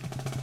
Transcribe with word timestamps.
you 0.00 0.37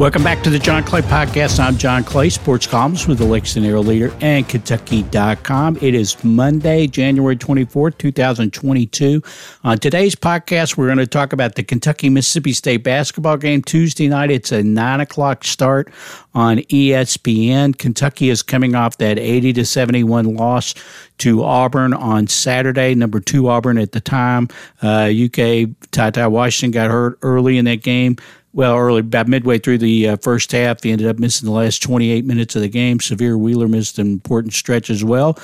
Welcome 0.00 0.24
back 0.24 0.42
to 0.44 0.48
the 0.48 0.58
John 0.58 0.82
Clay 0.82 1.02
Podcast. 1.02 1.60
I'm 1.62 1.76
John 1.76 2.04
Clay, 2.04 2.30
sports 2.30 2.66
columnist 2.66 3.06
with 3.06 3.18
the 3.18 3.26
Lexington 3.26 3.68
Herald 3.68 3.86
Leader 3.86 4.10
and 4.22 4.48
Kentucky.com. 4.48 5.76
It 5.82 5.94
is 5.94 6.24
Monday, 6.24 6.86
January 6.86 7.36
24th, 7.36 7.98
2022. 7.98 9.22
On 9.62 9.76
today's 9.76 10.14
podcast, 10.14 10.78
we're 10.78 10.86
going 10.86 10.96
to 10.96 11.06
talk 11.06 11.34
about 11.34 11.56
the 11.56 11.62
Kentucky 11.62 12.08
Mississippi 12.08 12.54
State 12.54 12.82
basketball 12.82 13.36
game 13.36 13.60
Tuesday 13.60 14.08
night. 14.08 14.30
It's 14.30 14.52
a 14.52 14.62
9 14.62 15.00
o'clock 15.00 15.44
start 15.44 15.92
on 16.32 16.60
ESPN. 16.60 17.76
Kentucky 17.76 18.30
is 18.30 18.42
coming 18.42 18.74
off 18.74 18.96
that 18.96 19.18
80 19.18 19.52
to 19.52 19.66
71 19.66 20.34
loss 20.34 20.74
to 21.18 21.44
Auburn 21.44 21.92
on 21.92 22.26
Saturday. 22.26 22.94
Number 22.94 23.20
two 23.20 23.50
Auburn 23.50 23.76
at 23.76 23.92
the 23.92 24.00
time. 24.00 24.48
Uh, 24.82 25.12
UK 25.12 25.68
Ty 25.90 26.10
Ty 26.12 26.28
Washington 26.28 26.70
got 26.70 26.90
hurt 26.90 27.18
early 27.20 27.58
in 27.58 27.66
that 27.66 27.82
game 27.82 28.16
well, 28.52 28.76
early, 28.76 29.00
about 29.00 29.28
midway 29.28 29.58
through 29.58 29.78
the 29.78 30.08
uh, 30.08 30.16
first 30.16 30.50
half, 30.50 30.82
he 30.82 30.90
ended 30.90 31.06
up 31.06 31.18
missing 31.20 31.46
the 31.46 31.52
last 31.52 31.82
28 31.82 32.24
minutes 32.24 32.56
of 32.56 32.62
the 32.62 32.68
game. 32.68 32.98
Sahvir 32.98 33.38
Wheeler 33.38 33.68
missed 33.68 33.98
an 33.98 34.08
important 34.08 34.54
stretch 34.54 34.90
as 34.90 35.04
well. 35.04 35.38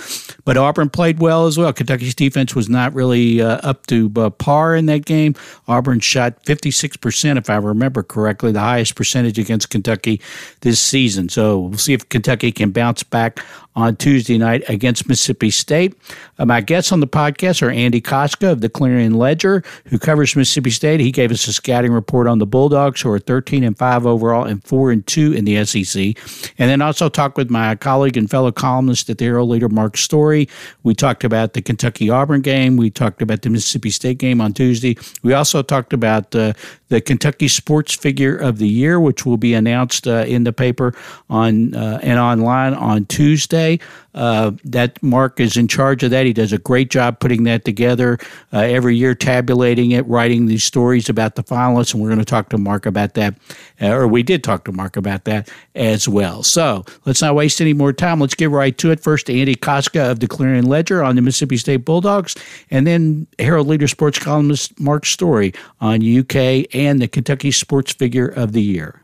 But 0.44 0.56
Auburn 0.56 0.90
played 0.90 1.20
well 1.20 1.46
as 1.46 1.56
well. 1.56 1.72
Kentucky's 1.72 2.16
defense 2.16 2.56
was 2.56 2.68
not 2.68 2.92
really 2.94 3.40
uh, 3.40 3.60
up 3.62 3.86
to 3.86 4.10
uh, 4.16 4.30
par 4.30 4.74
in 4.74 4.86
that 4.86 5.04
game. 5.04 5.36
Auburn 5.68 6.00
shot 6.00 6.44
56%, 6.44 7.38
if 7.38 7.48
I 7.48 7.56
remember 7.56 8.02
correctly, 8.02 8.50
the 8.50 8.60
highest 8.60 8.96
percentage 8.96 9.38
against 9.38 9.70
Kentucky 9.70 10.20
this 10.62 10.80
season. 10.80 11.28
So 11.28 11.60
we'll 11.60 11.78
see 11.78 11.92
if 11.92 12.08
Kentucky 12.08 12.50
can 12.50 12.72
bounce 12.72 13.04
back 13.04 13.40
on 13.76 13.94
Tuesday 13.94 14.38
night 14.38 14.64
against 14.68 15.06
Mississippi 15.06 15.50
State. 15.50 15.94
Uh, 16.38 16.46
my 16.46 16.62
guests 16.62 16.90
on 16.90 17.00
the 17.00 17.06
podcast 17.06 17.62
are 17.62 17.70
Andy 17.70 18.00
Kostka 18.00 18.50
of 18.50 18.62
the 18.62 18.70
Clarion 18.70 19.14
Ledger, 19.14 19.62
who 19.84 19.98
covers 19.98 20.34
Mississippi 20.34 20.70
State. 20.70 20.98
He 21.00 21.12
gave 21.12 21.30
us 21.30 21.46
a 21.46 21.52
scouting 21.52 21.92
report 21.92 22.26
on 22.26 22.38
the 22.38 22.46
Bulldogs, 22.46 22.95
who 23.02 23.10
are 23.10 23.18
13 23.18 23.64
and 23.64 23.76
5 23.76 24.06
overall 24.06 24.44
and 24.44 24.62
4 24.64 24.90
and 24.90 25.06
2 25.06 25.32
in 25.32 25.44
the 25.44 25.64
SEC. 25.64 26.16
And 26.58 26.70
then 26.70 26.82
also 26.82 27.08
talked 27.08 27.36
with 27.36 27.50
my 27.50 27.74
colleague 27.76 28.16
and 28.16 28.30
fellow 28.30 28.52
columnist 28.52 29.10
at 29.10 29.18
the 29.18 29.24
Herald 29.24 29.48
Leader, 29.50 29.68
Mark 29.68 29.96
Story. 29.96 30.48
We 30.82 30.94
talked 30.94 31.24
about 31.24 31.52
the 31.52 31.62
Kentucky 31.62 32.10
Auburn 32.10 32.40
game. 32.40 32.76
We 32.76 32.90
talked 32.90 33.22
about 33.22 33.42
the 33.42 33.50
Mississippi 33.50 33.90
State 33.90 34.18
game 34.18 34.40
on 34.40 34.52
Tuesday. 34.52 34.96
We 35.22 35.32
also 35.32 35.62
talked 35.62 35.92
about 35.92 36.34
uh, 36.34 36.52
the 36.88 37.00
Kentucky 37.00 37.48
Sports 37.48 37.94
Figure 37.94 38.36
of 38.36 38.58
the 38.58 38.68
Year, 38.68 39.00
which 39.00 39.26
will 39.26 39.36
be 39.36 39.54
announced 39.54 40.06
uh, 40.06 40.24
in 40.26 40.44
the 40.44 40.52
paper 40.52 40.94
on 41.28 41.74
uh, 41.74 41.98
and 42.02 42.18
online 42.18 42.74
on 42.74 43.06
Tuesday. 43.06 43.78
Uh, 44.14 44.52
that 44.64 45.02
Mark 45.02 45.38
is 45.40 45.58
in 45.58 45.68
charge 45.68 46.02
of 46.02 46.10
that. 46.10 46.24
He 46.24 46.32
does 46.32 46.52
a 46.52 46.58
great 46.58 46.88
job 46.88 47.20
putting 47.20 47.42
that 47.44 47.66
together 47.66 48.18
uh, 48.50 48.60
every 48.60 48.96
year, 48.96 49.14
tabulating 49.14 49.90
it, 49.90 50.06
writing 50.06 50.46
these 50.46 50.64
stories 50.64 51.10
about 51.10 51.34
the 51.34 51.44
finalists, 51.44 51.92
and 51.92 52.02
we're 52.02 52.08
going 52.08 52.18
to 52.18 52.24
talk 52.24 52.48
to 52.48 52.58
Mark 52.58 52.86
about 52.86 53.12
that, 53.14 53.34
Uh, 53.80 53.88
or 53.88 54.08
we 54.08 54.22
did 54.22 54.42
talk 54.42 54.64
to 54.64 54.72
Mark 54.72 54.96
about 54.96 55.24
that 55.24 55.48
as 55.74 56.08
well. 56.08 56.42
So 56.42 56.84
let's 57.04 57.22
not 57.22 57.34
waste 57.34 57.60
any 57.60 57.74
more 57.74 57.92
time. 57.92 58.20
Let's 58.20 58.34
get 58.34 58.50
right 58.50 58.76
to 58.78 58.90
it. 58.90 59.00
First, 59.00 59.28
Andy 59.28 59.54
Kostka 59.54 60.10
of 60.10 60.20
the 60.20 60.28
Clarion 60.28 60.66
Ledger 60.66 61.02
on 61.02 61.16
the 61.16 61.22
Mississippi 61.22 61.56
State 61.56 61.84
Bulldogs, 61.84 62.34
and 62.70 62.86
then 62.86 63.26
Herald 63.38 63.66
Leader 63.66 63.88
sports 63.88 64.18
columnist 64.18 64.78
Mark 64.80 65.06
Story 65.06 65.52
on 65.80 65.96
UK 65.96 66.66
and 66.74 67.00
the 67.00 67.08
Kentucky 67.08 67.50
Sports 67.50 67.92
Figure 67.92 68.28
of 68.28 68.52
the 68.52 68.62
Year. 68.62 69.02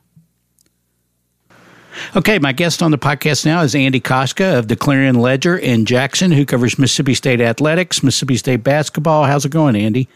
Okay, 2.16 2.38
my 2.38 2.52
guest 2.52 2.82
on 2.82 2.90
the 2.90 2.98
podcast 2.98 3.44
now 3.44 3.62
is 3.62 3.74
Andy 3.74 4.00
Kostka 4.00 4.58
of 4.58 4.68
the 4.68 4.76
Clarion 4.76 5.16
Ledger 5.16 5.56
in 5.56 5.84
Jackson, 5.84 6.30
who 6.32 6.46
covers 6.46 6.78
Mississippi 6.78 7.14
State 7.14 7.40
athletics, 7.40 8.02
Mississippi 8.02 8.36
State 8.36 8.64
basketball. 8.64 9.24
How's 9.24 9.44
it 9.44 9.50
going, 9.52 9.76
Andy? 9.76 10.08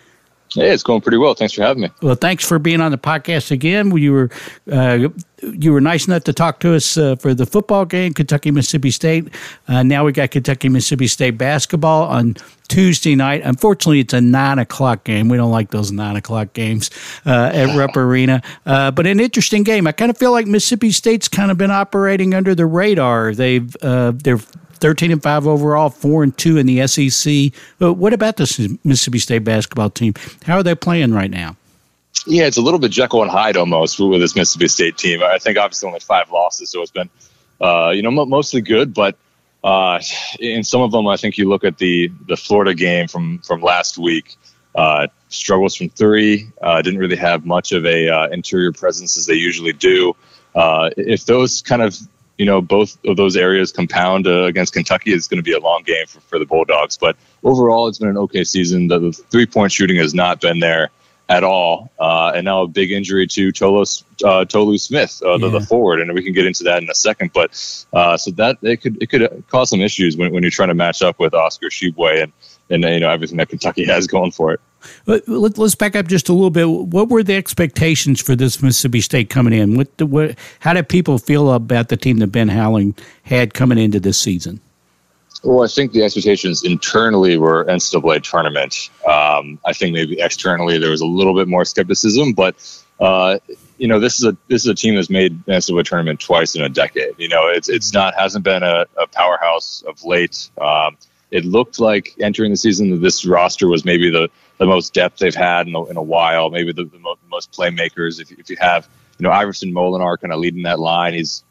Hey, 0.55 0.71
it's 0.71 0.83
going 0.83 1.01
pretty 1.01 1.19
well. 1.19 1.35
Thanks 1.35 1.53
for 1.55 1.63
having 1.63 1.83
me. 1.83 1.91
Well, 2.01 2.15
thanks 2.15 2.47
for 2.47 2.59
being 2.59 2.81
on 2.81 2.91
the 2.91 2.99
podcast 2.99 3.51
again. 3.51 3.95
You 3.97 4.13
were 4.13 4.31
uh, 4.71 5.09
you 5.43 5.73
were 5.73 5.81
nice 5.81 6.07
enough 6.07 6.25
to 6.25 6.33
talk 6.33 6.61
to 6.61 6.75
us 6.75 6.97
uh, 6.97 7.17
for 7.17 7.35
the 7.35 7.45
football 7.45 7.85
game, 7.85 8.15
Kentucky 8.15 8.51
Mississippi 8.51 8.91
State. 8.91 9.29
Uh, 9.69 9.83
now 9.83 10.05
we 10.05 10.13
got 10.13 10.31
Kentucky 10.31 10.69
Mississippi 10.69 11.09
State 11.09 11.33
basketball 11.33 12.05
on 12.05 12.37
Tuesday 12.69 13.15
night. 13.15 13.43
Unfortunately, 13.45 14.01
it's 14.01 14.15
a 14.15 14.21
nine 14.21 14.59
o'clock 14.59 15.05
game. 15.05 15.29
We 15.29 15.37
don't 15.37 15.51
like 15.51 15.71
those 15.71 15.93
nine 15.93 16.17
o'clock 16.17 16.53
games 16.53 16.91
uh, 17.27 17.51
at 17.53 17.77
Rupp 17.77 17.97
Arena, 17.97 18.41
uh, 18.65 18.91
but 18.93 19.07
an 19.07 19.21
interesting 19.21 19.63
game. 19.63 19.87
I 19.87 19.93
kind 19.93 20.11
of 20.11 20.17
feel 20.17 20.33
like 20.33 20.47
Mississippi 20.47 20.91
State's 20.91 21.29
kind 21.29 21.51
of 21.51 21.59
been 21.59 21.71
operating 21.71 22.35
under 22.35 22.55
the 22.55 22.67
radar. 22.67 23.35
They've 23.35 23.75
uh, 23.83 24.13
they're 24.15 24.41
13 24.77 25.13
and 25.13 25.23
5 25.23 25.47
overall, 25.47 25.91
4 25.91 26.23
and 26.23 26.37
2 26.37 26.59
in 26.59 26.67
the 26.67 26.87
SEC. 26.87 27.53
But 27.79 27.95
what 27.95 28.13
about 28.13 28.37
this 28.37 28.59
Mississippi 28.85 29.19
State 29.19 29.45
basketball 29.45 29.91
team? 29.91 30.15
How 30.45 30.57
are 30.57 30.63
they 30.63 30.75
playing 30.75 31.13
right 31.13 31.31
now? 31.31 31.57
Yeah, 32.27 32.47
it's 32.47 32.57
a 32.57 32.63
little 32.63 32.81
bit 32.81 32.91
Jekyll 32.91 33.23
and 33.23 33.31
Hyde 33.31 33.57
almost 33.57 34.01
with 34.01 34.21
this 34.21 34.35
Mississippi 34.35 34.69
State 34.69 34.97
team. 34.97 35.23
I 35.23 35.39
think 35.39 35.59
obviously 35.59 35.87
only 35.87 36.01
five 36.01 36.31
losses, 36.31 36.71
so 36.71 36.83
it's 36.83 36.91
been, 36.91 37.11
uh, 37.61 37.91
you 37.95 38.03
know, 38.03 38.11
mostly 38.11 38.61
good. 38.61 38.95
But 38.95 39.17
uh, 39.63 40.01
in 40.41 40.65
some 40.65 40.81
of 40.81 40.91
them, 40.91 41.07
I 41.07 41.17
think 41.17 41.39
you 41.39 41.49
look 41.49 41.65
at 41.65 41.79
the 41.79 42.11
the 42.27 42.37
Florida 42.37 42.75
game 42.75 43.09
from 43.09 43.41
from 43.41 43.61
last 43.61 43.99
week. 43.99 44.37
Uh, 44.75 45.07
struggles 45.29 45.75
from 45.75 45.89
three. 45.89 46.51
Uh, 46.61 46.83
didn't 46.83 47.01
really 47.01 47.17
have 47.17 47.47
much 47.47 47.73
of 47.73 47.87
a 47.87 48.09
uh, 48.09 48.29
interior 48.29 48.73
presence 48.73 49.17
as 49.17 49.27
they 49.27 49.35
usually 49.35 49.73
do. 49.73 50.15
Uh, 50.55 50.91
if 50.97 51.25
those 51.25 51.63
kind 51.63 51.83
of 51.83 51.97
you 52.39 52.45
know, 52.45 52.61
both 52.61 52.99
of 53.07 53.17
those 53.17 53.37
areas 53.37 53.73
compound 53.73 54.27
uh, 54.27 54.45
against 54.45 54.73
Kentucky. 54.73 55.13
It's 55.13 55.29
going 55.29 55.39
to 55.39 55.43
be 55.43 55.53
a 55.53 55.61
long 55.61 55.83
game 55.85 56.07
for, 56.07 56.21
for 56.21 56.39
the 56.39 56.45
Bulldogs. 56.45 56.97
But 56.97 57.17
overall, 57.43 57.89
it's 57.89 57.99
been 57.99 58.09
an 58.09 58.19
okay 58.19 58.45
season. 58.45 58.89
The, 58.89 58.99
the 58.99 59.13
three 59.13 59.47
point 59.47 59.73
shooting 59.73 59.97
has 59.97 60.15
not 60.15 60.41
been 60.41 60.61
there 60.61 60.91
at 61.29 61.43
all. 61.43 61.91
Uh, 61.99 62.33
and 62.35 62.45
now 62.45 62.63
a 62.63 62.69
big 62.69 62.93
injury 62.93 63.27
to 63.27 63.49
Tolos, 63.49 64.05
uh, 64.25 64.45
Tolu 64.45 64.79
Smith, 64.79 65.21
uh, 65.25 65.39
the, 65.39 65.47
yeah. 65.47 65.59
the, 65.59 65.61
forward, 65.61 66.01
and 66.01 66.13
we 66.15 66.23
can 66.23 66.33
get 66.33 66.47
into 66.47 66.65
that 66.65 66.83
in 66.83 66.91
a 66.91 66.95
second. 66.95 67.33
But 67.33 67.51
uh, 67.93 68.17
so 68.17 68.31
that 68.33 68.59
it 68.63 68.81
could 68.81 69.03
it 69.03 69.09
could 69.09 69.45
cause 69.49 69.71
some 69.71 69.81
issues 69.81 70.17
when, 70.17 70.33
when 70.33 70.43
you're 70.43 70.51
trying 70.51 70.69
to 70.69 70.75
match 70.75 71.03
up 71.03 71.19
with 71.19 71.35
Oscar 71.35 71.69
Tshiebwe 71.69 72.23
and 72.23 72.33
and 72.71 72.85
you 72.85 73.01
know 73.01 73.11
everything 73.11 73.39
that 73.39 73.49
Kentucky 73.49 73.85
has 73.87 74.07
going 74.07 74.31
for 74.31 74.53
it. 74.53 74.61
Let's 75.07 75.75
back 75.75 75.97
up 75.97 76.09
just 76.09 76.29
a 76.29 76.33
little 76.33 76.51
bit. 76.51 76.69
What 76.69 77.09
were 77.09 77.23
the 77.23 77.35
expectations 77.37 78.21
for 78.21 78.37
this 78.37 78.63
Mississippi 78.63 79.01
State 79.01 79.31
coming 79.31 79.53
in? 79.53 79.77
What, 79.77 79.89
what 80.03 80.37
how 80.61 80.73
did 80.73 80.89
people 80.89 81.19
feel 81.19 81.53
about 81.53 81.89
the 81.89 81.97
team 81.97 82.19
that 82.19 82.29
Ben 82.29 82.49
Howland 82.49 83.01
had 83.25 83.55
coming 83.55 83.79
into 83.79 84.01
this 84.01 84.19
season? 84.19 84.61
Well, 85.43 85.63
I 85.63 85.69
think 85.69 85.93
the 85.93 86.03
expectations 86.03 86.65
internally 86.65 87.37
were 87.37 87.65
NCAA 87.67 88.23
tournament. 88.23 88.91
Um, 89.07 89.61
I 89.65 89.73
think 89.73 89.93
maybe 89.93 90.21
externally 90.21 90.79
there 90.79 90.91
was 90.91 91.03
a 91.03 91.07
little 91.07 91.35
bit 91.35 91.47
more 91.47 91.65
skepticism, 91.65 92.33
but 92.33 92.57
uh, 92.99 93.39
you 93.79 93.87
know 93.87 94.01
this 94.01 94.19
is 94.19 94.25
a 94.25 94.37
this 94.49 94.65
is 94.65 94.69
a 94.69 94.75
team 94.75 94.95
that's 94.95 95.11
made 95.11 95.45
NCAA 95.47 95.85
tournament 95.85 96.21
twice 96.21 96.55
in 96.55 96.63
a 96.63 96.69
decade. 96.69 97.15
You 97.19 97.29
know, 97.29 97.47
it's 97.49 97.69
it's 97.69 97.93
not 97.93 98.15
hasn't 98.15 98.45
been 98.45 98.63
a, 98.63 98.87
a 98.99 99.07
powerhouse 99.07 99.85
of 99.87 100.03
late. 100.05 100.51
Um, 100.61 100.97
it 101.31 101.45
looked 101.45 101.81
like 101.81 102.15
entering 102.21 102.51
the 102.51 102.57
season 102.57 102.91
that 102.91 103.01
this 103.01 103.27
roster 103.27 103.69
was 103.69 103.85
maybe 103.85 104.11
the, 104.11 104.31
the 104.59 104.67
most 104.67 104.95
depth 104.95 105.19
they've 105.19 105.35
had 105.35 105.67
in 105.67 105.75
a, 105.75 105.85
in 105.85 105.97
a 105.97 106.03
while, 106.03 106.51
maybe 106.51 106.73
the, 106.73 106.85
the 106.85 106.99
most, 106.99 107.21
most 107.29 107.53
playmakers. 107.53 108.21
If, 108.21 108.33
if 108.33 108.51
you 108.51 108.57
have, 108.61 108.89
you 109.19 109.25
know, 109.25 109.31
Iverson 109.31 109.73
Molinar 109.73 110.19
kind 110.21 110.33
of 110.33 110.41
leading 110.41 110.63
that 110.63 110.79
line, 110.79 111.15
he's, 111.15 111.45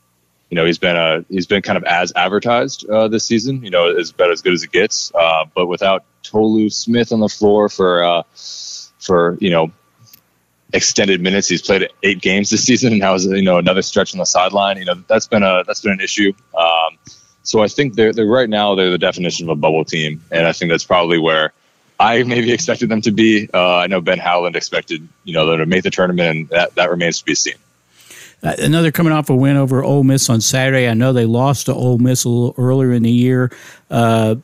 you 0.49 0.55
know, 0.55 0.65
he's 0.65 0.77
been 0.77 0.95
a 0.95 1.25
he's 1.29 1.47
been 1.47 1.61
kind 1.61 1.77
of 1.77 1.83
as 1.83 2.13
advertised 2.15 2.87
uh, 2.87 3.07
this 3.07 3.25
season. 3.25 3.63
You 3.63 3.71
know, 3.71 3.89
is 3.89 4.11
about 4.11 4.31
as 4.31 4.41
good 4.41 4.53
as 4.53 4.63
it 4.63 4.71
gets. 4.71 5.11
Uh, 5.13 5.45
but 5.53 5.65
without 5.65 6.05
Tolu 6.23 6.69
Smith 6.69 7.11
on 7.11 7.19
the 7.19 7.29
floor 7.29 7.67
for 7.67 8.03
uh, 8.03 8.23
for 8.99 9.37
you 9.41 9.49
know 9.49 9.71
extended 10.71 11.21
minutes, 11.21 11.47
he's 11.47 11.61
played 11.61 11.89
eight 12.03 12.21
games 12.21 12.49
this 12.51 12.63
season, 12.63 12.91
and 12.93 13.01
now 13.01 13.15
is 13.15 13.25
you 13.25 13.41
know 13.41 13.57
another 13.57 13.81
stretch 13.81 14.13
on 14.13 14.19
the 14.19 14.25
sideline. 14.25 14.77
You 14.77 14.85
know, 14.85 15.03
that's 15.07 15.27
been 15.27 15.43
a 15.43 15.63
that's 15.65 15.81
been 15.81 15.93
an 15.93 16.01
issue. 16.01 16.33
Um, 16.57 16.97
so 17.41 17.61
I 17.61 17.67
think 17.67 17.93
they're, 17.93 18.11
they're 18.11 18.25
right 18.25 18.49
now 18.49 18.73
they're 18.75 18.89
the 18.89 18.97
definition 18.97 19.47
of 19.47 19.57
a 19.57 19.59
bubble 19.59 19.85
team, 19.85 20.23
and 20.31 20.47
I 20.47 20.51
think 20.51 20.71
that's 20.71 20.83
probably 20.83 21.19
where 21.19 21.53
I 21.99 22.23
maybe 22.23 22.51
expected 22.51 22.89
them 22.89 23.01
to 23.01 23.11
be. 23.11 23.49
Uh, 23.53 23.77
I 23.77 23.87
know 23.87 24.01
Ben 24.01 24.19
Howland 24.19 24.55
expected 24.55 25.07
you 25.23 25.33
know 25.33 25.45
them 25.45 25.59
to 25.59 25.65
make 25.65 25.83
the 25.83 25.91
tournament, 25.91 26.37
and 26.37 26.49
that, 26.49 26.75
that 26.75 26.89
remains 26.89 27.19
to 27.19 27.25
be 27.25 27.35
seen. 27.35 27.55
Uh, 28.43 28.53
another 28.59 28.91
coming 28.91 29.13
off 29.13 29.29
a 29.29 29.35
win 29.35 29.55
over 29.55 29.83
Ole 29.83 30.03
Miss 30.03 30.29
on 30.29 30.41
Saturday. 30.41 30.87
I 30.87 30.93
know 30.93 31.13
they 31.13 31.25
lost 31.25 31.67
to 31.67 31.73
Ole 31.73 31.97
Miss 31.97 32.25
a 32.25 32.29
little 32.29 32.53
earlier 32.57 32.91
in 32.91 33.03
the 33.03 33.11
year. 33.11 33.51
Uh, 33.89 34.35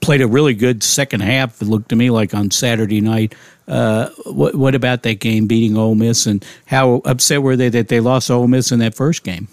played 0.00 0.20
a 0.20 0.26
really 0.26 0.54
good 0.54 0.82
second 0.82 1.20
half. 1.20 1.62
It 1.62 1.66
looked 1.66 1.88
to 1.90 1.96
me 1.96 2.10
like 2.10 2.34
on 2.34 2.50
Saturday 2.50 3.00
night. 3.00 3.34
Uh, 3.66 4.10
what, 4.26 4.54
what 4.54 4.74
about 4.74 5.04
that 5.04 5.20
game 5.20 5.46
beating 5.46 5.76
Ole 5.76 5.94
Miss, 5.94 6.26
and 6.26 6.44
how 6.66 6.96
upset 7.04 7.42
were 7.42 7.56
they 7.56 7.68
that 7.70 7.88
they 7.88 8.00
lost 8.00 8.30
Ole 8.30 8.48
Miss 8.48 8.72
in 8.72 8.80
that 8.80 8.94
first 8.94 9.22
game? 9.22 9.48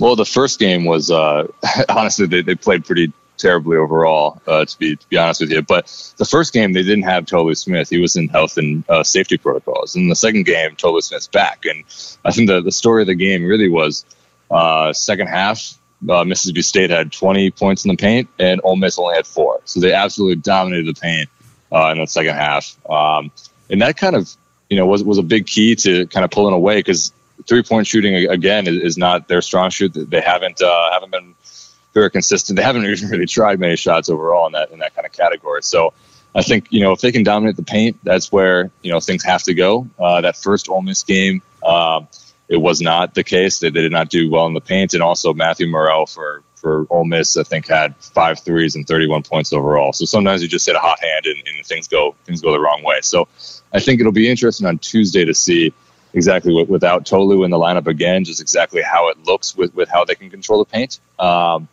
Well, 0.00 0.16
the 0.16 0.24
first 0.24 0.58
game 0.58 0.84
was 0.84 1.10
uh, 1.10 1.46
honestly 1.88 2.26
they, 2.26 2.42
they 2.42 2.54
played 2.54 2.84
pretty 2.84 3.12
terribly 3.36 3.76
overall, 3.76 4.40
uh, 4.46 4.64
to 4.64 4.78
be 4.78 4.96
to 4.96 5.08
be 5.08 5.16
honest 5.16 5.40
with 5.40 5.50
you. 5.50 5.62
But 5.62 5.86
the 6.16 6.24
first 6.24 6.52
game 6.52 6.72
they 6.72 6.82
didn't 6.82 7.04
have 7.04 7.26
Tolu 7.26 7.54
Smith; 7.54 7.88
he 7.90 7.98
was 7.98 8.16
in 8.16 8.28
health 8.28 8.56
and 8.56 8.88
uh, 8.88 9.02
safety 9.02 9.36
protocols. 9.38 9.96
And 9.96 10.10
the 10.10 10.16
second 10.16 10.44
game, 10.44 10.76
Tolu 10.76 11.00
Smith's 11.00 11.26
back, 11.26 11.64
and 11.64 11.84
I 12.24 12.32
think 12.32 12.48
the 12.48 12.60
the 12.60 12.72
story 12.72 13.02
of 13.02 13.06
the 13.06 13.14
game 13.14 13.44
really 13.44 13.68
was 13.68 14.04
uh, 14.50 14.92
second 14.92 15.28
half. 15.28 15.78
Uh, 16.08 16.24
Mississippi 16.24 16.60
State 16.60 16.90
had 16.90 17.12
20 17.12 17.50
points 17.52 17.84
in 17.86 17.90
the 17.90 17.96
paint, 17.96 18.28
and 18.38 18.60
Ole 18.62 18.76
Miss 18.76 18.98
only 18.98 19.14
had 19.14 19.26
four. 19.26 19.62
So 19.64 19.80
they 19.80 19.92
absolutely 19.92 20.36
dominated 20.36 20.94
the 20.94 21.00
paint 21.00 21.30
uh, 21.72 21.92
in 21.92 21.98
the 21.98 22.06
second 22.06 22.34
half, 22.34 22.76
um, 22.90 23.32
and 23.70 23.80
that 23.80 23.96
kind 23.96 24.14
of 24.14 24.34
you 24.68 24.76
know 24.76 24.86
was 24.86 25.02
was 25.02 25.18
a 25.18 25.22
big 25.22 25.46
key 25.46 25.76
to 25.76 26.06
kind 26.08 26.24
of 26.24 26.30
pulling 26.30 26.54
away 26.54 26.78
because 26.78 27.12
three 27.46 27.62
point 27.62 27.86
shooting 27.86 28.14
again 28.14 28.66
is, 28.66 28.82
is, 28.82 28.98
not 28.98 29.28
their 29.28 29.42
strong 29.42 29.70
shoot. 29.70 29.92
They 29.94 30.20
haven't 30.20 30.62
uh, 30.62 30.92
haven't 30.92 31.10
been 31.10 31.34
very 31.94 32.10
consistent. 32.10 32.56
They 32.56 32.62
haven't 32.62 32.84
even 32.86 33.08
really 33.08 33.26
tried 33.26 33.58
many 33.58 33.76
shots 33.76 34.08
overall 34.08 34.46
in 34.46 34.52
that 34.52 34.70
in 34.70 34.80
that 34.80 34.94
kind 34.94 35.06
of 35.06 35.12
category. 35.12 35.62
So 35.62 35.94
I 36.34 36.42
think 36.42 36.66
you 36.70 36.80
know 36.80 36.92
if 36.92 37.00
they 37.00 37.12
can 37.12 37.22
dominate 37.22 37.56
the 37.56 37.62
paint, 37.62 37.98
that's 38.02 38.30
where 38.30 38.70
you 38.82 38.92
know 38.92 39.00
things 39.00 39.24
have 39.24 39.42
to 39.44 39.54
go. 39.54 39.88
Uh, 39.98 40.20
that 40.20 40.36
first 40.36 40.68
Ole 40.68 40.82
Miss 40.82 41.04
game, 41.04 41.42
um, 41.64 42.08
it 42.48 42.56
was 42.56 42.80
not 42.80 43.14
the 43.14 43.24
case. 43.24 43.60
They, 43.60 43.70
they 43.70 43.82
did 43.82 43.92
not 43.92 44.10
do 44.10 44.30
well 44.30 44.46
in 44.46 44.54
the 44.54 44.60
paint, 44.60 44.94
and 44.94 45.02
also 45.02 45.32
Matthew 45.32 45.68
Murrell 45.68 46.06
for 46.06 46.42
for 46.56 46.86
Ole 46.88 47.04
Miss, 47.04 47.36
I 47.36 47.42
think 47.42 47.68
had 47.68 47.94
five 47.96 48.40
threes 48.40 48.74
and 48.74 48.86
31 48.86 49.22
points 49.22 49.52
overall. 49.52 49.92
So 49.92 50.06
sometimes 50.06 50.42
you 50.42 50.48
just 50.48 50.64
hit 50.64 50.74
a 50.74 50.78
hot 50.78 50.98
hand 50.98 51.26
and, 51.26 51.36
and 51.46 51.66
things 51.66 51.88
go 51.88 52.16
things 52.24 52.40
go 52.40 52.52
the 52.52 52.60
wrong 52.60 52.82
way. 52.82 53.00
So 53.02 53.28
I 53.72 53.80
think 53.80 54.00
it'll 54.00 54.12
be 54.12 54.30
interesting 54.30 54.66
on 54.66 54.78
Tuesday 54.78 55.26
to 55.26 55.34
see 55.34 55.74
exactly 56.14 56.64
without 56.64 57.04
Tolu 57.04 57.44
in 57.44 57.50
the 57.50 57.58
lineup 57.58 57.86
again, 57.86 58.24
just 58.24 58.40
exactly 58.40 58.80
how 58.80 59.10
it 59.10 59.18
looks 59.24 59.56
with, 59.56 59.74
with 59.74 59.88
how 59.88 60.04
they 60.04 60.14
can 60.14 60.30
control 60.30 60.60
the 60.60 60.64
paint. 60.64 61.00
Um, 61.18 61.68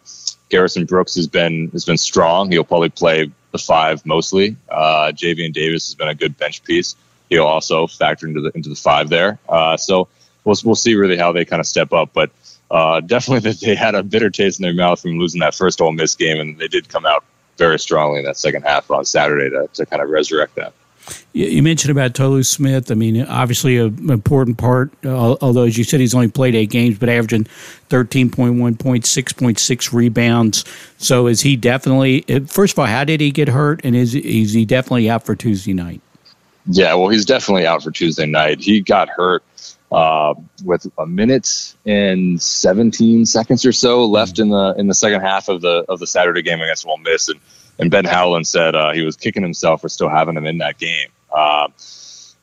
Garrison 0.49 0.85
Brooks 0.85 1.15
has 1.15 1.27
been 1.27 1.69
has 1.69 1.85
been 1.85 1.97
strong. 1.97 2.51
He'll 2.51 2.65
probably 2.65 2.89
play 2.89 3.31
the 3.51 3.57
five 3.57 4.05
mostly. 4.05 4.57
Uh, 4.69 5.11
Javian 5.13 5.53
Davis 5.53 5.87
has 5.87 5.95
been 5.95 6.09
a 6.09 6.15
good 6.15 6.37
bench 6.37 6.63
piece. 6.63 6.95
He'll 7.29 7.45
also 7.45 7.87
factor 7.87 8.27
into 8.27 8.41
the 8.41 8.51
into 8.53 8.69
the 8.69 8.75
five 8.75 9.07
there. 9.07 9.39
Uh, 9.47 9.77
so 9.77 10.09
we'll 10.43 10.57
we'll 10.65 10.75
see 10.75 10.95
really 10.95 11.17
how 11.17 11.31
they 11.31 11.45
kind 11.45 11.61
of 11.61 11.65
step 11.65 11.93
up. 11.93 12.09
But 12.13 12.31
uh, 12.69 12.99
definitely 12.99 13.49
that 13.51 13.61
they 13.61 13.75
had 13.75 13.95
a 13.95 14.03
bitter 14.03 14.29
taste 14.29 14.59
in 14.59 14.63
their 14.63 14.73
mouth 14.73 15.01
from 15.01 15.17
losing 15.17 15.39
that 15.39 15.55
first 15.55 15.79
Ole 15.79 15.93
Miss 15.93 16.15
game, 16.15 16.39
and 16.39 16.57
they 16.57 16.67
did 16.67 16.89
come 16.89 17.05
out 17.05 17.23
very 17.57 17.79
strongly 17.79 18.19
in 18.19 18.25
that 18.25 18.37
second 18.37 18.63
half 18.63 18.89
on 18.91 19.05
Saturday 19.05 19.49
to, 19.49 19.69
to 19.73 19.85
kind 19.85 20.01
of 20.01 20.09
resurrect 20.09 20.55
that. 20.55 20.73
You 21.33 21.63
mentioned 21.63 21.91
about 21.91 22.13
Tolu 22.13 22.43
Smith. 22.43 22.91
I 22.91 22.95
mean, 22.95 23.21
obviously 23.23 23.77
an 23.77 24.09
important 24.09 24.57
part, 24.57 24.91
uh, 25.05 25.35
although, 25.41 25.63
as 25.63 25.77
you 25.77 25.83
said, 25.83 25.99
he's 25.99 26.13
only 26.13 26.27
played 26.27 26.55
eight 26.55 26.69
games, 26.69 26.99
but 26.99 27.09
averaging 27.09 27.45
13.1 27.89 28.77
points, 28.79 29.15
6.6 29.15 29.93
rebounds. 29.93 30.65
So 30.97 31.27
is 31.27 31.41
he 31.41 31.55
definitely, 31.55 32.25
uh, 32.29 32.41
first 32.41 32.73
of 32.73 32.79
all, 32.79 32.85
how 32.85 33.03
did 33.03 33.21
he 33.21 33.31
get 33.31 33.47
hurt? 33.47 33.81
And 33.83 33.95
is, 33.95 34.13
is 34.15 34.53
he 34.53 34.65
definitely 34.65 35.09
out 35.09 35.25
for 35.25 35.35
Tuesday 35.35 35.73
night? 35.73 36.01
Yeah, 36.67 36.93
well, 36.93 37.09
he's 37.09 37.25
definitely 37.25 37.65
out 37.65 37.83
for 37.83 37.91
Tuesday 37.91 38.25
night. 38.25 38.59
He 38.59 38.81
got 38.81 39.09
hurt 39.09 39.43
uh, 39.91 40.35
with 40.63 40.87
a 40.97 41.05
minute 41.05 41.75
and 41.85 42.41
17 42.41 43.25
seconds 43.25 43.65
or 43.65 43.71
so 43.71 44.05
left 44.05 44.39
in 44.39 44.49
the 44.49 44.75
in 44.77 44.87
the 44.87 44.93
second 44.93 45.21
half 45.21 45.49
of 45.49 45.61
the 45.61 45.85
of 45.89 45.99
the 45.99 46.07
Saturday 46.07 46.41
game 46.41 46.61
against 46.61 46.85
Ole 46.85 46.97
Miss, 46.97 47.29
and 47.29 47.39
and 47.79 47.91
Ben 47.91 48.05
Howland 48.05 48.47
said 48.47 48.75
uh, 48.75 48.91
he 48.91 49.01
was 49.01 49.15
kicking 49.15 49.43
himself 49.43 49.81
for 49.81 49.89
still 49.89 50.09
having 50.09 50.37
him 50.37 50.45
in 50.45 50.59
that 50.59 50.77
game. 50.77 51.09
Uh, 51.31 51.67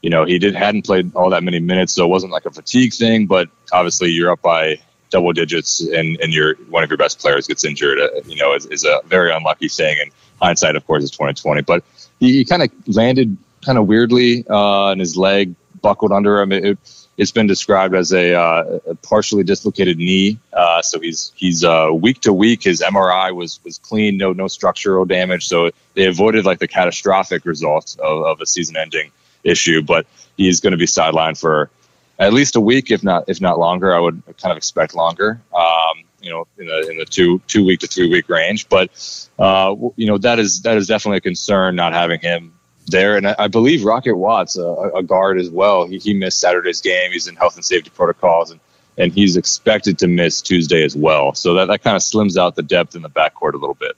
you 0.03 0.11
know, 0.11 0.25
he 0.25 0.39
did 0.39 0.55
hadn't 0.55 0.83
played 0.83 1.15
all 1.15 1.31
that 1.31 1.43
many 1.43 1.59
minutes, 1.59 1.93
so 1.93 2.05
it 2.05 2.09
wasn't 2.09 2.33
like 2.33 2.47
a 2.47 2.51
fatigue 2.51 2.93
thing. 2.93 3.27
But 3.27 3.49
obviously, 3.73 4.11
you're 4.11 4.31
up 4.31 4.43
by 4.43 4.81
double 5.11 5.33
digits, 5.33 5.81
and 5.81 6.19
and 6.21 6.33
your 6.33 6.55
one 6.69 6.85
of 6.85 6.91
your 6.91 6.97
best 6.99 7.19
players 7.19 7.47
gets 7.47 7.65
injured. 7.65 7.99
Uh, 7.99 8.09
you 8.27 8.37
know, 8.37 8.55
is, 8.55 8.67
is, 8.67 8.85
a 8.85 9.01
very 9.07 9.33
unlucky 9.33 9.69
thing. 9.69 9.99
And 10.01 10.11
hindsight, 10.41 10.77
of 10.77 10.87
course, 10.87 11.03
is 11.03 11.11
2020. 11.11 11.63
But 11.63 11.85
he, 12.21 12.33
he 12.33 12.45
kind 12.45 12.63
of 12.63 12.71
landed 12.87 13.37
kind 13.65 13.79
of 13.79 13.87
weirdly, 13.87 14.45
uh, 14.49 14.91
and 14.91 15.01
his 15.01 15.17
leg 15.17 15.55
buckled 15.88 16.12
under 16.12 16.38
him. 16.43 16.52
It, 16.52 16.64
it, 16.67 16.79
it's 17.17 17.32
been 17.32 17.46
described 17.46 17.94
as 17.94 18.12
a, 18.12 18.35
uh, 18.35 18.79
a 18.88 18.94
partially 18.96 19.43
dislocated 19.43 19.96
knee. 19.96 20.38
Uh, 20.52 20.82
so 20.82 21.00
he's 21.00 21.32
he's 21.35 21.64
uh, 21.64 21.88
week 21.93 22.20
to 22.20 22.32
week. 22.32 22.62
His 22.64 22.82
MRI 22.82 23.35
was 23.35 23.58
was 23.64 23.79
clean, 23.79 24.19
no 24.19 24.35
no 24.35 24.49
structural 24.49 25.06
damage. 25.06 25.49
So 25.49 25.70
they 25.94 26.05
avoided 26.05 26.44
like 26.44 26.58
the 26.58 26.69
catastrophic 26.69 27.46
results 27.46 27.96
of, 27.96 28.23
of 28.23 28.40
a 28.43 28.46
season-ending 28.46 29.11
issue. 29.44 29.81
But 29.81 30.06
he's 30.37 30.61
going 30.61 30.73
to 30.73 30.76
be 30.76 30.85
sidelined 30.85 31.40
for 31.40 31.70
at 32.19 32.35
least 32.35 32.56
a 32.56 32.61
week, 32.61 32.90
if 32.90 33.02
not 33.02 33.25
if 33.29 33.40
not 33.40 33.58
longer. 33.58 33.94
I 33.94 34.00
would 34.00 34.23
kind 34.43 34.52
of 34.52 34.58
expect 34.58 34.94
longer. 34.94 35.40
Um, 35.56 36.05
you 36.20 36.31
know, 36.31 36.46
in 36.58 36.67
the 36.67 36.90
in 36.90 36.99
the 36.99 37.06
two 37.06 37.40
two 37.46 37.64
week 37.64 37.81
to 37.81 37.87
three 37.87 38.11
week 38.11 38.29
range. 38.29 38.69
But 38.69 38.90
uh, 39.38 39.75
you 39.96 40.06
know 40.06 40.19
that 40.19 40.38
is 40.38 40.62
that 40.62 40.76
is 40.76 40.87
definitely 40.87 41.19
a 41.19 41.23
concern 41.23 41.76
not 41.76 41.94
having 41.94 42.20
him 42.20 42.58
there. 42.88 43.17
And 43.17 43.29
I, 43.29 43.35
I 43.38 43.49
believe 43.49 43.85
Rocket 43.85 44.17
Watts, 44.17 44.56
a, 44.56 44.67
a 44.67 45.02
guard 45.02 45.38
as 45.38 45.50
well, 45.50 45.87
he, 45.87 45.99
he, 45.99 46.14
missed 46.14 46.40
Saturday's 46.40 46.81
game. 46.81 47.12
He's 47.12 47.29
in 47.29 47.37
health 47.37 47.56
and 47.56 47.64
safety 47.64 47.90
protocols, 47.90 48.50
and, 48.50 48.61
and 48.96 49.12
he's 49.12 49.37
expected 49.37 49.99
to 50.00 50.08
miss 50.08 50.43
Tuesday 50.43 50.85
as 50.85 50.96
well. 50.96 51.35
So 51.35 51.55
that, 51.55 51.69
that 51.69 51.82
kind 51.82 51.96
of 51.96 52.02
slims 52.02 52.37
out 52.37 52.56
the 52.56 52.62
depth 52.62 52.94
in 52.94 53.02
the 53.02 53.11
backcourt 53.11 53.55
a 53.55 53.58
little 53.58 53.75
bit. 53.75 53.96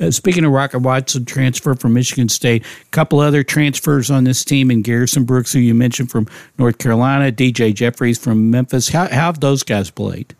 Uh, 0.00 0.10
speaking 0.10 0.44
of 0.44 0.52
Rocket 0.52 0.80
Watts, 0.80 1.14
a 1.14 1.24
transfer 1.24 1.74
from 1.74 1.92
Michigan 1.92 2.28
State, 2.28 2.64
a 2.64 2.90
couple 2.90 3.20
other 3.20 3.42
transfers 3.42 4.10
on 4.10 4.24
this 4.24 4.44
team, 4.44 4.70
and 4.70 4.82
Garrison 4.82 5.24
Brooks, 5.24 5.52
who 5.52 5.58
you 5.58 5.74
mentioned 5.74 6.10
from 6.10 6.26
North 6.58 6.78
Carolina, 6.78 7.30
DJ 7.30 7.74
Jeffries 7.74 8.18
from 8.18 8.50
Memphis. 8.50 8.88
How, 8.88 9.04
how 9.08 9.26
have 9.26 9.40
those 9.40 9.62
guys 9.62 9.90
played? 9.90 10.34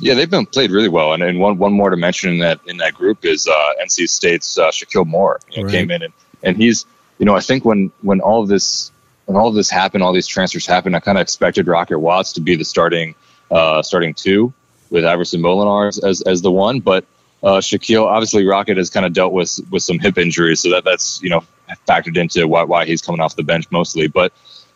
Yeah, 0.00 0.14
they've 0.14 0.30
been 0.30 0.46
played 0.46 0.70
really 0.70 0.88
well, 0.88 1.12
and, 1.12 1.22
and 1.22 1.38
one 1.38 1.58
one 1.58 1.72
more 1.72 1.90
to 1.90 1.96
mention 1.96 2.30
in 2.30 2.38
that 2.38 2.60
in 2.66 2.78
that 2.78 2.94
group 2.94 3.24
is 3.26 3.46
uh, 3.46 3.72
NC 3.82 4.08
State's 4.08 4.56
uh, 4.56 4.70
Shakeel 4.70 5.06
Moore. 5.06 5.38
You 5.50 5.58
know, 5.58 5.64
right. 5.64 5.72
Came 5.72 5.90
in 5.90 6.02
and, 6.02 6.12
and 6.42 6.56
he's 6.56 6.86
you 7.22 7.26
know, 7.26 7.36
I 7.36 7.40
think 7.40 7.64
when 7.64 7.92
when 8.00 8.20
all 8.20 8.42
of 8.42 8.48
this 8.48 8.90
when 9.26 9.36
all 9.36 9.46
of 9.46 9.54
this 9.54 9.70
happened, 9.70 10.02
all 10.02 10.12
these 10.12 10.26
transfers 10.26 10.66
happened, 10.66 10.96
I 10.96 10.98
kind 10.98 11.16
of 11.16 11.22
expected 11.22 11.68
Rocket 11.68 12.00
Watts 12.00 12.32
to 12.32 12.40
be 12.40 12.56
the 12.56 12.64
starting 12.64 13.14
uh, 13.48 13.80
starting 13.82 14.12
two 14.12 14.52
with 14.90 15.04
Iverson 15.04 15.40
Molinar 15.40 15.86
as, 16.04 16.20
as, 16.22 16.42
the 16.42 16.50
one, 16.50 16.80
but 16.80 17.04
uh, 17.40 17.58
Shakeel 17.58 18.06
obviously 18.06 18.44
Rocket 18.44 18.76
has 18.76 18.90
kind 18.90 19.06
of 19.06 19.12
dealt 19.12 19.32
with 19.32 19.60
with 19.70 19.84
some 19.84 20.00
hip 20.00 20.18
injuries, 20.18 20.58
so 20.58 20.70
that 20.70 20.82
that's 20.82 21.22
you 21.22 21.30
know 21.30 21.44
factored 21.88 22.16
into 22.16 22.48
why 22.48 22.64
why 22.64 22.86
he's 22.86 23.02
coming 23.02 23.20
off 23.20 23.36
the 23.36 23.44
bench 23.44 23.70
mostly, 23.70 24.08
but. 24.08 24.32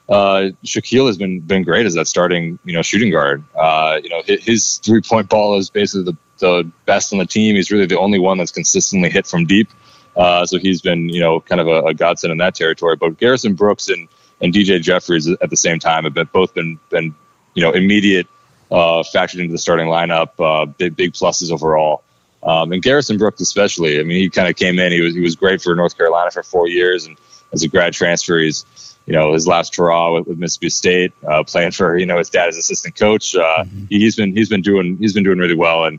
Uh, 0.08 0.50
Shakeel 0.64 1.08
has 1.08 1.18
been 1.18 1.40
been 1.40 1.64
great 1.64 1.84
as 1.84 1.94
that 1.94 2.06
starting, 2.06 2.60
you 2.64 2.72
know, 2.72 2.82
shooting 2.82 3.10
guard. 3.10 3.42
Uh, 3.56 3.98
you 4.00 4.08
know, 4.08 4.22
his, 4.24 4.44
his 4.44 4.76
three 4.78 5.00
point 5.00 5.28
ball 5.28 5.58
is 5.58 5.68
basically 5.68 6.04
the, 6.04 6.16
the 6.38 6.70
best 6.84 7.12
on 7.12 7.18
the 7.18 7.26
team. 7.26 7.56
He's 7.56 7.72
really 7.72 7.86
the 7.86 7.98
only 7.98 8.20
one 8.20 8.38
that's 8.38 8.52
consistently 8.52 9.10
hit 9.10 9.26
from 9.26 9.46
deep. 9.46 9.68
Uh, 10.16 10.46
so 10.46 10.58
he's 10.58 10.80
been, 10.80 11.08
you 11.08 11.20
know, 11.20 11.40
kind 11.40 11.60
of 11.60 11.66
a, 11.66 11.84
a, 11.84 11.94
godsend 11.94 12.32
in 12.32 12.38
that 12.38 12.54
territory. 12.54 12.96
But 12.96 13.18
Garrison 13.18 13.54
Brooks 13.54 13.88
and, 13.88 14.08
and 14.40 14.52
DJ 14.52 14.80
Jeffries 14.80 15.28
at 15.28 15.50
the 15.50 15.56
same 15.56 15.78
time 15.78 16.04
have 16.04 16.14
been, 16.14 16.28
both 16.32 16.54
been, 16.54 16.80
been 16.88 17.14
you 17.54 17.62
know, 17.62 17.72
immediate 17.72 18.26
uh, 18.70 19.02
factored 19.02 19.40
into 19.40 19.52
the 19.52 19.58
starting 19.58 19.88
lineup, 19.88 20.30
uh, 20.38 20.64
big, 20.66 20.96
big 20.96 21.12
pluses 21.12 21.52
overall. 21.52 22.02
Um, 22.42 22.72
and 22.72 22.82
Garrison 22.82 23.18
Brooks 23.18 23.40
especially. 23.40 23.98
I 23.98 24.04
mean, 24.04 24.18
he 24.18 24.30
kind 24.30 24.48
of 24.48 24.56
came 24.56 24.78
in. 24.78 24.92
He 24.92 25.00
was 25.00 25.14
he 25.14 25.20
was 25.20 25.34
great 25.34 25.60
for 25.60 25.74
North 25.74 25.96
Carolina 25.96 26.30
for 26.30 26.44
four 26.44 26.68
years, 26.68 27.06
and 27.06 27.16
as 27.52 27.64
a 27.64 27.68
grad 27.68 27.92
transfer, 27.92 28.38
he's 28.38 28.64
you 29.06 29.12
know 29.12 29.32
his 29.32 29.48
last 29.48 29.74
hurrah 29.74 30.12
with, 30.14 30.28
with 30.28 30.38
Mississippi 30.38 30.70
State, 30.70 31.12
uh, 31.26 31.42
playing 31.42 31.72
for 31.72 31.98
you 31.98 32.06
know 32.06 32.18
his 32.18 32.30
dad's 32.30 32.56
assistant 32.56 32.94
coach. 32.94 33.34
Uh, 33.34 33.64
mm-hmm. 33.64 33.86
He's 33.88 34.14
been 34.14 34.36
he's 34.36 34.48
been 34.48 34.62
doing 34.62 34.96
he's 34.98 35.12
been 35.12 35.24
doing 35.24 35.38
really 35.38 35.56
well, 35.56 35.84
and 35.84 35.98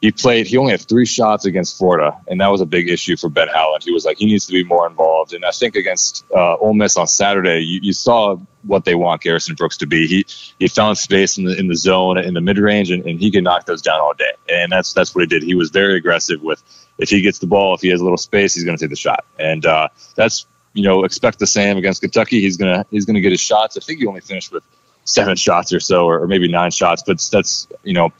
he 0.00 0.12
played. 0.12 0.46
He 0.46 0.56
only 0.58 0.72
had 0.72 0.82
three 0.82 1.06
shots 1.06 1.46
against 1.46 1.78
Florida, 1.78 2.18
and 2.28 2.40
that 2.40 2.50
was 2.50 2.60
a 2.60 2.66
big 2.66 2.88
issue 2.88 3.16
for 3.16 3.28
Ben 3.28 3.48
Howland. 3.48 3.84
He 3.84 3.92
was 3.92 4.04
like, 4.04 4.18
he 4.18 4.26
needs 4.26 4.46
to 4.46 4.52
be 4.52 4.62
more 4.62 4.86
involved. 4.86 5.32
And 5.32 5.44
I 5.44 5.50
think 5.50 5.76
against 5.76 6.24
uh, 6.34 6.56
Ole 6.56 6.74
Miss 6.74 6.96
on 6.96 7.06
Saturday, 7.06 7.60
you, 7.60 7.80
you, 7.82 7.92
saw 7.94 8.36
what 8.64 8.84
they 8.84 8.94
want 8.94 9.22
Garrison 9.22 9.54
Brooks 9.54 9.78
to 9.78 9.86
be. 9.86 10.06
He 10.06 10.26
he 10.58 10.68
found 10.68 10.98
space 10.98 11.38
in 11.38 11.44
the 11.44 11.58
in 11.58 11.68
the 11.68 11.76
zone 11.76 12.18
in 12.18 12.34
the 12.34 12.40
mid 12.40 12.58
range, 12.58 12.90
and, 12.90 13.04
and 13.06 13.18
he 13.18 13.30
could 13.30 13.44
knock 13.44 13.66
those 13.66 13.82
down 13.82 14.00
all 14.00 14.12
day. 14.14 14.32
And 14.48 14.70
that's 14.70 14.92
that's 14.92 15.14
what 15.14 15.22
he 15.22 15.26
did. 15.26 15.42
He 15.42 15.54
was 15.54 15.70
very 15.70 15.96
aggressive 15.96 16.42
with. 16.42 16.62
If 16.96 17.10
he 17.10 17.22
gets 17.22 17.40
the 17.40 17.48
ball, 17.48 17.74
if 17.74 17.80
he 17.80 17.88
has 17.88 18.00
a 18.00 18.04
little 18.04 18.16
space, 18.18 18.54
he's 18.54 18.62
going 18.62 18.76
to 18.76 18.84
take 18.84 18.90
the 18.90 18.96
shot. 18.96 19.24
And 19.36 19.66
uh, 19.66 19.88
that's 20.14 20.46
you 20.74 20.82
know 20.82 21.04
expect 21.04 21.38
the 21.38 21.46
same 21.46 21.78
against 21.78 22.02
Kentucky. 22.02 22.40
He's 22.40 22.56
gonna 22.58 22.84
he's 22.90 23.06
gonna 23.06 23.20
get 23.20 23.32
his 23.32 23.40
shots. 23.40 23.76
I 23.76 23.80
think 23.80 24.00
he 24.00 24.06
only 24.06 24.20
finished 24.20 24.52
with 24.52 24.64
seven 25.04 25.36
shots 25.36 25.72
or 25.72 25.80
so, 25.80 26.06
or, 26.06 26.20
or 26.20 26.26
maybe 26.26 26.48
nine 26.48 26.70
shots. 26.70 27.02
But 27.06 27.26
that's 27.30 27.68
you 27.82 27.92
know 27.94 28.12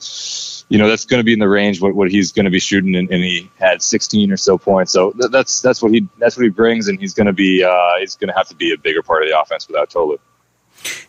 you 0.69 0.77
know 0.77 0.87
that's 0.87 1.05
going 1.05 1.19
to 1.19 1.23
be 1.23 1.33
in 1.33 1.39
the 1.39 1.49
range 1.49 1.81
what, 1.81 1.95
what 1.95 2.09
he's 2.09 2.31
going 2.31 2.45
to 2.45 2.51
be 2.51 2.59
shooting, 2.59 2.95
and, 2.95 3.09
and, 3.11 3.23
he 3.23 3.49
had 3.59 3.81
16 3.81 4.31
or 4.31 4.37
so 4.37 4.57
points. 4.57 4.91
So 4.91 5.11
th- 5.11 5.31
that's 5.31 5.61
that's 5.61 5.81
what 5.81 5.91
he 5.91 6.07
that's 6.19 6.37
what 6.37 6.43
he 6.43 6.49
brings, 6.49 6.87
and 6.87 6.99
he's 6.99 7.13
going 7.13 7.27
to 7.27 7.33
be 7.33 7.63
uh, 7.63 7.99
he's 7.99 8.15
going 8.15 8.29
to 8.29 8.33
have 8.35 8.47
to 8.49 8.55
be 8.55 8.73
a 8.73 8.77
bigger 8.77 9.01
part 9.01 9.23
of 9.23 9.29
the 9.29 9.39
offense 9.39 9.67
without 9.67 9.89
Tolu. 9.89 10.17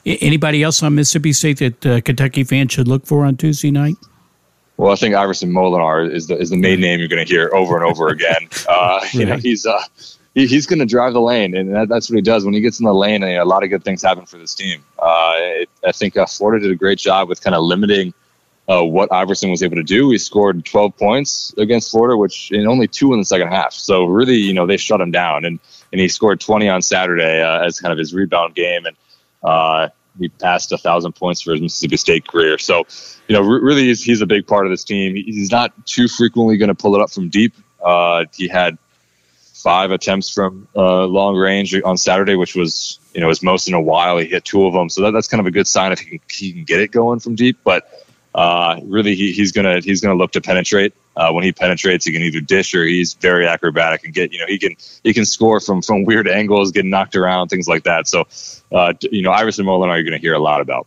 Anybody 0.05 0.63
else 0.63 0.83
on 0.83 0.95
Mississippi 0.95 1.33
State 1.33 1.59
that 1.59 1.87
uh, 1.87 2.01
Kentucky 2.01 2.45
fans 2.45 2.73
should 2.73 2.89
look 2.89 3.05
for 3.05 3.25
on 3.25 3.37
Tuesday 3.37 3.71
night? 3.71 3.97
Well, 4.77 4.93
I 4.93 4.97
think 4.97 5.15
Iverson 5.15 5.51
Molinar 5.51 6.11
is 6.11 6.27
the 6.27 6.37
is 6.37 6.51
the 6.51 6.57
main 6.57 6.81
name 6.81 6.99
you're 6.99 7.09
going 7.09 7.25
to 7.25 7.31
hear 7.31 7.51
over 7.55 7.77
and 7.77 7.85
over 7.85 8.09
again. 8.13 8.49
Uh, 8.69 9.05
you 9.13 9.25
know, 9.25 9.37
he's 9.37 9.67
uh, 9.67 9.83
he, 10.37 10.47
he's 10.47 10.67
going 10.67 10.79
to 10.79 10.87
drive 10.87 11.15
the 11.15 11.21
lane, 11.21 11.57
and 11.57 11.75
that, 11.75 11.89
that's 11.89 12.11
what 12.11 12.17
he 12.17 12.23
does. 12.23 12.45
When 12.45 12.53
he 12.53 12.61
gets 12.61 12.79
in 12.79 12.85
the 12.85 12.95
lane, 12.95 13.25
a 13.25 13.43
lot 13.45 13.65
of 13.65 13.71
good 13.71 13.83
things 13.83 14.03
happen 14.03 14.27
for 14.27 14.37
this 14.37 14.55
team. 14.55 14.85
Uh, 14.99 15.33
it, 15.37 15.71
I 15.85 15.93
think 15.93 16.17
uh, 16.17 16.27
Florida 16.27 16.63
did 16.63 16.73
a 16.73 16.77
great 16.77 16.99
job 16.99 17.29
with 17.31 17.41
kind 17.41 17.57
of 17.57 17.65
limiting 17.65 18.13
uh, 18.69 18.85
what 18.85 19.11
Iverson 19.11 19.51
was 19.51 19.63
able 19.63 19.77
to 19.77 19.83
do. 19.83 20.11
He 20.11 20.19
scored 20.19 20.63
12 20.65 20.97
points 20.99 21.55
against 21.57 21.91
Florida, 21.91 22.19
which 22.19 22.53
in 22.53 22.67
only 22.67 22.87
two 22.87 23.15
in 23.15 23.19
the 23.19 23.25
second 23.25 23.49
half. 23.49 23.73
So 23.73 24.05
really, 24.05 24.37
you 24.37 24.53
know, 24.53 24.67
they 24.67 24.77
shut 24.77 25.01
him 25.01 25.11
down, 25.11 25.47
and 25.47 25.59
and 25.91 26.01
he 26.01 26.09
scored 26.09 26.41
20 26.41 26.69
on 26.69 26.83
Saturday 26.83 27.43
uh, 27.43 27.65
as 27.65 27.81
kind 27.81 27.93
of 27.93 27.99
his 27.99 28.13
rebound 28.13 28.55
game, 28.55 28.85
and 28.85 28.97
uh, 29.43 29.89
he 30.19 30.29
passed 30.29 30.71
a 30.73 30.77
thousand 30.77 31.13
points 31.13 31.41
for 31.41 31.53
his 31.53 31.63
Mississippi 31.63 31.97
State 31.97 32.29
career. 32.29 32.59
So, 32.59 32.85
you 33.29 33.35
know, 33.35 33.41
really, 33.41 33.85
he's, 33.85 34.03
he's 34.03 34.21
a 34.21 34.27
big 34.27 34.47
part 34.47 34.67
of 34.67 34.71
this 34.71 34.85
team. 34.85 35.15
He's 35.15 35.51
not 35.51 35.87
too 35.87 36.09
frequently 36.09 36.57
going 36.57 36.69
to 36.69 36.75
pull 36.75 36.95
it 36.95 37.01
up 37.01 37.11
from 37.11 37.29
deep. 37.29 37.55
Uh, 37.83 38.25
he 38.35 38.49
had 38.49 38.77
five 39.67 39.91
attempts 39.91 40.31
from 40.31 40.69
uh, 40.77 41.05
long 41.07 41.35
range 41.35 41.75
on 41.85 41.97
Saturday, 41.97 42.37
which 42.37 42.55
was 42.55 43.01
you 43.13 43.21
know 43.21 43.29
his 43.29 43.43
most 43.43 43.67
in 43.67 43.75
a 43.75 43.81
while. 43.81 44.17
He 44.17 44.27
hit 44.27 44.45
two 44.45 44.65
of 44.65 44.73
them, 44.73 44.89
so 44.89 45.03
that, 45.03 45.11
that's 45.11 45.27
kind 45.27 45.41
of 45.41 45.47
a 45.49 45.51
good 45.51 45.67
sign 45.67 45.91
if 45.91 45.99
he 45.99 46.11
can, 46.11 46.21
he 46.31 46.53
can 46.53 46.63
get 46.63 46.79
it 46.79 46.93
going 46.93 47.19
from 47.19 47.35
deep. 47.35 47.59
But 47.65 48.07
uh, 48.33 48.79
really, 48.85 49.17
he, 49.17 49.33
he's 49.33 49.51
gonna 49.51 49.81
he's 49.81 50.01
gonna 50.01 50.15
look 50.15 50.31
to 50.33 50.41
penetrate. 50.41 50.95
Uh, 51.17 51.33
when 51.33 51.43
he 51.43 51.51
penetrates, 51.51 52.05
he 52.05 52.13
can 52.13 52.23
either 52.23 52.41
dish 52.41 52.77
or 52.77 52.85
he's 52.85 53.15
very 53.15 53.49
acrobatic 53.49 54.05
and 54.05 54.15
get 54.15 54.33
you 54.33 54.39
know 54.39 54.47
he 54.47 54.57
can 54.57 54.77
he 55.03 55.13
can 55.13 55.25
score 55.25 55.59
from 55.59 55.83
from 55.83 56.05
weird 56.05 56.29
angles, 56.29 56.71
get 56.71 56.85
knocked 56.85 57.17
around, 57.17 57.49
things 57.49 57.67
like 57.67 57.83
that. 57.83 58.07
So, 58.07 58.29
uh, 58.71 58.93
you 59.11 59.23
know, 59.23 59.33
Iverson 59.33 59.67
Molinar, 59.67 59.97
you're 59.97 60.05
going 60.05 60.13
to 60.13 60.21
hear 60.21 60.35
a 60.35 60.39
lot 60.39 60.61
about. 60.61 60.87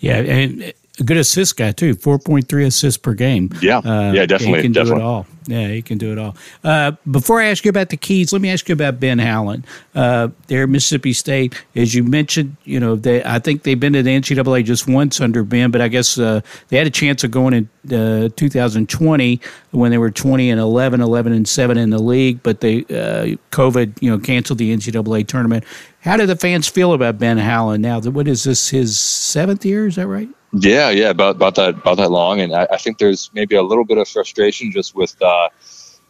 Yeah, 0.00 0.16
and 0.16 0.72
a 1.00 1.02
good 1.04 1.16
assist 1.16 1.56
guy 1.56 1.72
too. 1.72 1.94
Four 1.94 2.18
point 2.18 2.48
three 2.48 2.64
assists 2.64 2.98
per 2.98 3.14
game. 3.14 3.50
Yeah, 3.62 3.78
uh, 3.78 4.12
yeah, 4.12 4.26
definitely. 4.26 4.58
He 4.58 4.62
can 4.64 4.72
definitely. 4.72 5.00
do 5.00 5.04
it 5.04 5.06
all. 5.06 5.26
Yeah, 5.46 5.68
he 5.68 5.82
can 5.82 5.98
do 5.98 6.12
it 6.12 6.18
all. 6.18 6.36
Uh, 6.62 6.92
before 7.10 7.40
I 7.40 7.46
ask 7.46 7.64
you 7.64 7.70
about 7.70 7.88
the 7.88 7.96
keys, 7.96 8.32
let 8.32 8.40
me 8.40 8.50
ask 8.50 8.68
you 8.68 8.74
about 8.74 9.00
Ben 9.00 9.18
Howland. 9.18 9.66
Uh, 9.94 10.28
there, 10.46 10.66
Mississippi 10.66 11.12
State, 11.12 11.60
as 11.74 11.94
you 11.94 12.04
mentioned, 12.04 12.56
you 12.64 12.78
know, 12.78 12.94
they 12.94 13.24
I 13.24 13.38
think 13.38 13.62
they've 13.62 13.78
been 13.78 13.94
to 13.94 14.02
the 14.02 14.10
NCAA 14.10 14.64
just 14.64 14.86
once 14.86 15.20
under 15.20 15.42
Ben, 15.42 15.70
but 15.70 15.80
I 15.80 15.88
guess 15.88 16.18
uh, 16.18 16.42
they 16.68 16.76
had 16.76 16.86
a 16.86 16.90
chance 16.90 17.24
of 17.24 17.30
going 17.30 17.54
in 17.54 17.94
uh, 17.94 18.28
2020 18.36 19.40
when 19.70 19.90
they 19.90 19.98
were 19.98 20.10
20 20.10 20.50
and 20.50 20.60
11, 20.60 21.00
11 21.00 21.32
and 21.32 21.48
seven 21.48 21.78
in 21.78 21.90
the 21.90 22.02
league, 22.02 22.42
but 22.42 22.60
they 22.60 22.80
uh, 22.80 23.34
COVID, 23.50 24.00
you 24.00 24.10
know, 24.10 24.18
canceled 24.18 24.58
the 24.58 24.74
NCAA 24.76 25.26
tournament. 25.26 25.64
How 26.00 26.16
do 26.16 26.26
the 26.26 26.36
fans 26.36 26.68
feel 26.68 26.92
about 26.92 27.18
Ben 27.18 27.38
Howland 27.38 27.82
now? 27.82 28.00
What 28.00 28.28
is 28.28 28.44
this? 28.44 28.68
His 28.68 28.98
seventh 28.98 29.64
year? 29.64 29.86
Is 29.86 29.96
that 29.96 30.06
right? 30.06 30.28
Yeah, 30.52 30.90
yeah, 30.90 31.10
about 31.10 31.36
about 31.36 31.54
that 31.54 31.70
about 31.70 31.96
that 31.96 32.10
long, 32.10 32.40
and 32.40 32.54
I, 32.54 32.68
I 32.72 32.76
think 32.76 32.98
there's 32.98 33.30
maybe 33.32 33.56
a 33.56 33.62
little 33.62 33.84
bit 33.84 33.96
of 33.96 34.06
frustration 34.06 34.70
just 34.70 34.94
with, 34.94 35.20
uh, 35.22 35.48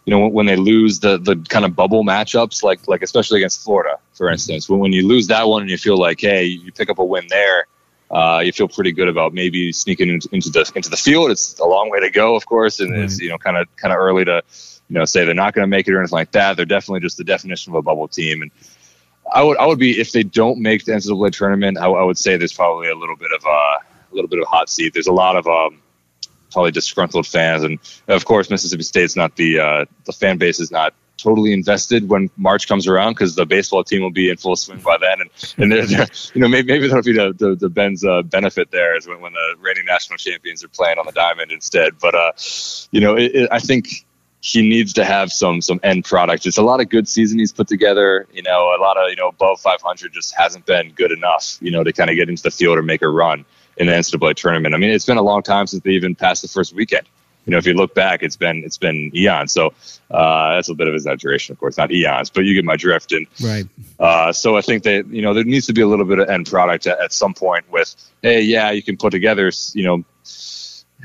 you 0.04 0.10
know, 0.10 0.18
when, 0.18 0.32
when, 0.32 0.46
they 0.46 0.56
lose 0.56 0.98
the 0.98 1.16
the 1.16 1.36
kind 1.48 1.64
of 1.64 1.76
bubble 1.76 2.02
matchups, 2.02 2.64
like 2.64 2.88
like 2.88 3.02
especially 3.02 3.38
against 3.38 3.62
Florida, 3.62 3.98
for 4.14 4.28
instance, 4.28 4.68
when 4.68 4.80
when 4.80 4.92
you 4.92 5.06
lose 5.06 5.28
that 5.28 5.46
one 5.46 5.62
and 5.62 5.70
you 5.70 5.78
feel 5.78 5.96
like, 5.96 6.20
hey, 6.20 6.44
you 6.44 6.72
pick 6.72 6.90
up 6.90 6.98
a 6.98 7.04
win 7.04 7.24
there, 7.28 7.66
uh, 8.10 8.42
you 8.44 8.52
feel 8.52 8.66
pretty 8.66 8.90
good 8.90 9.06
about 9.06 9.32
maybe 9.32 9.70
sneaking 9.70 10.08
into, 10.08 10.28
into, 10.32 10.50
the 10.50 10.70
into 10.74 10.90
the 10.90 10.96
field. 10.96 11.30
It's 11.30 11.56
a 11.60 11.64
long 11.64 11.88
way 11.88 12.00
to 12.00 12.10
go, 12.10 12.34
of 12.34 12.44
course, 12.44 12.80
and 12.80 12.92
mm-hmm. 12.92 13.04
it's 13.04 13.20
you 13.20 13.28
know 13.28 13.38
kind 13.38 13.56
of 13.56 13.74
kind 13.76 13.92
of 13.92 13.98
early 14.00 14.24
to 14.24 14.42
you 14.88 14.98
know 14.98 15.04
say 15.04 15.24
they're 15.24 15.34
not 15.34 15.54
going 15.54 15.62
to 15.62 15.68
make 15.68 15.86
it 15.86 15.94
or 15.94 16.00
anything 16.00 16.16
like 16.16 16.32
that. 16.32 16.56
They're 16.56 16.66
definitely 16.66 17.00
just 17.00 17.16
the 17.16 17.24
definition 17.24 17.72
of 17.72 17.76
a 17.76 17.82
bubble 17.82 18.08
team, 18.08 18.42
and 18.42 18.50
I 19.32 19.44
would 19.44 19.56
I 19.58 19.66
would 19.66 19.78
be 19.78 20.00
if 20.00 20.10
they 20.10 20.24
don't 20.24 20.58
make 20.58 20.84
the 20.84 20.92
NCAA 20.92 21.32
tournament, 21.32 21.78
I, 21.78 21.86
I 21.86 22.02
would 22.02 22.18
say 22.18 22.36
there's 22.36 22.52
probably 22.52 22.88
a 22.88 22.96
little 22.96 23.16
bit 23.16 23.30
of 23.30 23.46
uh 23.46 23.78
a 24.12 24.14
little 24.14 24.28
bit 24.28 24.38
of 24.38 24.44
a 24.44 24.48
hot 24.48 24.70
seat. 24.70 24.92
There's 24.94 25.06
a 25.06 25.12
lot 25.12 25.36
of 25.36 25.46
um, 25.46 25.80
probably 26.52 26.70
disgruntled 26.70 27.26
fans, 27.26 27.64
and 27.64 27.78
of 28.08 28.24
course, 28.24 28.50
Mississippi 28.50 28.82
State's 28.82 29.16
not 29.16 29.36
the 29.36 29.58
uh, 29.58 29.84
the 30.04 30.12
fan 30.12 30.38
base 30.38 30.60
is 30.60 30.70
not 30.70 30.94
totally 31.22 31.52
invested 31.52 32.08
when 32.08 32.28
March 32.36 32.66
comes 32.66 32.88
around 32.88 33.12
because 33.12 33.36
the 33.36 33.46
baseball 33.46 33.84
team 33.84 34.02
will 34.02 34.10
be 34.10 34.28
in 34.28 34.36
full 34.36 34.56
swing 34.56 34.80
by 34.80 34.96
then, 34.98 35.20
and 35.20 35.30
and 35.58 35.72
they're, 35.72 35.86
they're 35.86 36.06
you 36.34 36.40
know 36.40 36.48
maybe 36.48 36.68
maybe 36.68 36.88
that'll 36.88 37.02
be 37.02 37.12
the 37.12 37.32
the, 37.36 37.54
the 37.54 37.68
Ben's 37.68 38.04
uh, 38.04 38.22
benefit 38.22 38.70
there 38.70 38.96
is 38.96 39.06
when, 39.06 39.20
when 39.20 39.32
the 39.32 39.54
reigning 39.60 39.86
national 39.86 40.18
champions 40.18 40.64
are 40.64 40.68
playing 40.68 40.98
on 40.98 41.06
the 41.06 41.12
diamond 41.12 41.52
instead. 41.52 41.98
But 42.00 42.14
uh, 42.14 42.32
you 42.90 43.00
know, 43.00 43.16
it, 43.16 43.34
it, 43.34 43.48
I 43.52 43.58
think 43.58 44.04
he 44.40 44.68
needs 44.68 44.92
to 44.94 45.04
have 45.04 45.32
some 45.32 45.60
some 45.62 45.78
end 45.82 46.04
product. 46.04 46.46
It's 46.46 46.58
a 46.58 46.62
lot 46.62 46.80
of 46.80 46.88
good 46.88 47.06
season 47.06 47.38
he's 47.38 47.52
put 47.52 47.68
together. 47.68 48.26
You 48.32 48.42
know, 48.42 48.74
a 48.76 48.80
lot 48.80 48.96
of 48.96 49.08
you 49.08 49.16
know 49.16 49.28
above 49.28 49.60
500 49.60 50.12
just 50.12 50.34
hasn't 50.36 50.66
been 50.66 50.92
good 50.92 51.12
enough. 51.12 51.58
You 51.60 51.70
know, 51.70 51.84
to 51.84 51.92
kind 51.92 52.10
of 52.10 52.16
get 52.16 52.28
into 52.28 52.42
the 52.42 52.50
field 52.50 52.76
or 52.76 52.82
make 52.82 53.02
a 53.02 53.08
run 53.08 53.44
in 53.76 53.86
the 53.86 53.92
NCAA 53.92 54.34
tournament. 54.34 54.74
I 54.74 54.78
mean, 54.78 54.90
it's 54.90 55.06
been 55.06 55.16
a 55.16 55.22
long 55.22 55.42
time 55.42 55.66
since 55.66 55.82
they 55.82 55.90
even 55.90 56.14
passed 56.14 56.42
the 56.42 56.48
first 56.48 56.74
weekend. 56.74 57.06
You 57.46 57.50
know, 57.50 57.58
if 57.58 57.66
you 57.66 57.74
look 57.74 57.94
back, 57.94 58.22
it's 58.22 58.36
been 58.36 58.62
it's 58.64 58.78
been 58.78 59.10
eons. 59.14 59.52
So 59.52 59.74
uh, 60.10 60.54
that's 60.54 60.68
a 60.68 60.74
bit 60.74 60.86
of 60.86 60.94
exaggeration, 60.94 61.52
of 61.52 61.58
course, 61.58 61.76
not 61.76 61.90
eons, 61.90 62.30
but 62.30 62.44
you 62.44 62.54
get 62.54 62.64
my 62.64 62.76
drift. 62.76 63.10
And 63.12 63.26
right. 63.42 63.66
Uh, 63.98 64.32
so 64.32 64.56
I 64.56 64.60
think 64.60 64.84
that 64.84 65.08
you 65.08 65.22
know 65.22 65.34
there 65.34 65.42
needs 65.42 65.66
to 65.66 65.72
be 65.72 65.80
a 65.80 65.88
little 65.88 66.04
bit 66.04 66.20
of 66.20 66.28
end 66.28 66.46
product 66.46 66.86
at, 66.86 67.00
at 67.00 67.12
some 67.12 67.34
point. 67.34 67.70
With 67.70 67.94
hey, 68.22 68.42
yeah, 68.42 68.70
you 68.70 68.82
can 68.82 68.96
put 68.96 69.10
together 69.10 69.50
you 69.72 69.84
know 69.84 70.04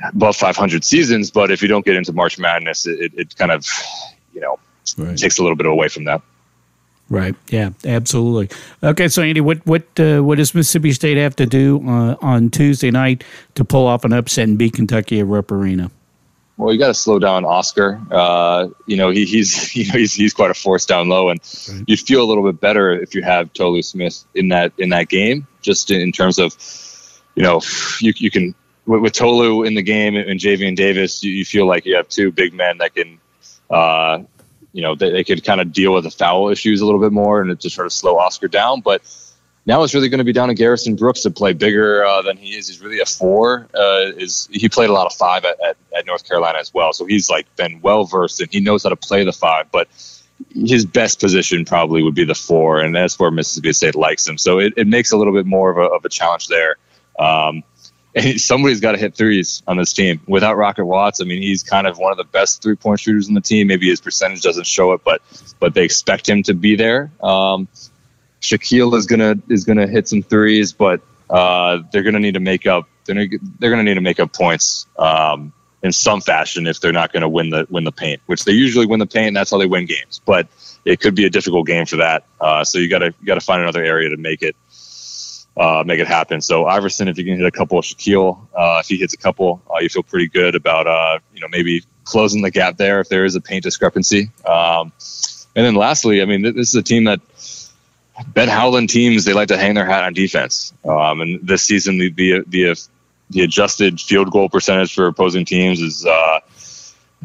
above 0.10 0.36
500 0.36 0.84
seasons, 0.84 1.32
but 1.32 1.50
if 1.50 1.64
you 1.64 1.68
don't 1.68 1.84
get 1.84 1.96
into 1.96 2.14
March 2.14 2.38
Madness, 2.38 2.86
it, 2.86 3.14
it 3.16 3.36
kind 3.36 3.52
of 3.52 3.66
you 4.32 4.42
know 4.42 4.60
right. 4.96 5.18
takes 5.18 5.40
a 5.40 5.42
little 5.42 5.58
bit 5.58 5.66
away 5.66 5.88
from 5.88 6.04
that. 6.04 6.22
Right. 7.10 7.36
Yeah. 7.50 7.70
Absolutely. 7.86 8.50
Okay. 8.84 9.08
So, 9.08 9.22
Andy, 9.22 9.40
what 9.40 9.66
what 9.66 9.84
uh, 10.00 10.20
what 10.20 10.38
does 10.38 10.54
Mississippi 10.54 10.92
State 10.92 11.18
have 11.18 11.36
to 11.38 11.46
do 11.46 11.82
uh, 11.88 12.18
on 12.22 12.50
Tuesday 12.50 12.92
night 12.92 13.24
to 13.56 13.64
pull 13.64 13.88
off 13.88 14.04
an 14.04 14.12
upset 14.12 14.48
and 14.48 14.58
beat 14.58 14.74
Kentucky 14.74 15.20
at 15.20 15.26
Rupp 15.26 15.52
Arena? 15.52 15.90
Well, 16.58 16.74
you 16.74 16.80
got 16.80 16.88
to 16.88 16.94
slow 16.96 17.20
down 17.20 17.46
Oscar. 17.46 18.02
Uh, 18.12 18.70
you 18.88 18.98
know, 18.98 19.10
he, 19.10 19.26
he's 19.26 19.76
you 19.76 19.88
know 19.88 19.98
he's 19.98 20.14
he's 20.14 20.34
quite 20.34 20.52
a 20.52 20.56
force 20.56 20.86
down 20.86 21.08
low, 21.08 21.30
and 21.30 21.40
right. 21.70 21.84
you 21.88 21.96
feel 21.96 22.22
a 22.22 22.28
little 22.28 22.44
bit 22.44 22.60
better 22.60 22.92
if 22.92 23.16
you 23.16 23.22
have 23.24 23.54
Tolu 23.54 23.82
Smith 23.82 24.26
in 24.36 24.50
that 24.50 24.74
in 24.78 24.90
that 24.90 25.08
game. 25.08 25.48
Just 25.62 25.92
in 25.92 26.12
terms 26.12 26.40
of, 26.40 26.56
you 27.36 27.44
know, 27.44 27.62
you 28.02 28.12
you 28.18 28.32
can 28.32 28.54
with, 28.86 29.02
with 29.02 29.14
Tolu 29.14 29.64
in 29.64 29.76
the 29.76 29.82
game 29.82 30.16
and 30.16 30.40
Javian 30.40 30.76
Davis, 30.76 31.24
you, 31.24 31.32
you, 31.32 31.46
feel 31.46 31.68
like 31.68 31.86
you 31.86 31.96
have 31.96 32.10
two 32.10 32.32
big 32.32 32.54
men 32.54 32.80
that 32.80 32.96
can. 32.96 33.20
Uh, 33.70 34.24
you 34.78 34.84
know, 34.84 34.94
they, 34.94 35.10
they 35.10 35.24
could 35.24 35.44
kind 35.44 35.60
of 35.60 35.74
deal 35.74 35.92
with 35.92 36.04
the 36.04 36.12
foul 36.12 36.50
issues 36.50 36.82
a 36.82 36.86
little 36.86 37.02
bit 37.02 37.12
more 37.12 37.42
and 37.42 37.60
to 37.60 37.68
sort 37.68 37.88
of 37.88 37.92
slow 37.92 38.20
Oscar 38.20 38.48
down. 38.48 38.82
But 38.82 39.02
now 39.66 39.82
it's 39.82 39.96
really 39.96 40.08
going 40.08 40.20
to 40.20 40.24
be 40.24 40.34
down 40.34 40.50
to 40.50 40.54
Garrison 40.54 40.96
Brooks 40.96 41.22
to 41.22 41.32
play 41.32 41.54
bigger 41.54 42.06
uh, 42.06 42.22
than 42.22 42.38
he 42.38 42.56
is. 42.56 42.68
He's 42.68 42.80
really 42.80 43.00
a 43.00 43.06
four. 43.08 43.68
Uh, 43.74 44.12
is 44.16 44.48
he 44.52 44.70
played 44.70 44.92
a 44.92 44.94
lot 44.94 45.08
of 45.08 45.14
five 45.14 45.46
at, 45.46 45.60
at, 45.62 45.78
at, 45.98 46.06
North 46.06 46.28
Carolina 46.28 46.60
as 46.60 46.72
well, 46.72 46.94
so 46.94 47.08
he's 47.08 47.28
like 47.28 47.54
been 47.56 47.82
well 47.82 48.04
versed 48.04 48.40
and 48.40 48.54
he 48.54 48.60
knows 48.60 48.84
how 48.84 48.90
to 48.90 48.96
play 48.96 49.24
the 49.26 49.34
five. 49.34 49.72
But 49.72 49.88
his 50.54 50.86
best 50.86 51.20
position 51.20 51.66
probably 51.66 52.04
would 52.04 52.14
be 52.14 52.26
the 52.26 52.36
four, 52.36 52.80
and 52.80 52.96
that's 52.96 53.18
where 53.18 53.32
Mississippi 53.32 53.74
State 53.74 53.96
likes 53.96 54.28
him. 54.28 54.38
So 54.38 54.60
it, 54.60 54.74
it 54.78 54.86
makes 54.86 55.12
a 55.12 55.18
little 55.18 55.34
bit 55.34 55.48
more 55.48 55.72
of 55.72 55.78
a, 55.78 55.96
of 55.96 56.06
a 56.06 56.10
challenge 56.10 56.50
there. 56.50 56.76
Um, 57.18 57.64
somebody's 58.38 58.80
got 58.80 58.94
to 58.94 58.98
hit 58.98 59.16
threes 59.16 59.64
on 59.68 59.78
this 59.78 59.94
team. 59.94 60.22
Without 60.28 60.56
Rocket 60.56 60.86
Watts, 60.86 61.22
I 61.22 61.26
mean, 61.26 61.42
he's 61.42 61.64
kind 61.64 61.88
of 61.88 61.98
one 61.98 62.12
of 62.12 62.18
the 62.18 62.24
best 62.24 62.62
three 62.62 62.76
point 62.76 63.00
shooters 63.00 63.28
in 63.28 63.34
the 63.34 63.42
team. 63.42 63.68
Maybe 63.68 63.90
his 63.90 64.02
percentage 64.02 64.42
doesn't 64.42 64.66
show 64.66 64.94
it, 64.94 65.02
but 65.04 65.22
but 65.60 65.74
they 65.74 65.84
expect 65.84 66.28
him 66.28 66.44
to 66.44 66.54
be 66.54 66.76
there. 66.76 67.12
Um, 67.22 67.68
Shakeel 68.42 68.96
is 68.96 69.06
gonna 69.08 69.36
is 69.50 69.66
gonna 69.66 69.88
hit 69.88 70.08
some 70.08 70.24
threes, 70.24 70.74
but 70.74 71.02
uh, 71.30 71.80
they're 71.92 72.04
gonna 72.04 72.20
need 72.20 72.36
to 72.36 72.40
make 72.40 72.66
up. 72.66 72.88
They're 73.06 73.16
gonna, 73.16 73.44
they're 73.60 73.70
gonna 73.70 73.84
need 73.84 73.96
to 73.96 74.02
make 74.02 74.20
up 74.20 74.34
points 74.34 74.88
um, 74.98 75.54
in 75.84 75.92
some 75.92 76.22
fashion 76.22 76.68
if 76.68 76.80
they're 76.80 76.94
not 76.94 77.12
gonna 77.12 77.30
win 77.30 77.50
the 77.50 77.68
win 77.70 77.84
the 77.84 77.92
paint, 77.92 78.22
which 78.26 78.46
they 78.46 78.54
usually 78.54 78.86
win 78.86 79.00
the 79.00 79.08
paint. 79.08 79.34
That's 79.34 79.52
how 79.52 79.58
they 79.58 79.66
win 79.66 79.86
games, 79.86 80.22
but 80.26 80.48
it 80.86 81.00
could 81.00 81.16
be 81.16 81.26
a 81.26 81.30
difficult 81.30 81.68
game 81.68 81.86
for 81.86 81.98
that. 81.98 82.26
Uh, 82.40 82.64
so 82.64 82.78
you 82.78 82.90
gotta 82.90 83.08
you 83.20 83.26
gotta 83.26 83.42
find 83.42 83.62
another 83.62 83.84
area 83.84 84.10
to 84.10 84.18
make 84.18 84.42
it 84.42 84.56
uh, 85.58 85.84
make 85.86 86.00
it 86.00 86.08
happen. 86.08 86.40
So 86.42 86.66
Iverson, 86.66 87.08
if 87.08 87.18
you 87.18 87.26
can 87.26 87.38
hit 87.38 87.46
a 87.46 87.52
couple, 87.52 87.82
Shakeel, 87.82 88.40
uh, 88.56 88.80
if 88.82 88.88
he 88.88 88.98
hits 88.98 89.14
a 89.14 89.18
couple, 89.18 89.62
uh, 89.70 89.80
you 89.80 89.90
feel 89.90 90.04
pretty 90.04 90.28
good 90.28 90.56
about 90.56 90.88
uh, 90.88 91.20
you 91.34 91.42
know 91.42 91.48
maybe 91.50 91.84
closing 92.04 92.42
the 92.42 92.52
gap 92.52 92.78
there 92.78 93.02
if 93.02 93.10
there 93.10 93.26
is 93.26 93.36
a 93.36 93.42
paint 93.42 93.64
discrepancy. 93.64 94.30
Um, 94.46 94.94
and 95.56 95.66
then 95.66 95.76
lastly, 95.76 96.22
I 96.22 96.26
mean, 96.26 96.44
this 96.44 96.70
is 96.70 96.76
a 96.76 96.84
team 96.84 97.06
that 97.06 97.20
Ben 98.28 98.48
Howland 98.48 98.90
teams 98.90 99.26
they 99.26 99.34
like 99.34 99.48
to 99.48 99.58
hang 99.58 99.74
their 99.74 99.86
hat 99.86 100.04
on 100.04 100.14
defense. 100.14 100.74
Um, 100.86 101.22
and 101.22 101.48
this 101.48 101.64
season, 101.64 101.98
the, 101.98 102.12
the 102.12 102.44
the 102.48 102.88
the 103.32 103.42
adjusted 103.42 104.00
field 104.00 104.32
goal 104.32 104.50
percentage 104.50 104.94
for 104.94 105.08
opposing 105.08 105.46
teams 105.46 105.82
is. 105.82 106.06
Uh, 106.06 106.40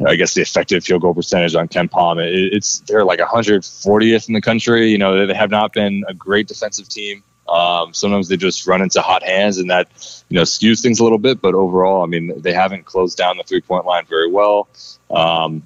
I 0.07 0.15
guess 0.15 0.33
the 0.33 0.41
effective 0.41 0.83
field 0.83 1.03
goal 1.03 1.13
percentage 1.13 1.53
on 1.53 1.67
KenPom, 1.67 2.19
it, 2.19 2.51
it's 2.51 2.79
they're 2.79 3.05
like 3.05 3.19
140th 3.19 4.27
in 4.27 4.33
the 4.33 4.41
country. 4.41 4.89
You 4.89 4.97
know, 4.97 5.27
they 5.27 5.33
have 5.35 5.51
not 5.51 5.71
been 5.71 6.03
a 6.07 6.15
great 6.15 6.47
defensive 6.47 6.89
team. 6.89 7.23
Um, 7.47 7.93
sometimes 7.93 8.29
they 8.29 8.37
just 8.37 8.65
run 8.65 8.81
into 8.81 9.01
hot 9.01 9.23
hands, 9.23 9.57
and 9.57 9.69
that 9.69 9.87
you 10.29 10.35
know 10.35 10.43
skews 10.43 10.81
things 10.81 10.99
a 10.99 11.03
little 11.03 11.17
bit. 11.17 11.41
But 11.41 11.55
overall, 11.55 12.03
I 12.03 12.05
mean, 12.05 12.41
they 12.41 12.53
haven't 12.53 12.85
closed 12.85 13.17
down 13.17 13.37
the 13.37 13.43
three 13.43 13.61
point 13.61 13.85
line 13.85 14.05
very 14.05 14.31
well. 14.31 14.67
Um, 15.09 15.65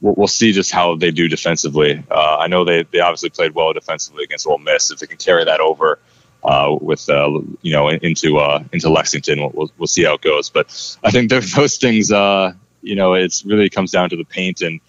we'll, 0.00 0.14
we'll, 0.14 0.28
see 0.28 0.52
just 0.52 0.72
how 0.72 0.96
they 0.96 1.10
do 1.10 1.28
defensively. 1.28 2.02
Uh, 2.10 2.36
I 2.38 2.48
know 2.48 2.64
they 2.64 2.82
they 2.82 3.00
obviously 3.00 3.30
played 3.30 3.54
well 3.54 3.72
defensively 3.72 4.24
against 4.24 4.46
Ole 4.46 4.58
Miss. 4.58 4.90
If 4.90 4.98
they 4.98 5.06
can 5.06 5.18
carry 5.18 5.44
that 5.44 5.60
over, 5.60 5.98
uh, 6.42 6.76
with 6.80 7.08
uh, 7.08 7.40
you 7.62 7.72
know 7.72 7.88
into 7.88 8.38
uh, 8.38 8.62
into 8.72 8.88
Lexington. 8.88 9.40
We'll, 9.54 9.70
we'll, 9.78 9.86
see 9.86 10.04
how 10.04 10.14
it 10.14 10.20
goes, 10.20 10.50
but 10.50 10.66
I 11.02 11.10
think 11.10 11.30
those 11.30 11.76
things 11.78 12.10
uh, 12.10 12.52
you 12.82 12.96
know 12.96 13.14
it's 13.14 13.44
really 13.44 13.70
comes 13.70 13.92
down 13.92 14.10
to 14.10 14.16
the 14.16 14.24
paint 14.24 14.60
and 14.60 14.80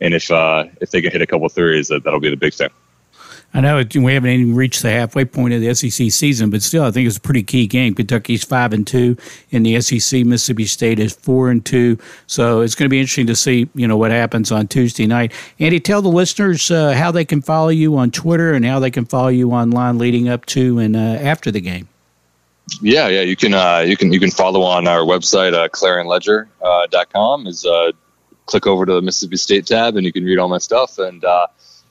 and 0.00 0.14
if 0.14 0.30
uh, 0.30 0.64
if 0.80 0.90
they 0.90 1.02
can 1.02 1.12
hit 1.12 1.22
a 1.22 1.26
couple 1.26 1.48
threes, 1.48 1.88
that, 1.88 2.04
that'll 2.04 2.20
be 2.20 2.30
the 2.30 2.36
big 2.36 2.54
thing. 2.54 2.70
I 3.54 3.60
know 3.60 3.84
we 3.94 4.14
haven't 4.14 4.30
even 4.30 4.56
reached 4.56 4.82
the 4.82 4.90
halfway 4.90 5.24
point 5.24 5.54
of 5.54 5.60
the 5.60 5.72
SEC 5.72 6.10
season, 6.10 6.50
but 6.50 6.60
still, 6.60 6.82
I 6.82 6.90
think 6.90 7.06
it's 7.06 7.18
a 7.18 7.20
pretty 7.20 7.44
key 7.44 7.68
game. 7.68 7.94
Kentucky's 7.94 8.42
five 8.42 8.72
and 8.72 8.84
two 8.84 9.16
in 9.50 9.62
the 9.62 9.80
SEC. 9.80 10.26
Mississippi 10.26 10.66
State 10.66 10.98
is 10.98 11.12
four 11.12 11.50
and 11.50 11.64
two. 11.64 11.96
So 12.26 12.62
it's 12.62 12.74
going 12.74 12.86
to 12.86 12.90
be 12.90 12.98
interesting 12.98 13.28
to 13.28 13.36
see, 13.36 13.68
you 13.76 13.86
know, 13.86 13.96
what 13.96 14.10
happens 14.10 14.50
on 14.50 14.66
Tuesday 14.66 15.06
night. 15.06 15.32
Andy, 15.60 15.78
tell 15.78 16.02
the 16.02 16.08
listeners 16.08 16.68
uh, 16.68 16.94
how 16.94 17.12
they 17.12 17.24
can 17.24 17.40
follow 17.40 17.68
you 17.68 17.96
on 17.96 18.10
Twitter 18.10 18.54
and 18.54 18.64
how 18.66 18.80
they 18.80 18.90
can 18.90 19.04
follow 19.04 19.28
you 19.28 19.52
online 19.52 19.98
leading 19.98 20.28
up 20.28 20.44
to 20.46 20.80
and 20.80 20.96
uh, 20.96 20.98
after 20.98 21.52
the 21.52 21.60
game. 21.60 21.86
Yeah, 22.80 23.06
yeah, 23.06 23.20
you 23.20 23.36
can 23.36 23.54
uh, 23.54 23.84
you 23.86 23.96
can 23.96 24.12
you 24.12 24.18
can 24.18 24.32
follow 24.32 24.62
on 24.62 24.88
our 24.88 25.00
website, 25.00 25.54
uh, 25.54 25.68
clarionledger.com. 25.68 27.46
Uh, 27.46 27.48
is 27.48 27.64
uh, 27.64 27.92
click 28.46 28.66
over 28.66 28.84
to 28.84 28.94
the 28.94 29.02
Mississippi 29.02 29.36
State 29.36 29.66
tab, 29.66 29.96
and 29.96 30.04
you 30.04 30.12
can 30.12 30.24
read 30.24 30.40
all 30.40 30.48
my 30.48 30.58
stuff 30.58 30.98
and. 30.98 31.24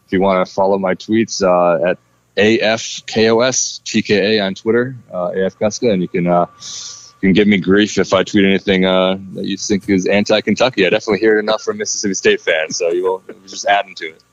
Uh, 0.06 0.10
you 0.10 0.22
want 0.22 0.48
to 0.48 0.54
follow 0.54 0.78
my 0.78 0.96
tweets 0.96 1.42
uh, 1.42 1.90
at 1.90 1.98
AFKOSTKA 2.38 4.46
on 4.46 4.56
Twitter, 4.56 4.96
uh, 5.12 5.30
AFKuska, 5.30 5.92
and 5.92 6.02
you 6.02 6.08
can 6.08 6.28
uh, 6.28 6.46
you 7.22 7.30
can 7.30 7.34
give 7.34 7.48
me 7.48 7.58
grief 7.58 7.98
if 7.98 8.14
I 8.14 8.24
tweet 8.24 8.46
anything 8.46 8.86
uh, 8.86 9.18
that 9.34 9.46
you 9.46 9.58
think 9.58 9.90
is 9.90 10.06
anti-Kentucky. 10.06 10.86
I 10.86 10.90
definitely 10.90 11.20
hear 11.20 11.38
it 11.38 11.40
enough 11.40 11.62
from 11.62 11.78
Mississippi 11.78 12.16
State 12.16 12.42
fans, 12.42 12.78
so 12.78 12.90
you 12.90 13.04
will 13.04 13.24
just 13.48 13.66
adding 13.66 13.96
to 13.96 14.10
it. 14.10 14.24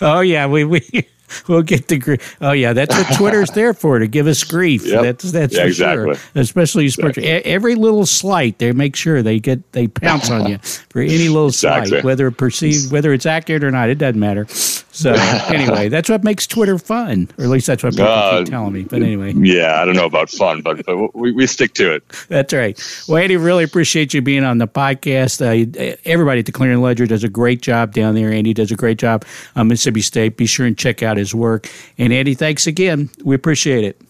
Oh 0.00 0.20
yeah, 0.20 0.46
we 0.46 0.64
we 0.64 0.82
we'll 1.48 1.62
get 1.62 1.88
the 1.88 1.98
grief. 1.98 2.36
Oh 2.40 2.52
yeah, 2.52 2.72
that's 2.72 2.96
what 2.96 3.16
Twitter's 3.16 3.50
there 3.54 3.74
for 3.74 3.98
to 3.98 4.06
give 4.06 4.26
us 4.26 4.42
grief. 4.44 4.86
Yep. 4.86 5.02
That's 5.02 5.32
that's 5.32 5.54
yeah, 5.54 5.62
for 5.62 5.68
exactly. 5.68 6.14
sure. 6.14 6.24
Especially 6.34 6.84
exactly. 6.86 7.26
every 7.26 7.74
little 7.74 8.06
slight, 8.06 8.58
they 8.58 8.72
make 8.72 8.96
sure 8.96 9.22
they 9.22 9.38
get 9.38 9.72
they 9.72 9.88
pounce 9.88 10.30
on 10.30 10.48
you 10.48 10.58
for 10.58 11.00
any 11.00 11.28
little 11.28 11.48
exactly. 11.48 11.90
slight, 11.90 12.04
whether 12.04 12.30
perceived, 12.30 12.92
whether 12.92 13.12
it's 13.12 13.26
accurate 13.26 13.64
or 13.64 13.70
not. 13.70 13.90
It 13.90 13.98
doesn't 13.98 14.20
matter. 14.20 14.46
So 14.92 15.12
anyway, 15.48 15.88
that's 15.88 16.08
what 16.08 16.24
makes 16.24 16.46
Twitter 16.46 16.78
fun, 16.78 17.28
or 17.38 17.44
at 17.44 17.50
least 17.50 17.66
that's 17.66 17.82
what 17.82 17.92
people 17.92 18.06
uh, 18.06 18.38
keep 18.38 18.48
telling 18.48 18.72
me. 18.72 18.82
But 18.82 19.02
anyway, 19.02 19.32
yeah, 19.34 19.80
I 19.80 19.84
don't 19.84 19.94
know 19.94 20.06
about 20.06 20.30
fun, 20.30 20.62
but, 20.62 20.84
but 20.84 21.14
we, 21.14 21.32
we 21.32 21.46
stick 21.46 21.74
to 21.74 21.94
it. 21.94 22.02
That's 22.28 22.52
right. 22.52 23.04
Well, 23.08 23.18
Andy, 23.18 23.36
really 23.36 23.64
appreciate 23.64 24.14
you 24.14 24.22
being 24.22 24.44
on 24.44 24.58
the 24.58 24.68
podcast. 24.68 25.40
Uh, 25.40 25.96
everybody 26.04 26.40
at 26.40 26.46
the 26.46 26.52
Clarion 26.52 26.80
Ledger 26.80 27.06
does 27.06 27.24
a 27.24 27.28
great 27.28 27.62
job 27.62 27.92
down 27.92 28.14
there. 28.14 28.32
Andy 28.32 28.54
does 28.54 28.70
a 28.70 28.76
great 28.76 28.98
job 28.98 29.24
on 29.56 29.68
Mississippi 29.68 30.00
State. 30.00 30.36
Be 30.36 30.46
sure 30.46 30.66
and 30.66 30.76
check 30.76 31.02
out 31.02 31.16
his 31.16 31.34
work. 31.34 31.68
And 31.98 32.12
Andy, 32.12 32.34
thanks 32.34 32.66
again. 32.66 33.10
We 33.24 33.34
appreciate 33.34 33.84
it. 33.84 34.00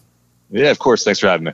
Yeah, 0.49 0.71
of 0.71 0.79
course. 0.79 1.03
Thanks 1.03 1.19
for 1.19 1.27
having 1.27 1.45
me. 1.45 1.51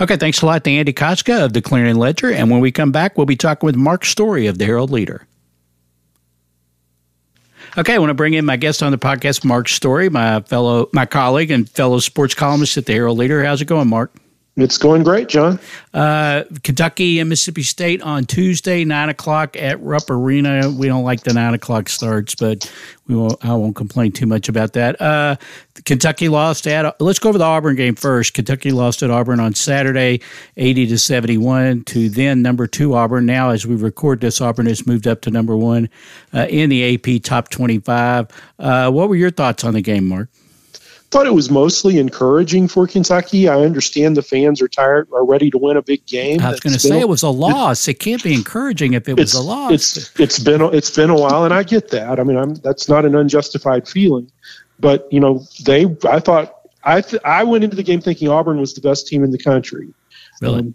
Okay, 0.00 0.16
thanks 0.16 0.42
a 0.42 0.46
lot 0.46 0.62
to 0.64 0.70
Andy 0.70 0.92
Kostka 0.92 1.44
of 1.44 1.52
the 1.52 1.62
Clarion 1.62 1.96
Ledger. 1.96 2.30
And 2.30 2.50
when 2.50 2.60
we 2.60 2.70
come 2.70 2.92
back, 2.92 3.16
we'll 3.16 3.26
be 3.26 3.36
talking 3.36 3.66
with 3.66 3.76
Mark 3.76 4.04
Story 4.04 4.46
of 4.46 4.58
the 4.58 4.64
Herald 4.64 4.90
Leader. 4.90 5.26
Okay, 7.78 7.94
I 7.94 7.98
want 7.98 8.08
to 8.08 8.14
bring 8.14 8.32
in 8.32 8.46
my 8.46 8.56
guest 8.56 8.82
on 8.82 8.90
the 8.90 8.96
podcast, 8.96 9.44
Mark 9.44 9.68
Story, 9.68 10.08
my 10.08 10.40
fellow, 10.40 10.88
my 10.94 11.04
colleague 11.04 11.50
and 11.50 11.68
fellow 11.68 11.98
sports 11.98 12.32
columnist 12.32 12.78
at 12.78 12.86
the 12.86 12.94
Herald 12.94 13.18
Leader. 13.18 13.44
How's 13.44 13.60
it 13.60 13.66
going, 13.66 13.88
Mark? 13.88 14.14
It's 14.58 14.78
going 14.78 15.02
great, 15.02 15.28
John. 15.28 15.60
Uh, 15.92 16.44
Kentucky 16.62 17.18
and 17.18 17.28
Mississippi 17.28 17.62
State 17.62 18.00
on 18.00 18.24
Tuesday, 18.24 18.86
nine 18.86 19.10
o'clock 19.10 19.54
at 19.54 19.78
Rupp 19.82 20.08
Arena. 20.08 20.70
We 20.70 20.86
don't 20.86 21.04
like 21.04 21.24
the 21.24 21.34
nine 21.34 21.52
o'clock 21.52 21.90
starts, 21.90 22.34
but 22.34 22.72
we 23.06 23.14
won't. 23.14 23.44
I 23.44 23.52
won't 23.52 23.76
complain 23.76 24.12
too 24.12 24.24
much 24.24 24.48
about 24.48 24.72
that. 24.72 24.98
Uh, 24.98 25.36
Kentucky 25.84 26.30
lost 26.30 26.66
at. 26.66 26.98
Let's 27.02 27.18
go 27.18 27.28
over 27.28 27.36
the 27.36 27.44
Auburn 27.44 27.76
game 27.76 27.96
first. 27.96 28.32
Kentucky 28.32 28.70
lost 28.70 29.02
at 29.02 29.10
Auburn 29.10 29.40
on 29.40 29.54
Saturday, 29.54 30.22
eighty 30.56 30.86
to 30.86 30.96
seventy-one 30.96 31.84
to 31.84 32.08
then 32.08 32.40
number 32.40 32.66
two 32.66 32.94
Auburn. 32.94 33.26
Now, 33.26 33.50
as 33.50 33.66
we 33.66 33.76
record 33.76 34.22
this, 34.22 34.40
Auburn 34.40 34.64
has 34.66 34.86
moved 34.86 35.06
up 35.06 35.20
to 35.22 35.30
number 35.30 35.54
one 35.54 35.90
uh, 36.32 36.46
in 36.48 36.70
the 36.70 36.94
AP 36.94 37.22
top 37.22 37.50
twenty-five. 37.50 38.28
Uh, 38.58 38.90
what 38.90 39.10
were 39.10 39.16
your 39.16 39.30
thoughts 39.30 39.64
on 39.64 39.74
the 39.74 39.82
game, 39.82 40.08
Mark? 40.08 40.30
Thought 41.10 41.26
it 41.26 41.34
was 41.34 41.50
mostly 41.50 41.98
encouraging 41.98 42.68
for 42.68 42.86
Kentucky. 42.86 43.48
I 43.48 43.60
understand 43.62 44.16
the 44.16 44.22
fans 44.22 44.60
are 44.60 44.68
tired, 44.68 45.08
are 45.12 45.24
ready 45.24 45.50
to 45.50 45.58
win 45.58 45.76
a 45.76 45.82
big 45.82 46.04
game. 46.06 46.40
I 46.40 46.50
was 46.50 46.60
going 46.60 46.72
to 46.72 46.78
say 46.78 47.00
it 47.00 47.08
was 47.08 47.22
a 47.22 47.28
loss. 47.28 47.88
It, 47.88 47.92
it, 47.92 47.98
can't 48.00 48.22
be 48.22 48.34
encouraging 48.34 48.94
if 48.94 49.08
it 49.08 49.14
was 49.16 49.34
a 49.34 49.42
loss. 49.42 49.72
It's 49.72 50.20
it's 50.20 50.38
been 50.38 50.62
it's 50.74 50.90
been 50.90 51.10
a 51.10 51.16
while, 51.16 51.44
and 51.44 51.54
I 51.54 51.62
get 51.62 51.90
that. 51.90 52.18
I 52.18 52.24
mean, 52.24 52.36
I'm 52.36 52.54
that's 52.56 52.88
not 52.88 53.04
an 53.04 53.14
unjustified 53.14 53.88
feeling, 53.88 54.30
but 54.78 55.06
you 55.12 55.20
know, 55.20 55.44
they. 55.64 55.86
I 56.08 56.20
thought 56.20 56.54
I 56.84 57.00
th- 57.00 57.22
I 57.24 57.44
went 57.44 57.64
into 57.64 57.76
the 57.76 57.82
game 57.82 58.00
thinking 58.00 58.28
Auburn 58.28 58.58
was 58.58 58.74
the 58.74 58.80
best 58.80 59.06
team 59.06 59.24
in 59.24 59.30
the 59.30 59.38
country. 59.38 59.92
Really. 60.40 60.60
Um, 60.60 60.74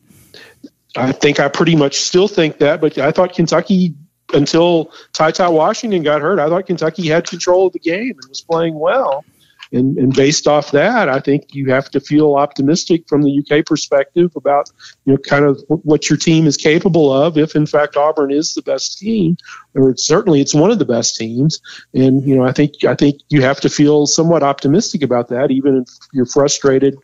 I 0.96 1.12
think 1.14 1.40
I 1.40 1.48
pretty 1.48 1.76
much 1.76 1.96
still 2.02 2.28
think 2.28 2.58
that, 2.60 2.82
but 2.82 2.98
I 2.98 3.12
thought 3.12 3.34
Kentucky 3.34 3.96
until 4.34 4.92
Ty 5.14 5.32
Ty 5.32 5.50
Washington 5.50 6.04
got 6.04 6.22
hurt, 6.22 6.40
I 6.40 6.48
thought 6.48 6.66
Kentucky 6.66 7.08
had 7.08 7.28
control 7.28 7.68
of 7.68 7.74
the 7.74 7.80
game 7.80 8.12
and 8.12 8.30
was 8.30 8.42
playing 8.42 8.78
well. 8.78 9.24
And, 9.74 9.98
and 9.98 10.14
based 10.14 10.48
off 10.48 10.72
that, 10.72 11.08
I 11.08 11.20
think 11.20 11.54
you 11.54 11.72
have 11.72 11.90
to 11.92 12.02
feel 12.02 12.36
optimistic 12.36 13.08
from 13.08 13.22
the 13.22 13.40
UK 13.40 13.66
perspective 13.66 14.32
about 14.36 14.70
you 15.06 15.14
know 15.14 15.18
kind 15.18 15.46
of 15.46 15.64
what 15.68 16.10
your 16.10 16.18
team 16.18 16.46
is 16.46 16.58
capable 16.58 17.12
of. 17.12 17.38
If 17.38 17.56
in 17.56 17.66
fact 17.66 17.96
Auburn 17.96 18.32
is 18.32 18.54
the 18.54 18.62
best 18.62 18.98
team, 19.00 19.38
or 19.74 19.96
certainly 19.96 20.42
it's 20.42 20.54
one 20.54 20.72
of 20.72 20.80
the 20.80 20.86
best 20.86 21.16
teams, 21.16 21.62
and 21.94 22.28
you 22.28 22.36
know 22.36 22.44
I 22.44 22.52
think 22.52 22.84
I 22.86 22.96
think 22.96 23.22
you 23.30 23.42
have 23.42 23.62
to 23.62 23.70
feel 23.70 24.08
somewhat 24.08 24.44
optimistic 24.44 25.04
about 25.04 25.30
that, 25.30 25.52
even 25.52 25.78
if 25.78 25.88
you're 26.12 26.26
frustrated 26.26 26.98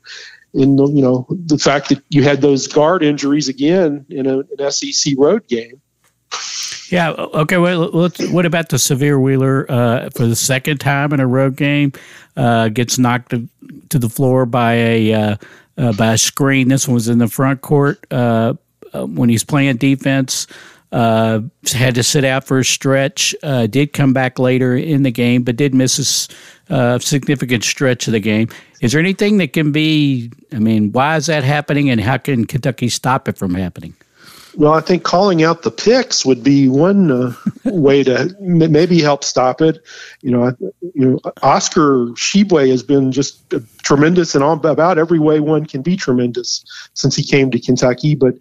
in 0.54 0.76
the, 0.76 0.88
you 0.88 1.02
know 1.02 1.26
the 1.30 1.58
fact 1.58 1.90
that 1.90 2.04
you 2.10 2.24
had 2.24 2.42
those 2.42 2.68
guard 2.68 3.04
injuries 3.04 3.48
again 3.48 4.06
in 4.10 4.26
a, 4.28 4.40
an 4.58 4.72
SEC 4.72 5.14
road 5.18 5.48
game. 5.48 5.82
Yeah. 6.90 7.12
Okay. 7.12 7.58
Well, 7.58 7.92
what 7.92 8.46
about 8.46 8.70
the 8.70 8.78
Sahvir 8.78 9.22
Wheeler 9.22 9.66
uh, 9.70 10.10
for 10.16 10.26
the 10.26 10.36
second 10.36 10.80
time 10.80 11.12
in 11.14 11.20
a 11.20 11.28
road 11.28 11.56
game? 11.56 11.92
Uh, 12.36 12.70
gets 12.70 12.98
knocked 12.98 13.32
to 13.32 14.00
the 14.00 14.10
floor 14.10 14.46
by 14.46 14.74
a 14.74 15.14
uh, 15.14 15.36
uh 15.78 15.94
by 15.94 16.14
a 16.14 16.18
screen. 16.18 16.70
This 16.70 16.88
one 16.88 16.96
was 16.96 17.08
in 17.10 17.18
the 17.18 17.28
front 17.28 17.62
court 17.62 18.06
uh, 18.12 18.54
uh, 18.94 19.06
when 19.06 19.30
he's 19.30 19.44
playing 19.44 19.78
defense. 19.78 20.48
had 20.92 21.96
to 21.96 22.04
sit 22.04 22.24
out 22.24 22.46
for 22.46 22.60
a 22.60 22.66
stretch. 22.66 23.36
did 23.70 23.92
come 23.92 24.14
back 24.14 24.40
later 24.40 24.76
in 24.76 25.04
the 25.04 25.12
game, 25.12 25.44
but 25.44 25.58
did 25.58 25.74
miss 25.74 26.30
a 26.70 27.00
significant 27.02 27.64
stretch 27.64 28.08
of 28.08 28.14
the 28.14 28.20
game. 28.20 28.48
Is 28.80 28.92
there 28.94 29.02
anything 29.02 29.38
that 29.38 29.54
can 29.54 29.72
be? 29.72 30.32
I 30.54 30.60
mean, 30.60 30.92
why 30.94 31.18
is 31.18 31.26
that 31.26 31.44
happening, 31.44 31.90
and 31.90 32.00
how 32.00 32.18
can 32.18 32.46
Kentucky 32.46 32.88
stop 32.88 33.28
it 33.28 33.38
from 33.38 33.56
happening? 33.56 33.94
Well, 34.58 34.74
I 34.74 34.82
think 34.82 35.04
calling 35.04 35.44
out 35.44 35.62
the 35.62 35.70
picks 35.70 36.26
would 36.26 36.44
be 36.44 36.68
one 36.68 37.12
uh, 37.12 37.34
way 37.66 38.04
to 38.04 38.36
maybe 38.40 39.00
help 39.00 39.24
stop 39.24 39.62
it. 39.62 39.84
You 40.22 40.32
know, 40.32 40.52
you 40.82 41.06
know, 41.12 41.20
Oscar 41.44 42.08
Tshiebwe 42.08 42.68
has 42.72 42.82
been 42.82 43.12
just 43.12 43.54
tremendous 43.84 44.34
in 44.34 44.42
all 44.42 44.54
about 44.54 44.98
every 44.98 45.20
way 45.20 45.40
one 45.40 45.68
can 45.68 45.84
be 45.84 45.96
tremendous 45.96 46.66
since 46.96 47.16
he 47.16 47.24
came 47.24 47.52
to 47.52 47.60
Kentucky. 47.60 48.16
But 48.16 48.34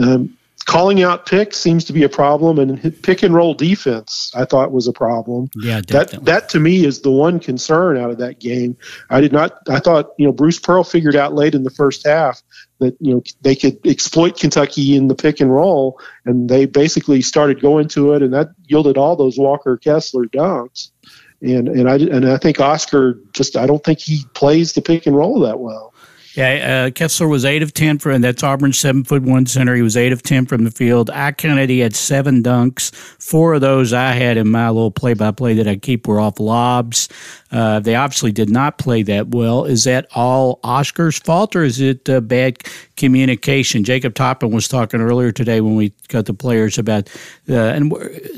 um, 0.00 0.38
calling 0.66 1.02
out 1.02 1.26
picks 1.26 1.56
seems 1.56 1.84
to 1.86 1.92
be 1.92 2.04
a 2.04 2.08
problem, 2.08 2.60
and 2.60 3.02
pick 3.02 3.24
and 3.24 3.34
roll 3.34 3.52
defense 3.52 4.30
I 4.36 4.44
thought 4.44 4.70
was 4.70 4.86
a 4.86 4.92
problem. 4.92 5.50
Yeah, 5.56 5.80
definitely. 5.80 6.18
that 6.18 6.24
that 6.26 6.48
to 6.50 6.60
me 6.60 6.84
is 6.84 7.00
the 7.00 7.10
one 7.10 7.40
concern 7.40 7.98
out 7.98 8.10
of 8.10 8.18
that 8.18 8.38
game. 8.38 8.76
I 9.10 9.20
did 9.20 9.32
not. 9.32 9.58
I 9.68 9.80
thought 9.80 10.10
you 10.16 10.26
know 10.26 10.32
Bruce 10.32 10.60
Pearl 10.60 10.84
figured 10.84 11.16
out 11.16 11.34
late 11.34 11.56
in 11.56 11.64
the 11.64 11.70
first 11.70 12.06
half 12.06 12.40
that 12.78 12.96
you 13.00 13.14
know 13.14 13.22
they 13.42 13.54
could 13.54 13.78
exploit 13.86 14.38
Kentucky 14.38 14.96
in 14.96 15.08
the 15.08 15.14
pick 15.14 15.40
and 15.40 15.52
roll, 15.52 16.00
and 16.24 16.48
they 16.48 16.66
basically 16.66 17.22
started 17.22 17.60
going 17.60 17.88
to 17.88 18.12
it, 18.12 18.22
and 18.22 18.34
that 18.34 18.48
yielded 18.66 18.96
all 18.96 19.16
those 19.16 19.38
Walker 19.38 19.76
Kessler 19.76 20.24
dunks. 20.24 20.90
And 21.42 21.68
and 21.68 21.88
I 21.88 21.96
and 21.96 22.28
I 22.28 22.38
think 22.38 22.60
Oscar 22.60 23.18
just 23.32 23.56
I 23.56 23.66
don't 23.66 23.84
think 23.84 24.00
he 24.00 24.24
plays 24.34 24.72
the 24.72 24.82
pick 24.82 25.06
and 25.06 25.16
roll 25.16 25.40
that 25.40 25.60
well. 25.60 25.94
Yeah, 26.36 26.84
uh, 26.86 26.90
Kessler 26.90 27.28
was 27.28 27.46
eight 27.46 27.62
of 27.62 27.72
ten 27.72 27.98
for, 27.98 28.10
and 28.10 28.22
that's 28.22 28.42
Auburn's 28.42 28.78
seven 28.78 29.04
foot 29.04 29.22
one 29.22 29.46
center. 29.46 29.74
He 29.74 29.80
was 29.80 29.96
eight 29.96 30.12
of 30.12 30.22
ten 30.22 30.44
from 30.44 30.64
the 30.64 30.70
field. 30.70 31.08
I 31.08 31.32
counted 31.32 31.70
he 31.70 31.78
had 31.78 31.96
seven 31.96 32.42
dunks. 32.42 32.94
Four 32.94 33.54
of 33.54 33.62
those 33.62 33.94
I 33.94 34.12
had 34.12 34.36
in 34.36 34.50
my 34.50 34.68
little 34.68 34.90
play 34.90 35.14
by 35.14 35.30
play 35.30 35.54
that 35.54 35.66
I 35.66 35.76
keep 35.76 36.06
were 36.06 36.20
off 36.20 36.38
lobs. 36.38 37.08
Uh, 37.50 37.80
they 37.80 37.94
obviously 37.94 38.32
did 38.32 38.50
not 38.50 38.76
play 38.76 39.02
that 39.04 39.28
well. 39.28 39.64
Is 39.64 39.84
that 39.84 40.08
all 40.14 40.60
Oscar's 40.62 41.18
fault, 41.18 41.56
or 41.56 41.62
is 41.62 41.80
it 41.80 42.06
uh, 42.06 42.20
bad 42.20 42.62
communication? 42.96 43.82
Jacob 43.82 44.14
Toppin 44.14 44.50
was 44.50 44.68
talking 44.68 45.00
earlier 45.00 45.32
today 45.32 45.62
when 45.62 45.74
we 45.74 45.90
got 46.08 46.26
the 46.26 46.34
players 46.34 46.76
about 46.76 47.08
uh, 47.48 47.54
and 47.54 47.94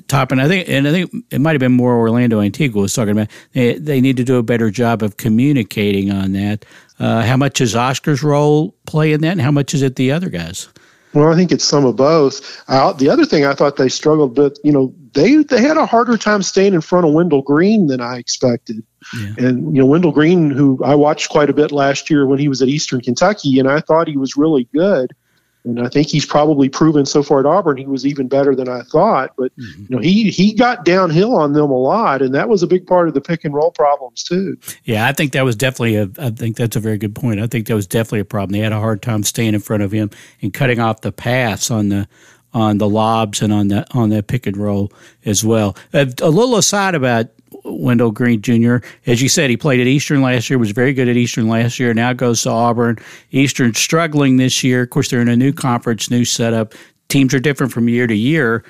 Toppin. 0.07 0.39
I 0.39 0.47
think, 0.47 0.69
and 0.69 0.87
I 0.87 0.93
think 0.93 1.13
it 1.33 1.41
might 1.41 1.53
have 1.53 1.61
been 1.61 1.73
more 1.73 1.97
Orlando 1.97 2.41
Antigua 2.41 2.83
was 2.83 2.95
talking 2.95 3.11
about. 3.11 3.29
They, 3.55 3.77
they 3.77 4.01
need 4.01 4.17
to 4.19 4.25
do 4.25 4.37
a 4.37 4.43
better 4.45 4.71
job 4.71 5.03
of 5.03 5.17
communicating 5.17 6.13
on 6.13 6.33
that. 6.35 6.65
Uh, 6.99 7.23
how 7.23 7.37
much 7.37 7.61
is 7.61 7.77
Oscar's 7.77 8.23
role 8.23 8.75
play 8.87 9.13
in 9.13 9.21
that, 9.21 9.33
and 9.33 9.41
how 9.41 9.51
much 9.51 9.75
is 9.75 9.83
it 9.83 9.97
the 9.97 10.11
other 10.11 10.29
guys? 10.29 10.69
Well, 11.15 11.33
I 11.33 11.37
think 11.37 11.53
it's 11.53 11.65
some 11.65 11.85
of 11.85 11.97
both. 11.97 12.63
Uh, 12.69 12.93
the 12.93 13.09
other 13.09 13.25
thing 13.25 13.45
I 13.45 13.55
thought 13.55 13.77
they 13.77 13.89
struggled 13.89 14.37
with, 14.37 14.59
you 14.63 14.73
know, 14.73 14.95
they 15.15 15.37
they 15.37 15.61
had 15.61 15.77
a 15.77 15.87
harder 15.87 16.17
time 16.19 16.43
staying 16.43 16.75
in 16.75 16.81
front 16.81 17.07
of 17.07 17.13
Wendell 17.13 17.43
Green 17.43 17.87
than 17.87 18.01
I 18.01 18.19
expected. 18.19 18.85
Yeah. 19.19 19.47
And 19.47 19.75
you 19.75 19.83
know, 19.83 19.87
Wendell 19.87 20.13
Green, 20.13 20.51
who 20.51 20.83
I 20.85 20.95
watched 20.95 21.31
quite 21.31 21.49
a 21.49 21.55
bit 21.55 21.73
last 21.73 22.11
year 22.11 22.27
when 22.27 22.39
he 22.39 22.49
was 22.49 22.61
at 22.61 22.69
Eastern 22.69 23.01
Kentucky, 23.01 23.59
and 23.59 23.69
I 23.69 23.81
thought 23.81 24.07
he 24.07 24.17
was 24.17 24.37
really 24.37 24.65
good 24.75 25.15
and 25.64 25.81
I 25.81 25.88
think 25.88 26.09
he's 26.09 26.25
probably 26.25 26.68
proven 26.68 27.05
so 27.05 27.23
far 27.23 27.40
at 27.40 27.47
Auburn 27.47 27.77
he 27.77 27.87
was 27.87 28.07
even 28.07 28.29
better 28.29 28.55
than 28.55 28.68
I 28.68 28.83
thought. 28.83 29.33
But 29.37 29.57
mm-hmm. 29.57 29.83
you 29.83 29.97
know, 29.97 29.99
he 29.99 30.31
he 30.31 30.55
got 30.55 30.85
downhill 30.85 31.35
on 31.35 31.53
them 31.53 31.71
a 31.71 31.79
lot, 31.79 32.23
and 32.23 32.35
that 32.35 32.49
was 32.49 32.62
a 32.62 32.66
big 32.66 32.87
part 32.87 33.09
of 33.09 33.14
the 33.14 33.21
pick 33.21 33.44
and 33.44 33.55
roll 33.55 33.71
problems 33.71 34.23
too. 34.23 34.57
Yeah, 34.85 35.07
I 35.07 35.12
think 35.12 35.33
that 35.33 35.44
was 35.44 35.57
definitely 35.57 35.97
a. 35.97 36.09
I 36.18 36.31
think 36.31 36.57
that's 36.57 36.77
a 36.77 36.81
very 36.81 36.99
good 36.99 37.14
point. 37.14 37.40
I 37.40 37.47
think 37.47 37.66
that 37.66 37.75
was 37.75 37.87
definitely 37.87 38.21
a 38.21 38.25
problem. 38.25 38.53
They 38.53 38.64
had 38.64 38.73
a 38.73 38.81
hard 38.81 39.03
time 39.03 39.23
staying 39.23 39.55
in 39.55 39.61
front 39.61 39.83
of 39.83 39.92
him 39.92 40.11
and 40.40 40.53
cutting 40.55 40.81
off 40.81 41.03
the 41.03 41.12
pass 41.12 41.71
on 41.71 41.88
the 41.88 42.09
on 42.55 42.79
the 42.79 42.88
lobs 42.88 43.42
and 43.42 43.53
on 43.53 43.68
the 43.68 43.87
on 43.92 44.11
that 44.11 44.27
pick 44.27 44.47
and 44.47 44.57
roll 44.57 44.92
as 45.25 45.44
well. 45.44 45.77
A, 45.92 46.11
a 46.23 46.31
little 46.31 46.57
aside 46.57 46.94
about 46.94 47.27
Wendell 47.69 48.11
Green 48.11 48.41
Jr. 48.43 48.77
As 49.07 49.23
you 49.23 49.29
said, 49.29 49.51
he 49.51 49.57
played 49.57 49.81
at 49.81 49.87
Eastern 49.87 50.23
last 50.23 50.49
year, 50.49 50.59
was 50.59 50.71
very 50.71 50.93
good 50.93 51.09
at 51.09 51.17
Eastern 51.17 51.49
last 51.49 51.79
year, 51.79 51.95
now 51.95 52.13
goes 52.13 52.43
to 52.43 52.51
Auburn. 52.51 52.99
Eastern 53.31 53.75
struggling 53.75 54.37
this 54.37 54.63
year. 54.63 54.83
Of 54.83 54.91
course, 54.91 55.09
they're 55.11 55.21
in 55.21 55.29
a 55.29 55.37
new 55.37 55.53
conference, 55.53 56.11
new 56.11 56.25
setup. 56.25 56.75
Teams 57.09 57.35
are 57.35 57.41
different 57.41 57.73
from 57.73 57.89
year 57.89 58.07
to 58.07 58.15
year. 58.15 58.65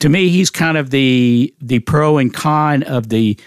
To 0.00 0.08
me, 0.08 0.28
he's 0.28 0.50
kind 0.50 0.76
of 0.76 0.90
the 0.90 1.52
the 1.60 1.80
pro 1.80 2.18
and 2.18 2.32
con 2.32 2.82
of 2.84 3.08
the 3.08 3.38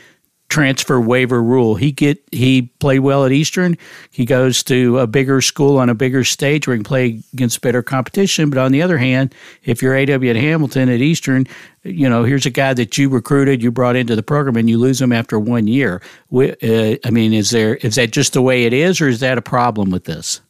transfer 0.51 0.99
waiver 0.99 1.41
rule. 1.41 1.75
He 1.75 1.91
get 1.91 2.21
he 2.31 2.63
played 2.79 2.99
well 2.99 3.25
at 3.25 3.31
Eastern. 3.31 3.77
He 4.11 4.25
goes 4.25 4.61
to 4.63 4.99
a 4.99 5.07
bigger 5.07 5.41
school 5.41 5.77
on 5.77 5.89
a 5.89 5.95
bigger 5.95 6.23
stage 6.23 6.67
where 6.67 6.75
he 6.75 6.79
can 6.79 6.83
play 6.83 7.23
against 7.33 7.61
better 7.61 7.81
competition. 7.81 8.49
But 8.49 8.59
on 8.59 8.71
the 8.71 8.81
other 8.81 8.97
hand, 8.97 9.33
if 9.63 9.81
you're 9.81 9.95
AW 9.95 10.29
at 10.29 10.35
Hamilton 10.35 10.89
at 10.89 11.01
Eastern, 11.01 11.47
you 11.83 12.07
know 12.07 12.23
here's 12.23 12.45
a 12.45 12.51
guy 12.51 12.73
that 12.73 12.97
you 12.97 13.09
recruited, 13.09 13.63
you 13.63 13.71
brought 13.71 13.95
into 13.95 14.15
the 14.15 14.23
program, 14.23 14.57
and 14.57 14.69
you 14.69 14.77
lose 14.77 15.01
him 15.01 15.13
after 15.13 15.39
one 15.39 15.67
year. 15.67 16.01
Uh, 16.33 16.95
I 17.03 17.09
mean, 17.09 17.33
is 17.33 17.49
there 17.49 17.75
is 17.77 17.95
that 17.95 18.11
just 18.11 18.33
the 18.33 18.41
way 18.41 18.65
it 18.65 18.73
is, 18.73 19.01
or 19.01 19.07
is 19.07 19.21
that 19.21 19.37
a 19.37 19.41
problem 19.41 19.89
with 19.89 20.03
this? 20.03 20.41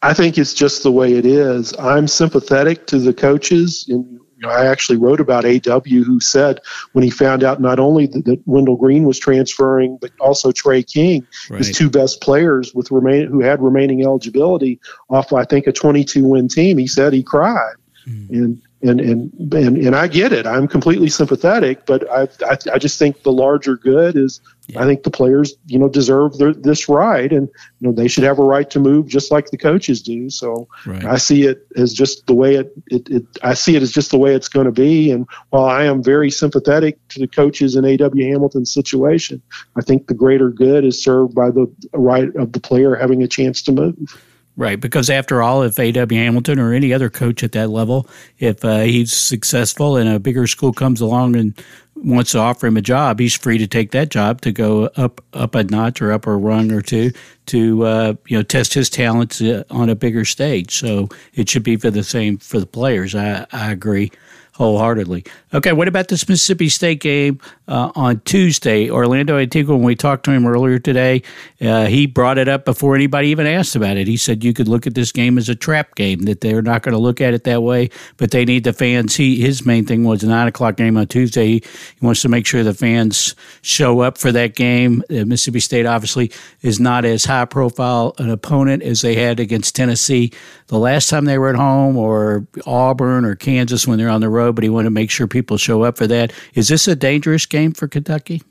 I 0.00 0.14
think 0.14 0.38
it's 0.38 0.54
just 0.54 0.82
the 0.82 0.92
way 0.92 1.14
it 1.14 1.26
is. 1.26 1.74
I'm 1.78 2.06
sympathetic 2.06 2.86
to 2.88 2.98
the 2.98 3.14
coaches 3.14 3.86
in 3.88 4.14
know, 4.16 4.23
I 4.50 4.66
actually 4.66 4.98
wrote 4.98 5.20
about 5.20 5.44
AW 5.44 5.80
who 5.84 6.20
said 6.20 6.60
when 6.92 7.04
he 7.04 7.10
found 7.10 7.42
out 7.42 7.60
not 7.60 7.78
only 7.78 8.06
that, 8.06 8.24
that 8.24 8.42
Wendell 8.46 8.76
Green 8.76 9.04
was 9.04 9.18
transferring, 9.18 9.98
but 10.00 10.10
also 10.20 10.52
Trey 10.52 10.82
King, 10.82 11.26
right. 11.50 11.58
his 11.58 11.76
two 11.76 11.90
best 11.90 12.20
players 12.20 12.74
with 12.74 12.90
remain 12.90 13.26
who 13.26 13.40
had 13.40 13.62
remaining 13.62 14.02
eligibility 14.02 14.80
off, 15.10 15.32
I 15.32 15.44
think, 15.44 15.66
a 15.66 15.72
22 15.72 16.24
win 16.24 16.48
team. 16.48 16.78
He 16.78 16.86
said 16.86 17.12
he 17.12 17.22
cried. 17.22 17.74
Mm. 18.06 18.30
And 18.30 18.62
and 18.84 19.00
and 19.00 19.54
and 19.54 19.76
and 19.78 19.96
I 19.96 20.06
get 20.08 20.32
it. 20.32 20.46
I'm 20.46 20.68
completely 20.68 21.08
sympathetic, 21.08 21.86
but 21.86 22.08
I 22.10 22.28
I, 22.46 22.56
I 22.74 22.78
just 22.78 22.98
think 22.98 23.22
the 23.22 23.32
larger 23.32 23.76
good 23.76 24.16
is 24.16 24.40
yeah. 24.68 24.82
I 24.82 24.86
think 24.86 25.02
the 25.02 25.10
players 25.10 25.54
you 25.66 25.78
know 25.78 25.88
deserve 25.88 26.36
their, 26.38 26.52
this 26.52 26.88
right, 26.88 27.32
and 27.32 27.48
you 27.80 27.88
know 27.88 27.92
they 27.92 28.08
should 28.08 28.24
have 28.24 28.38
a 28.38 28.44
right 28.44 28.68
to 28.70 28.80
move 28.80 29.08
just 29.08 29.30
like 29.30 29.50
the 29.50 29.56
coaches 29.56 30.02
do. 30.02 30.28
So 30.28 30.68
right. 30.86 31.04
I 31.04 31.16
see 31.16 31.46
it 31.46 31.66
as 31.76 31.92
just 31.92 32.26
the 32.26 32.34
way 32.34 32.56
it, 32.56 32.72
it, 32.88 33.08
it 33.08 33.26
I 33.42 33.54
see 33.54 33.74
it 33.74 33.82
as 33.82 33.90
just 33.90 34.10
the 34.10 34.18
way 34.18 34.34
it's 34.34 34.48
going 34.48 34.66
to 34.66 34.72
be. 34.72 35.10
And 35.10 35.26
while 35.50 35.64
I 35.64 35.84
am 35.84 36.02
very 36.02 36.30
sympathetic 36.30 36.98
to 37.08 37.20
the 37.20 37.28
coaches 37.28 37.76
in 37.76 37.84
AW 37.84 38.10
Hamilton's 38.14 38.72
situation, 38.72 39.42
I 39.76 39.80
think 39.80 40.06
the 40.06 40.14
greater 40.14 40.50
good 40.50 40.84
is 40.84 41.02
served 41.02 41.34
by 41.34 41.50
the 41.50 41.72
right 41.92 42.34
of 42.36 42.52
the 42.52 42.60
player 42.60 42.94
having 42.94 43.22
a 43.22 43.28
chance 43.28 43.62
to 43.62 43.72
move. 43.72 44.22
Right, 44.56 44.78
because 44.78 45.10
after 45.10 45.42
all, 45.42 45.64
if 45.64 45.80
A.W. 45.80 46.20
Hamilton 46.20 46.60
or 46.60 46.72
any 46.72 46.92
other 46.92 47.10
coach 47.10 47.42
at 47.42 47.50
that 47.52 47.70
level, 47.70 48.08
if 48.38 48.64
uh, 48.64 48.82
he's 48.82 49.12
successful 49.12 49.96
and 49.96 50.08
a 50.08 50.20
bigger 50.20 50.46
school 50.46 50.72
comes 50.72 51.00
along 51.00 51.34
and 51.34 51.60
wants 51.96 52.30
to 52.32 52.38
offer 52.38 52.68
him 52.68 52.76
a 52.76 52.80
job, 52.80 53.18
he's 53.18 53.34
free 53.36 53.58
to 53.58 53.66
take 53.66 53.90
that 53.90 54.10
job 54.10 54.42
to 54.42 54.52
go 54.52 54.90
up 54.96 55.20
up 55.32 55.56
a 55.56 55.64
notch 55.64 56.00
or 56.00 56.12
up 56.12 56.24
a 56.28 56.36
rung 56.36 56.70
or 56.70 56.80
two 56.80 57.10
to 57.46 57.84
uh, 57.84 58.14
you 58.28 58.36
know 58.36 58.44
test 58.44 58.74
his 58.74 58.88
talents 58.88 59.40
uh, 59.40 59.64
on 59.70 59.90
a 59.90 59.96
bigger 59.96 60.24
stage. 60.24 60.72
So 60.72 61.08
it 61.34 61.48
should 61.48 61.64
be 61.64 61.76
for 61.76 61.90
the 61.90 62.04
same 62.04 62.38
for 62.38 62.60
the 62.60 62.66
players. 62.66 63.16
I, 63.16 63.46
I 63.50 63.72
agree 63.72 64.12
wholeheartedly. 64.56 65.24
Okay, 65.52 65.72
what 65.72 65.88
about 65.88 66.08
this 66.08 66.28
Mississippi 66.28 66.68
State 66.68 67.00
game 67.00 67.40
uh, 67.66 67.90
on 67.96 68.20
Tuesday? 68.20 68.88
Orlando 68.88 69.36
Antigua, 69.36 69.74
when 69.74 69.84
we 69.84 69.96
talked 69.96 70.24
to 70.24 70.30
him 70.30 70.46
earlier 70.46 70.78
today, 70.78 71.22
uh, 71.60 71.86
he 71.86 72.06
brought 72.06 72.38
it 72.38 72.48
up 72.48 72.64
before 72.64 72.94
anybody 72.94 73.28
even 73.28 73.46
asked 73.46 73.74
about 73.74 73.96
it. 73.96 74.06
He 74.06 74.16
said 74.16 74.44
you 74.44 74.52
could 74.52 74.68
look 74.68 74.86
at 74.86 74.94
this 74.94 75.10
game 75.10 75.38
as 75.38 75.48
a 75.48 75.56
trap 75.56 75.96
game, 75.96 76.20
that 76.22 76.40
they're 76.40 76.62
not 76.62 76.82
going 76.82 76.92
to 76.92 76.98
look 76.98 77.20
at 77.20 77.34
it 77.34 77.44
that 77.44 77.62
way, 77.62 77.90
but 78.16 78.30
they 78.30 78.44
need 78.44 78.64
the 78.64 78.72
fans. 78.72 79.16
He 79.16 79.40
His 79.40 79.66
main 79.66 79.86
thing 79.86 80.04
was 80.04 80.22
a 80.22 80.28
9 80.28 80.46
o'clock 80.46 80.76
game 80.76 80.96
on 80.96 81.08
Tuesday. 81.08 81.46
He, 81.46 81.62
he 81.98 82.06
wants 82.06 82.22
to 82.22 82.28
make 82.28 82.46
sure 82.46 82.62
the 82.62 82.74
fans 82.74 83.34
show 83.62 84.00
up 84.00 84.18
for 84.18 84.30
that 84.32 84.54
game. 84.54 85.02
Uh, 85.10 85.24
Mississippi 85.24 85.60
State 85.60 85.86
obviously 85.86 86.30
is 86.62 86.78
not 86.78 87.04
as 87.04 87.24
high 87.24 87.44
profile 87.44 88.14
an 88.18 88.30
opponent 88.30 88.82
as 88.84 89.00
they 89.00 89.16
had 89.16 89.40
against 89.40 89.74
Tennessee 89.74 90.32
the 90.68 90.78
last 90.78 91.10
time 91.10 91.24
they 91.24 91.38
were 91.38 91.50
at 91.50 91.56
home 91.56 91.96
or 91.96 92.46
Auburn 92.66 93.24
or 93.24 93.34
Kansas 93.34 93.86
when 93.86 93.98
they're 93.98 94.08
on 94.08 94.20
the 94.20 94.28
road 94.28 94.43
but 94.52 94.64
he 94.64 94.70
wanted 94.70 94.86
to 94.86 94.90
make 94.90 95.10
sure 95.10 95.26
people 95.26 95.56
show 95.56 95.82
up 95.82 95.96
for 95.96 96.06
that. 96.06 96.32
Is 96.54 96.68
this 96.68 96.88
a 96.88 96.96
dangerous 96.96 97.46
game 97.46 97.72
for 97.72 97.88
Kentucky? 97.88 98.42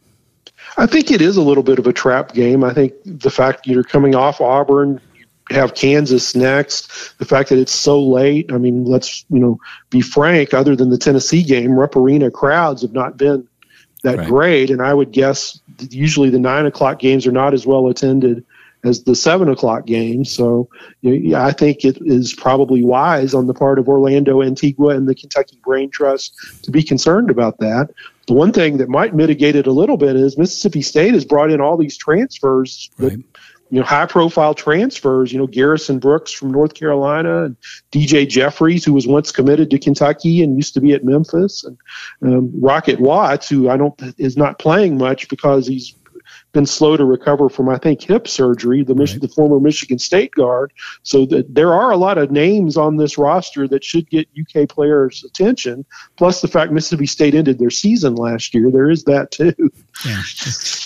I 0.78 0.86
think 0.86 1.12
it 1.12 1.22
is 1.22 1.38
a 1.38 1.42
little 1.42 1.64
bit 1.64 1.80
of 1.80 1.88
a 1.88 1.94
trap 1.94 2.34
game. 2.34 2.64
I 2.64 2.74
think 2.74 2.94
the 3.06 3.30
fact 3.30 3.68
you're 3.68 3.84
coming 3.84 4.16
off 4.16 4.42
Auburn, 4.42 5.00
have 5.50 5.76
Kansas 5.76 6.36
next. 6.36 7.18
The 7.20 7.26
fact 7.26 7.50
that 7.50 7.60
it's 7.60 7.72
so 7.72 8.02
late. 8.02 8.52
I 8.52 8.58
mean, 8.58 8.86
let's 8.86 9.26
you 9.30 9.40
know 9.40 9.60
be 9.90 10.02
frank. 10.02 10.54
Other 10.54 10.76
than 10.76 10.90
the 10.90 10.98
Tennessee 10.98 11.44
game, 11.44 11.74
Rupp 11.74 11.96
Arena 11.96 12.32
crowds 12.32 12.82
have 12.82 12.94
not 12.94 13.18
been 13.18 13.48
that 14.04 14.18
right. 14.18 14.28
great, 14.28 14.70
and 14.70 14.82
I 14.82 14.94
would 14.94 15.12
guess 15.12 15.60
usually 15.90 16.30
the 16.30 16.40
nine 16.40 16.66
o'clock 16.66 17.00
games 17.00 17.26
are 17.28 17.32
not 17.32 17.54
as 17.54 17.66
well 17.66 17.88
attended 17.88 18.46
as 18.84 19.04
the 19.04 19.16
seven 19.16 19.50
o'clock 19.50 19.86
game. 19.86 20.26
So 20.26 20.70
I 21.36 21.52
think 21.52 21.86
it 21.86 21.98
is 22.02 22.34
probably 22.34 22.84
wise 22.84 23.34
on 23.34 23.48
the 23.48 23.54
part 23.54 23.80
of 23.80 23.88
Orlando 23.88 24.42
Antigua 24.42 24.90
and 24.90 25.08
the 25.08 25.16
Kentucky 25.16 25.58
Brain 25.64 25.90
Trust 25.90 26.36
to 26.64 26.72
be 26.72 26.84
concerned 26.84 27.30
about 27.30 27.60
that. 27.60 27.90
The 28.28 28.34
one 28.34 28.54
thing 28.54 28.78
that 28.78 28.90
might 28.90 29.14
mitigate 29.14 29.56
it 29.56 29.68
a 29.68 29.72
little 29.72 29.98
bit 29.98 30.16
is 30.16 30.38
Mississippi 30.38 30.82
State 30.82 31.14
has 31.14 31.26
brought 31.26 31.52
in 31.52 31.60
all 31.60 31.78
these 31.78 31.98
transfers 31.98 32.90
right. 32.98 33.12
that 33.12 33.24
you 33.74 33.80
know, 33.80 33.86
high 33.86 34.06
profile 34.06 34.54
transfers, 34.54 35.34
you 35.34 35.40
know, 35.40 35.48
Garrison 35.48 35.98
Brooks 35.98 36.32
from 36.32 36.52
North 36.52 36.76
Carolina 36.76 37.46
and 37.46 37.58
DJ 37.92 38.30
Jeffries, 38.30 38.86
who 38.86 38.94
was 38.94 39.08
once 39.08 39.32
committed 39.32 39.72
to 39.72 39.80
Kentucky 39.80 40.44
and 40.44 40.56
used 40.56 40.76
to 40.76 40.82
be 40.82 40.94
at 40.94 41.04
Memphis, 41.04 41.64
and 41.64 41.76
um, 42.22 42.52
Rocket 42.62 43.00
Watts, 43.00 43.50
who 43.50 43.70
I 43.70 43.78
don't 43.78 44.00
is 44.20 44.38
not 44.38 44.60
playing 44.60 45.00
much 45.00 45.28
because 45.28 45.66
he's 45.66 45.96
been 46.54 46.66
slow 46.66 46.96
to 46.96 47.04
recover 47.04 47.50
from, 47.50 47.68
I 47.68 47.78
think, 47.78 48.02
hip 48.02 48.28
surgery, 48.28 48.84
the, 48.84 48.94
right. 48.94 49.20
the 49.20 49.28
former 49.28 49.60
Michigan 49.60 50.00
State 50.00 50.32
guard. 50.32 50.72
So 51.02 51.26
that 51.28 51.54
there 51.54 51.74
are 51.74 51.92
a 51.92 51.98
lot 51.98 52.18
of 52.18 52.32
names 52.32 52.78
on 52.78 52.98
this 52.98 53.18
roster 53.18 53.68
that 53.68 53.84
should 53.84 54.10
get 54.10 54.30
UK 54.40 54.70
players' 54.70 55.24
attention. 55.24 55.86
Plus 56.16 56.42
the 56.42 56.48
fact 56.48 56.72
Mississippi 56.72 57.08
State 57.08 57.36
ended 57.36 57.60
their 57.60 57.72
season 57.72 58.16
last 58.16 58.54
year, 58.54 58.72
there 58.72 58.90
is 58.90 59.04
that 59.06 59.32
too. 59.32 59.54
Yeah, 60.06 60.22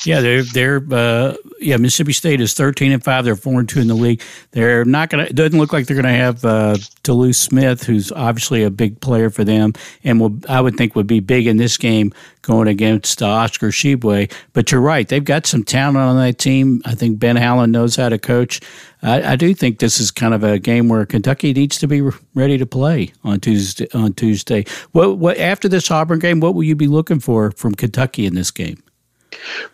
yeah, 0.05 0.21
they're 0.21 0.43
they're 0.43 0.83
uh, 0.91 1.35
yeah. 1.59 1.77
Mississippi 1.77 2.11
State 2.11 2.41
is 2.41 2.53
thirteen 2.53 2.91
and 2.91 3.03
five. 3.03 3.23
They're 3.23 3.37
four 3.37 3.59
and 3.59 3.67
two 3.67 3.79
in 3.79 3.87
the 3.87 3.95
league. 3.95 4.21
They're 4.51 4.83
not 4.85 5.09
gonna. 5.09 5.23
It 5.23 5.35
doesn't 5.35 5.57
look 5.57 5.71
like 5.71 5.87
they're 5.87 5.95
gonna 5.95 6.09
have 6.09 6.43
uh, 6.43 6.77
Tolu 7.03 7.31
Smith, 7.31 7.83
who's 7.83 8.11
obviously 8.11 8.63
a 8.63 8.69
big 8.69 8.99
player 8.99 9.29
for 9.29 9.45
them, 9.45 9.73
and 10.03 10.19
will 10.19 10.37
I 10.49 10.59
would 10.59 10.75
think 10.75 10.95
would 10.95 11.07
be 11.07 11.21
big 11.21 11.47
in 11.47 11.55
this 11.57 11.77
game 11.77 12.13
going 12.41 12.67
against 12.67 13.23
uh, 13.23 13.27
Oscar 13.27 13.67
Tshiebwe. 13.67 14.31
But 14.53 14.71
you're 14.71 14.81
right; 14.81 15.07
they've 15.07 15.23
got 15.23 15.45
some 15.45 15.63
talent 15.63 15.97
on 15.97 16.17
that 16.17 16.37
team. 16.37 16.81
I 16.85 16.93
think 16.93 17.17
Ben 17.17 17.37
Howland 17.37 17.71
knows 17.71 17.95
how 17.95 18.09
to 18.09 18.19
coach. 18.19 18.59
I, 19.01 19.33
I, 19.33 19.35
do 19.35 19.53
think 19.53 19.79
this 19.79 19.99
is 19.99 20.11
kind 20.11 20.33
of 20.33 20.43
a 20.43 20.59
game 20.59 20.89
where 20.89 21.05
Kentucky 21.05 21.53
needs 21.53 21.77
to 21.77 21.87
be 21.87 22.01
ready 22.33 22.57
to 22.57 22.65
play 22.65 23.13
on 23.23 23.39
Tuesday. 23.39 23.87
On 23.93 24.13
Tuesday, 24.13 24.65
what, 24.91 25.17
what 25.17 25.37
after 25.37 25.69
this 25.69 25.89
Auburn 25.89 26.19
game, 26.19 26.39
what 26.39 26.55
will 26.55 26.63
you 26.63 26.75
be 26.75 26.87
looking 26.87 27.19
for 27.19 27.51
from 27.51 27.73
Kentucky 27.73 28.25
in 28.25 28.35
this 28.35 28.51
game? 28.51 28.81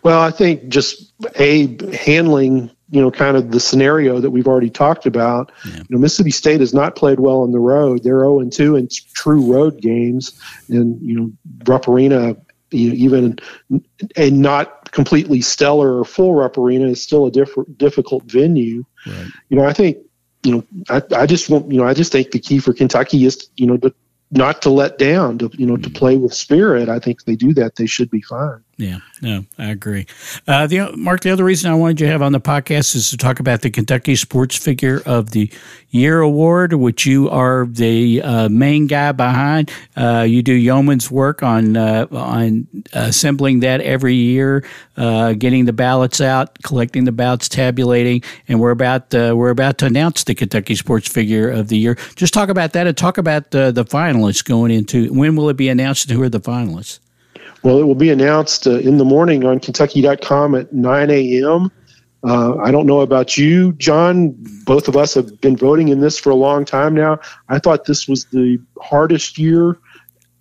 Well, 0.02 0.20
I 0.20 0.30
think 0.30 0.68
just 0.68 1.12
a 1.36 1.76
handling 1.94 2.70
you 2.90 3.00
know, 3.00 3.10
kind 3.10 3.36
of 3.36 3.50
the 3.50 3.58
scenario 3.58 4.20
that 4.20 4.30
we've 4.30 4.46
already 4.46 4.70
talked 4.70 5.04
about. 5.04 5.50
Yeah. 5.64 5.78
You 5.78 5.84
know, 5.90 5.98
Mississippi 5.98 6.30
State 6.30 6.60
has 6.60 6.72
not 6.72 6.94
played 6.94 7.18
well 7.18 7.42
on 7.42 7.50
the 7.50 7.58
road. 7.58 8.04
They're 8.04 8.20
0 8.20 8.40
and 8.40 8.52
2 8.52 8.76
in 8.76 8.88
true 9.14 9.52
road 9.52 9.80
games, 9.80 10.38
and 10.68 11.00
you 11.02 11.18
know, 11.18 11.32
Rupp 11.66 11.88
Arena, 11.88 12.36
you 12.70 12.88
know, 12.88 12.94
even 12.94 13.38
a 14.16 14.30
not 14.30 14.92
completely 14.92 15.40
stellar 15.40 15.98
or 15.98 16.04
full 16.04 16.34
Rupp 16.34 16.56
Arena 16.58 16.86
is 16.86 17.02
still 17.02 17.26
a 17.26 17.30
diff- 17.30 17.76
difficult 17.76 18.24
venue. 18.24 18.84
Right. 19.06 19.26
You 19.48 19.56
know, 19.56 19.64
I 19.64 19.72
think 19.72 19.98
you 20.44 20.52
know, 20.52 20.64
I, 20.90 21.02
I 21.16 21.26
just 21.26 21.48
want 21.48 21.72
you 21.72 21.78
know, 21.78 21.86
I 21.86 21.94
just 21.94 22.12
think 22.12 22.30
the 22.30 22.38
key 22.38 22.58
for 22.58 22.72
Kentucky 22.74 23.24
is 23.24 23.48
you 23.56 23.66
know 23.66 23.76
to 23.78 23.94
not 24.30 24.62
to 24.62 24.70
let 24.70 24.98
down, 24.98 25.38
to 25.38 25.50
you 25.54 25.66
know, 25.66 25.76
to 25.76 25.88
mm. 25.88 25.94
play 25.94 26.16
with 26.16 26.34
spirit. 26.34 26.88
I 26.88 26.98
think 26.98 27.20
if 27.20 27.26
they 27.26 27.36
do 27.36 27.54
that, 27.54 27.76
they 27.76 27.86
should 27.86 28.10
be 28.10 28.20
fine. 28.20 28.63
Yeah, 28.76 28.98
no, 29.22 29.44
I 29.56 29.70
agree. 29.70 30.06
Uh, 30.48 30.66
the 30.66 30.90
Mark, 30.96 31.20
the 31.20 31.30
other 31.30 31.44
reason 31.44 31.70
I 31.70 31.74
wanted 31.74 32.00
you 32.00 32.06
to 32.06 32.12
have 32.12 32.22
on 32.22 32.32
the 32.32 32.40
podcast 32.40 32.96
is 32.96 33.10
to 33.10 33.16
talk 33.16 33.38
about 33.38 33.62
the 33.62 33.70
Kentucky 33.70 34.16
Sports 34.16 34.56
Figure 34.56 35.00
of 35.06 35.30
the 35.30 35.48
Year 35.90 36.20
Award, 36.20 36.72
which 36.72 37.06
you 37.06 37.30
are 37.30 37.66
the 37.66 38.20
uh, 38.20 38.48
main 38.48 38.88
guy 38.88 39.12
behind. 39.12 39.70
Uh, 39.96 40.26
you 40.28 40.42
do 40.42 40.52
yeoman's 40.52 41.08
work 41.08 41.40
on 41.44 41.76
uh, 41.76 42.08
on 42.10 42.66
assembling 42.92 43.60
that 43.60 43.80
every 43.80 44.16
year, 44.16 44.64
uh, 44.96 45.34
getting 45.34 45.66
the 45.66 45.72
ballots 45.72 46.20
out, 46.20 46.60
collecting 46.64 47.04
the 47.04 47.12
ballots, 47.12 47.48
tabulating, 47.48 48.24
and 48.48 48.58
we're 48.58 48.72
about 48.72 49.14
uh, 49.14 49.34
we're 49.36 49.50
about 49.50 49.78
to 49.78 49.86
announce 49.86 50.24
the 50.24 50.34
Kentucky 50.34 50.74
Sports 50.74 51.06
Figure 51.06 51.48
of 51.48 51.68
the 51.68 51.78
Year. 51.78 51.94
Just 52.16 52.34
talk 52.34 52.48
about 52.48 52.72
that 52.72 52.88
and 52.88 52.96
talk 52.96 53.18
about 53.18 53.52
the 53.52 53.86
finalists 53.88 54.44
going 54.44 54.72
into. 54.72 55.12
When 55.12 55.36
will 55.36 55.48
it 55.48 55.56
be 55.56 55.68
announced? 55.68 56.10
And 56.10 56.18
who 56.18 56.24
are 56.24 56.28
the 56.28 56.40
finalists? 56.40 56.98
Well, 57.64 57.78
it 57.78 57.84
will 57.84 57.94
be 57.94 58.10
announced 58.10 58.66
uh, 58.66 58.78
in 58.78 58.98
the 58.98 59.06
morning 59.06 59.44
on 59.44 59.58
Kentucky.com 59.58 60.54
at 60.54 60.74
9 60.74 61.10
a.m. 61.10 61.72
Uh, 62.22 62.58
I 62.58 62.70
don't 62.70 62.86
know 62.86 63.00
about 63.00 63.38
you, 63.38 63.72
John. 63.72 64.34
Both 64.66 64.86
of 64.86 64.96
us 64.96 65.14
have 65.14 65.40
been 65.40 65.56
voting 65.56 65.88
in 65.88 66.00
this 66.00 66.18
for 66.18 66.28
a 66.28 66.34
long 66.34 66.66
time 66.66 66.94
now. 66.94 67.20
I 67.48 67.58
thought 67.58 67.86
this 67.86 68.06
was 68.06 68.26
the 68.26 68.60
hardest 68.82 69.38
year 69.38 69.78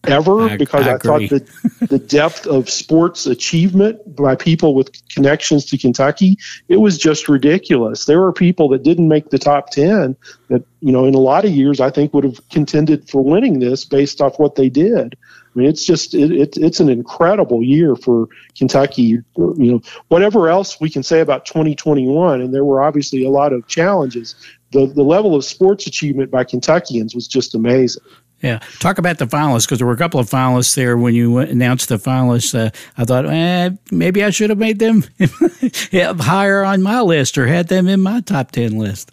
ever 0.06 0.50
I, 0.50 0.58
because 0.58 0.86
I, 0.86 0.96
I 0.96 0.98
thought 0.98 1.30
that 1.30 1.48
the 1.88 1.98
depth 1.98 2.46
of 2.46 2.70
sports 2.70 3.26
achievement 3.26 4.16
by 4.18 4.36
people 4.36 4.76
with 4.76 4.92
connections 5.08 5.66
to 5.68 5.78
Kentucky, 5.78 6.38
it 6.68 6.78
was 6.78 6.98
just 6.98 7.30
ridiculous. 7.30 8.04
There 8.06 8.20
were 8.20 8.34
people 8.34 8.68
that 8.70 8.84
didn't 8.84 9.08
make 9.08 9.30
the 9.30 9.40
top 9.40 9.70
10 9.70 10.18
that, 10.50 10.66
you 10.82 10.92
know, 10.92 11.06
in 11.06 11.14
a 11.14 11.20
lot 11.20 11.46
of 11.46 11.52
years 11.52 11.80
I 11.80 11.90
think 11.90 12.14
would 12.14 12.26
have 12.26 12.50
contended 12.50 13.10
for 13.10 13.24
winning 13.24 13.60
this 13.60 13.86
based 13.86 14.20
off 14.20 14.40
what 14.40 14.56
they 14.56 14.70
did. 14.70 15.16
I 15.56 15.60
mean, 15.60 15.70
it's 15.70 15.86
just 15.86 16.14
it, 16.14 16.32
it, 16.32 16.58
it's 16.58 16.80
an 16.80 16.90
incredible 16.90 17.62
year 17.62 17.96
for 17.96 18.28
Kentucky. 18.58 19.04
You 19.04 19.24
know, 19.36 19.82
whatever 20.08 20.50
else 20.50 20.80
we 20.80 20.90
can 20.90 21.04
say 21.04 21.20
about 21.20 21.46
2021, 21.46 22.42
and 22.42 22.54
there 22.54 22.66
were 22.66 22.82
obviously 22.82 23.24
a 23.24 23.30
lot 23.30 23.54
of 23.54 23.68
challenges. 23.68 24.36
The 24.72 24.88
the 24.88 25.04
level 25.04 25.36
of 25.36 25.46
sports 25.46 25.86
achievement 25.86 26.32
by 26.32 26.44
Kentuckians 26.44 27.14
was 27.14 27.28
just 27.28 27.54
amazing. 27.54 28.04
Yeah, 28.42 28.60
talk 28.80 28.98
about 28.98 29.20
the 29.20 29.26
finalists 29.26 29.66
because 29.66 29.78
there 29.78 29.88
were 29.88 29.94
a 29.94 29.98
couple 29.98 30.20
of 30.20 30.30
finalists 30.30 30.76
there 30.76 30.98
when 30.98 31.16
you 31.16 31.38
announced 31.38 31.88
the 31.88 31.96
finalists. 31.96 32.54
Uh, 32.54 32.72
I 32.98 33.06
thought, 33.06 33.26
eh, 33.26 33.70
maybe 33.90 34.22
I 34.22 34.32
should 34.32 34.50
have 34.50 34.60
made 34.60 34.80
them 34.80 35.06
higher 35.94 36.64
on 36.64 36.82
my 36.82 37.00
list 37.00 37.38
or 37.38 37.48
had 37.48 37.70
them 37.70 37.88
in 37.88 38.02
my 38.02 38.20
top 38.20 38.52
ten 38.52 38.78
list. 38.78 39.12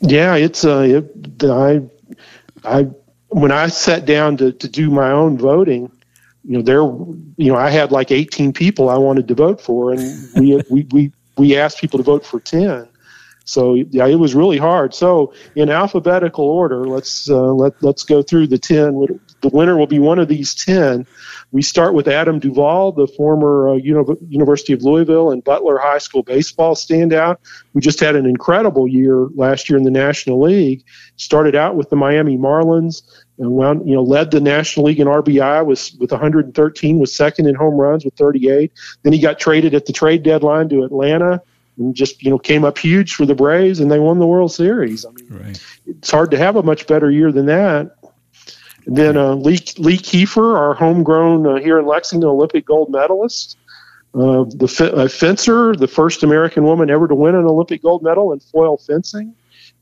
Yeah, 0.00 0.34
it's 0.34 0.64
uh, 0.64 0.80
it, 0.80 1.44
I 1.44 1.82
I 2.64 2.88
when 3.34 3.50
I 3.50 3.66
sat 3.66 4.04
down 4.04 4.36
to, 4.36 4.52
to 4.52 4.68
do 4.68 4.90
my 4.90 5.10
own 5.10 5.36
voting, 5.36 5.90
you 6.44 6.56
know, 6.56 6.62
there, 6.62 6.82
you 7.36 7.52
know, 7.52 7.56
I 7.56 7.68
had 7.68 7.90
like 7.90 8.12
18 8.12 8.52
people 8.52 8.88
I 8.88 8.96
wanted 8.96 9.26
to 9.26 9.34
vote 9.34 9.60
for, 9.60 9.90
and 9.90 10.00
we, 10.36 10.62
we, 10.70 10.86
we, 10.92 11.12
we 11.36 11.56
asked 11.56 11.80
people 11.80 11.98
to 11.98 12.04
vote 12.04 12.24
for 12.24 12.38
10. 12.38 12.88
So 13.44 13.74
yeah, 13.74 14.06
it 14.06 14.16
was 14.16 14.34
really 14.34 14.56
hard. 14.56 14.94
So 14.94 15.34
in 15.54 15.68
alphabetical 15.68 16.46
order, 16.46 16.86
let's 16.86 17.28
uh, 17.28 17.52
let 17.52 17.74
let's 17.82 18.02
go 18.02 18.22
through 18.22 18.46
the 18.46 18.58
ten. 18.58 19.06
The 19.42 19.48
winner 19.50 19.76
will 19.76 19.86
be 19.86 19.98
one 19.98 20.18
of 20.18 20.28
these 20.28 20.54
ten. 20.54 21.06
We 21.52 21.60
start 21.60 21.94
with 21.94 22.08
Adam 22.08 22.38
Duvall, 22.38 22.92
the 22.92 23.06
former 23.06 23.68
uh, 23.68 23.74
Uni- 23.74 24.16
University 24.28 24.72
of 24.72 24.82
Louisville 24.82 25.30
and 25.30 25.44
Butler 25.44 25.78
High 25.78 25.98
School 25.98 26.22
baseball 26.22 26.74
standout, 26.74 27.36
who 27.74 27.80
just 27.80 28.00
had 28.00 28.16
an 28.16 28.24
incredible 28.24 28.88
year 28.88 29.28
last 29.34 29.68
year 29.68 29.76
in 29.76 29.84
the 29.84 29.90
National 29.90 30.40
League. 30.40 30.82
Started 31.16 31.54
out 31.54 31.76
with 31.76 31.90
the 31.90 31.96
Miami 31.96 32.38
Marlins 32.38 33.02
and 33.38 33.50
wound, 33.50 33.88
you 33.88 33.94
know, 33.94 34.02
led 34.02 34.30
the 34.30 34.40
National 34.40 34.86
League 34.86 35.00
in 35.00 35.08
RBI 35.08 35.66
was 35.66 35.92
with 35.98 36.12
113, 36.12 36.98
was 36.98 37.14
second 37.14 37.46
in 37.46 37.54
home 37.54 37.74
runs 37.74 38.04
with 38.04 38.14
38. 38.14 38.72
Then 39.02 39.12
he 39.12 39.18
got 39.18 39.38
traded 39.38 39.74
at 39.74 39.86
the 39.86 39.92
trade 39.92 40.22
deadline 40.22 40.68
to 40.68 40.84
Atlanta 40.84 41.42
and 41.78 41.94
just 41.94 42.22
you 42.22 42.30
know 42.30 42.38
came 42.38 42.64
up 42.64 42.78
huge 42.78 43.14
for 43.14 43.26
the 43.26 43.34
Braves 43.34 43.80
and 43.80 43.90
they 43.90 43.98
won 43.98 44.18
the 44.18 44.26
World 44.26 44.52
Series. 44.52 45.04
I 45.04 45.10
mean, 45.10 45.26
right. 45.30 45.64
it's 45.86 46.10
hard 46.10 46.30
to 46.30 46.38
have 46.38 46.56
a 46.56 46.62
much 46.62 46.86
better 46.86 47.10
year 47.10 47.32
than 47.32 47.46
that. 47.46 47.96
And 48.86 48.96
then 48.96 49.16
uh, 49.16 49.34
Lee 49.34 49.58
Lee 49.78 49.98
Kiefer, 49.98 50.56
our 50.56 50.74
homegrown 50.74 51.46
uh, 51.46 51.56
here 51.56 51.78
in 51.78 51.86
Lexington 51.86 52.28
Olympic 52.28 52.66
gold 52.66 52.90
medalist, 52.90 53.56
uh, 54.14 54.44
the 54.44 54.92
uh, 54.94 55.08
fencer, 55.08 55.74
the 55.74 55.88
first 55.88 56.22
American 56.22 56.64
woman 56.64 56.90
ever 56.90 57.08
to 57.08 57.14
win 57.14 57.34
an 57.34 57.46
Olympic 57.46 57.82
gold 57.82 58.02
medal 58.02 58.32
in 58.32 58.40
foil 58.40 58.76
fencing. 58.76 59.34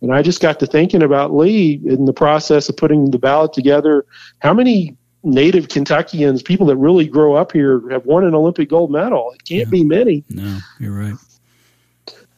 And 0.03 0.13
I 0.13 0.23
just 0.23 0.43
got 0.43 0.61
to 0.61 0.67
thinking 0.67 1.03
about 1.03 1.35
Lee 1.35 1.81
in 1.85 2.05
the 2.05 2.13
process 2.13 2.69
of 2.69 2.77
putting 2.77 3.11
the 3.11 3.19
ballot 3.19 3.53
together. 3.53 4.05
How 4.41 4.53
many 4.53 4.97
native 5.23 5.69
Kentuckians, 5.69 6.43
people 6.43 6.67
that 6.67 6.77
really 6.77 7.07
grow 7.07 7.35
up 7.35 7.53
here, 7.53 7.89
have 7.91 8.05
won 8.05 8.25
an 8.25 8.35
Olympic 8.35 8.69
gold 8.69 8.91
medal? 8.91 9.33
It 9.33 9.45
can't 9.45 9.69
yeah. 9.69 9.71
be 9.71 9.85
many. 9.85 10.25
No, 10.29 10.59
you're 10.79 10.93
right 10.93 11.15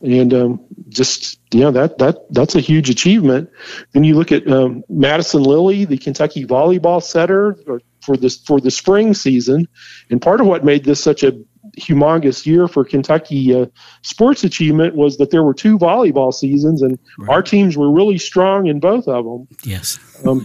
and 0.04 0.34
um, 0.34 0.60
just 0.90 1.40
you 1.52 1.60
know 1.60 1.70
that 1.70 1.98
that 1.98 2.18
that's 2.30 2.54
a 2.54 2.60
huge 2.60 2.90
achievement. 2.90 3.50
Then 3.92 4.04
you 4.04 4.14
look 4.14 4.32
at 4.32 4.46
um, 4.46 4.84
Madison 4.88 5.42
Lilly, 5.42 5.86
the 5.86 5.96
Kentucky 5.96 6.44
volleyball 6.44 7.02
setter 7.02 7.56
for 8.02 8.16
this 8.16 8.36
for 8.36 8.60
the 8.60 8.70
spring 8.70 9.14
season, 9.14 9.66
and 10.10 10.20
part 10.20 10.40
of 10.40 10.46
what 10.46 10.64
made 10.64 10.84
this 10.84 11.02
such 11.02 11.22
a 11.22 11.32
humongous 11.78 12.46
year 12.46 12.68
for 12.68 12.84
Kentucky 12.84 13.54
uh, 13.54 13.66
sports 14.02 14.44
achievement 14.44 14.94
was 14.94 15.16
that 15.18 15.30
there 15.30 15.42
were 15.42 15.54
two 15.54 15.78
volleyball 15.78 16.32
seasons, 16.32 16.82
and 16.82 16.98
right. 17.18 17.30
our 17.30 17.42
teams 17.42 17.76
were 17.76 17.90
really 17.90 18.18
strong 18.18 18.66
in 18.66 18.80
both 18.80 19.08
of 19.08 19.24
them. 19.24 19.48
Yes. 19.64 19.98
um, 20.26 20.44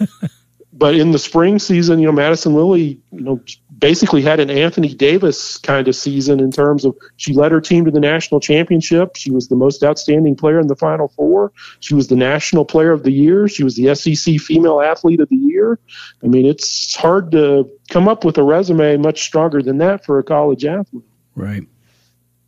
but 0.79 0.95
in 0.95 1.11
the 1.11 1.19
spring 1.19 1.59
season, 1.59 1.99
you 1.99 2.05
know, 2.05 2.11
Madison 2.11 2.55
Lilly, 2.55 3.01
you 3.11 3.21
know, 3.21 3.41
basically 3.79 4.21
had 4.21 4.39
an 4.39 4.49
Anthony 4.49 4.93
Davis 4.93 5.57
kind 5.57 5.87
of 5.87 5.95
season 5.95 6.39
in 6.39 6.51
terms 6.51 6.85
of 6.85 6.95
she 7.17 7.33
led 7.33 7.51
her 7.51 7.59
team 7.59 7.83
to 7.85 7.91
the 7.91 7.99
national 7.99 8.39
championship. 8.39 9.17
She 9.17 9.29
was 9.29 9.49
the 9.49 9.57
most 9.57 9.83
outstanding 9.83 10.35
player 10.35 10.59
in 10.59 10.67
the 10.67 10.75
Final 10.75 11.09
Four. 11.09 11.51
She 11.81 11.95
was 11.95 12.07
the 12.07 12.15
national 12.15 12.65
player 12.65 12.91
of 12.91 13.03
the 13.03 13.11
year. 13.11 13.49
She 13.49 13.63
was 13.63 13.75
the 13.75 13.93
SEC 13.93 14.39
female 14.39 14.81
athlete 14.81 15.19
of 15.19 15.27
the 15.27 15.35
year. 15.35 15.79
I 16.23 16.27
mean, 16.27 16.45
it's 16.45 16.95
hard 16.95 17.31
to 17.31 17.69
come 17.89 18.07
up 18.07 18.23
with 18.23 18.37
a 18.37 18.43
resume 18.43 18.97
much 18.97 19.23
stronger 19.23 19.61
than 19.61 19.79
that 19.79 20.05
for 20.05 20.19
a 20.19 20.23
college 20.23 20.63
athlete. 20.63 21.03
Right. 21.39 21.63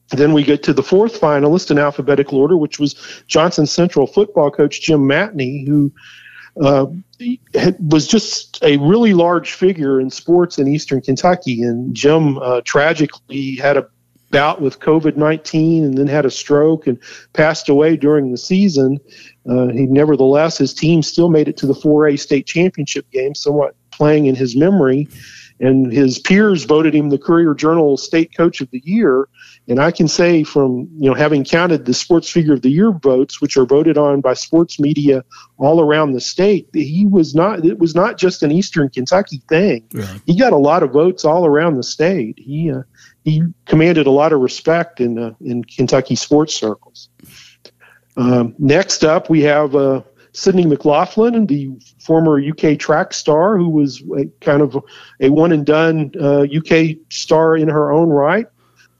Then 0.09 0.33
we 0.33 0.43
get 0.43 0.63
to 0.63 0.73
the 0.73 0.83
fourth 0.83 1.19
finalist 1.19 1.71
in 1.71 1.79
alphabetical 1.79 2.37
order, 2.37 2.57
which 2.57 2.79
was 2.79 3.23
Johnson 3.27 3.65
Central 3.65 4.05
football 4.05 4.51
coach 4.51 4.81
Jim 4.81 5.01
Matney, 5.01 5.65
who 5.65 5.91
uh, 6.61 6.87
was 7.79 8.07
just 8.07 8.61
a 8.61 8.75
really 8.77 9.13
large 9.13 9.53
figure 9.53 10.01
in 10.01 10.09
sports 10.09 10.57
in 10.57 10.67
Eastern 10.67 11.01
Kentucky. 11.01 11.61
And 11.61 11.95
Jim 11.95 12.37
uh, 12.39 12.59
tragically 12.65 13.55
had 13.55 13.77
a 13.77 13.87
bout 14.31 14.61
with 14.61 14.79
COVID 14.79 15.15
19 15.15 15.83
and 15.83 15.97
then 15.97 16.07
had 16.07 16.25
a 16.25 16.31
stroke 16.31 16.87
and 16.87 16.97
passed 17.33 17.69
away 17.69 17.95
during 17.95 18.31
the 18.31 18.37
season. 18.37 18.99
Uh, 19.49 19.67
he 19.67 19.85
nevertheless, 19.85 20.57
his 20.57 20.73
team 20.73 21.01
still 21.01 21.29
made 21.29 21.47
it 21.47 21.57
to 21.57 21.67
the 21.67 21.73
4A 21.73 22.19
state 22.19 22.47
championship 22.47 23.09
game, 23.11 23.35
somewhat 23.35 23.75
playing 23.91 24.25
in 24.25 24.35
his 24.35 24.55
memory. 24.55 25.07
And 25.61 25.91
his 25.91 26.17
peers 26.17 26.63
voted 26.63 26.95
him 26.95 27.09
the 27.09 27.19
Courier 27.19 27.53
Journal 27.53 27.95
State 27.95 28.35
Coach 28.35 28.61
of 28.61 28.71
the 28.71 28.81
Year. 28.83 29.29
And 29.67 29.79
I 29.79 29.91
can 29.91 30.07
say 30.07 30.43
from 30.43 30.89
you 30.97 31.07
know 31.07 31.13
having 31.13 31.43
counted 31.43 31.85
the 31.85 31.93
Sports 31.93 32.29
Figure 32.29 32.53
of 32.53 32.63
the 32.63 32.71
Year 32.71 32.91
votes, 32.91 33.39
which 33.39 33.55
are 33.57 33.65
voted 33.65 33.95
on 33.95 34.19
by 34.21 34.33
sports 34.33 34.79
media 34.79 35.23
all 35.57 35.79
around 35.79 36.13
the 36.13 36.19
state, 36.19 36.73
that 36.73 36.81
he 36.81 37.05
was 37.05 37.35
not. 37.35 37.63
It 37.63 37.77
was 37.77 37.93
not 37.93 38.17
just 38.17 38.41
an 38.41 38.51
Eastern 38.51 38.89
Kentucky 38.89 39.43
thing. 39.47 39.85
He 40.25 40.37
got 40.37 40.51
a 40.51 40.57
lot 40.57 40.81
of 40.81 40.91
votes 40.91 41.23
all 41.23 41.45
around 41.45 41.77
the 41.77 41.83
state. 41.83 42.39
He 42.39 42.71
uh, 42.71 42.81
he 43.23 43.43
commanded 43.65 44.07
a 44.07 44.11
lot 44.11 44.33
of 44.33 44.41
respect 44.41 44.99
in 44.99 45.19
uh, 45.19 45.33
in 45.41 45.63
Kentucky 45.63 46.15
sports 46.15 46.55
circles. 46.55 47.09
Um, 48.17 48.55
next 48.57 49.03
up, 49.03 49.29
we 49.29 49.41
have 49.43 49.75
uh, 49.75 50.01
Sydney 50.33 50.65
McLaughlin, 50.65 51.45
the 51.45 51.69
former 51.99 52.39
UK 52.39 52.79
track 52.79 53.13
star, 53.13 53.57
who 53.57 53.69
was 53.69 54.01
a, 54.17 54.25
kind 54.39 54.61
of 54.61 54.77
a 55.19 55.29
one 55.29 55.51
and 55.51 55.65
done 55.65 56.11
uh, 56.19 56.45
UK 56.55 56.97
star 57.09 57.55
in 57.57 57.67
her 57.67 57.91
own 57.91 58.09
right 58.09 58.47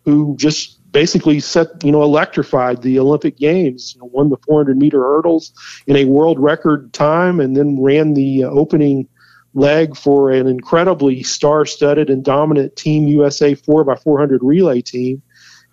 who 0.06 0.36
just 0.38 0.80
basically 0.91 1.39
set, 1.39 1.84
you 1.84 1.91
know, 1.91 2.04
electrified 2.04 2.82
the 2.82 3.00
Olympic 3.00 3.38
Games, 3.38 3.94
you 3.96 4.02
know, 4.02 4.10
won 4.12 4.30
the 4.30 4.38
400 4.46 4.78
meter 4.78 5.00
hurdles 5.00 5.54
in 5.88 5.96
a 5.96 6.06
world 6.06 6.39
record 6.39 6.91
time, 6.94 7.39
and 7.39 7.56
then 7.56 7.82
ran 7.82 8.13
the 8.13 8.44
uh, 8.44 8.50
opening 8.50 9.08
leg 9.54 9.96
for 9.96 10.32
an 10.32 10.48
incredibly 10.48 11.24
star-studded 11.24 12.10
and 12.10 12.24
dominant 12.24 12.76
Team 12.76 13.08
USA 13.08 13.56
4x400 13.56 14.39
relay 14.41 14.82
team, 14.82 15.22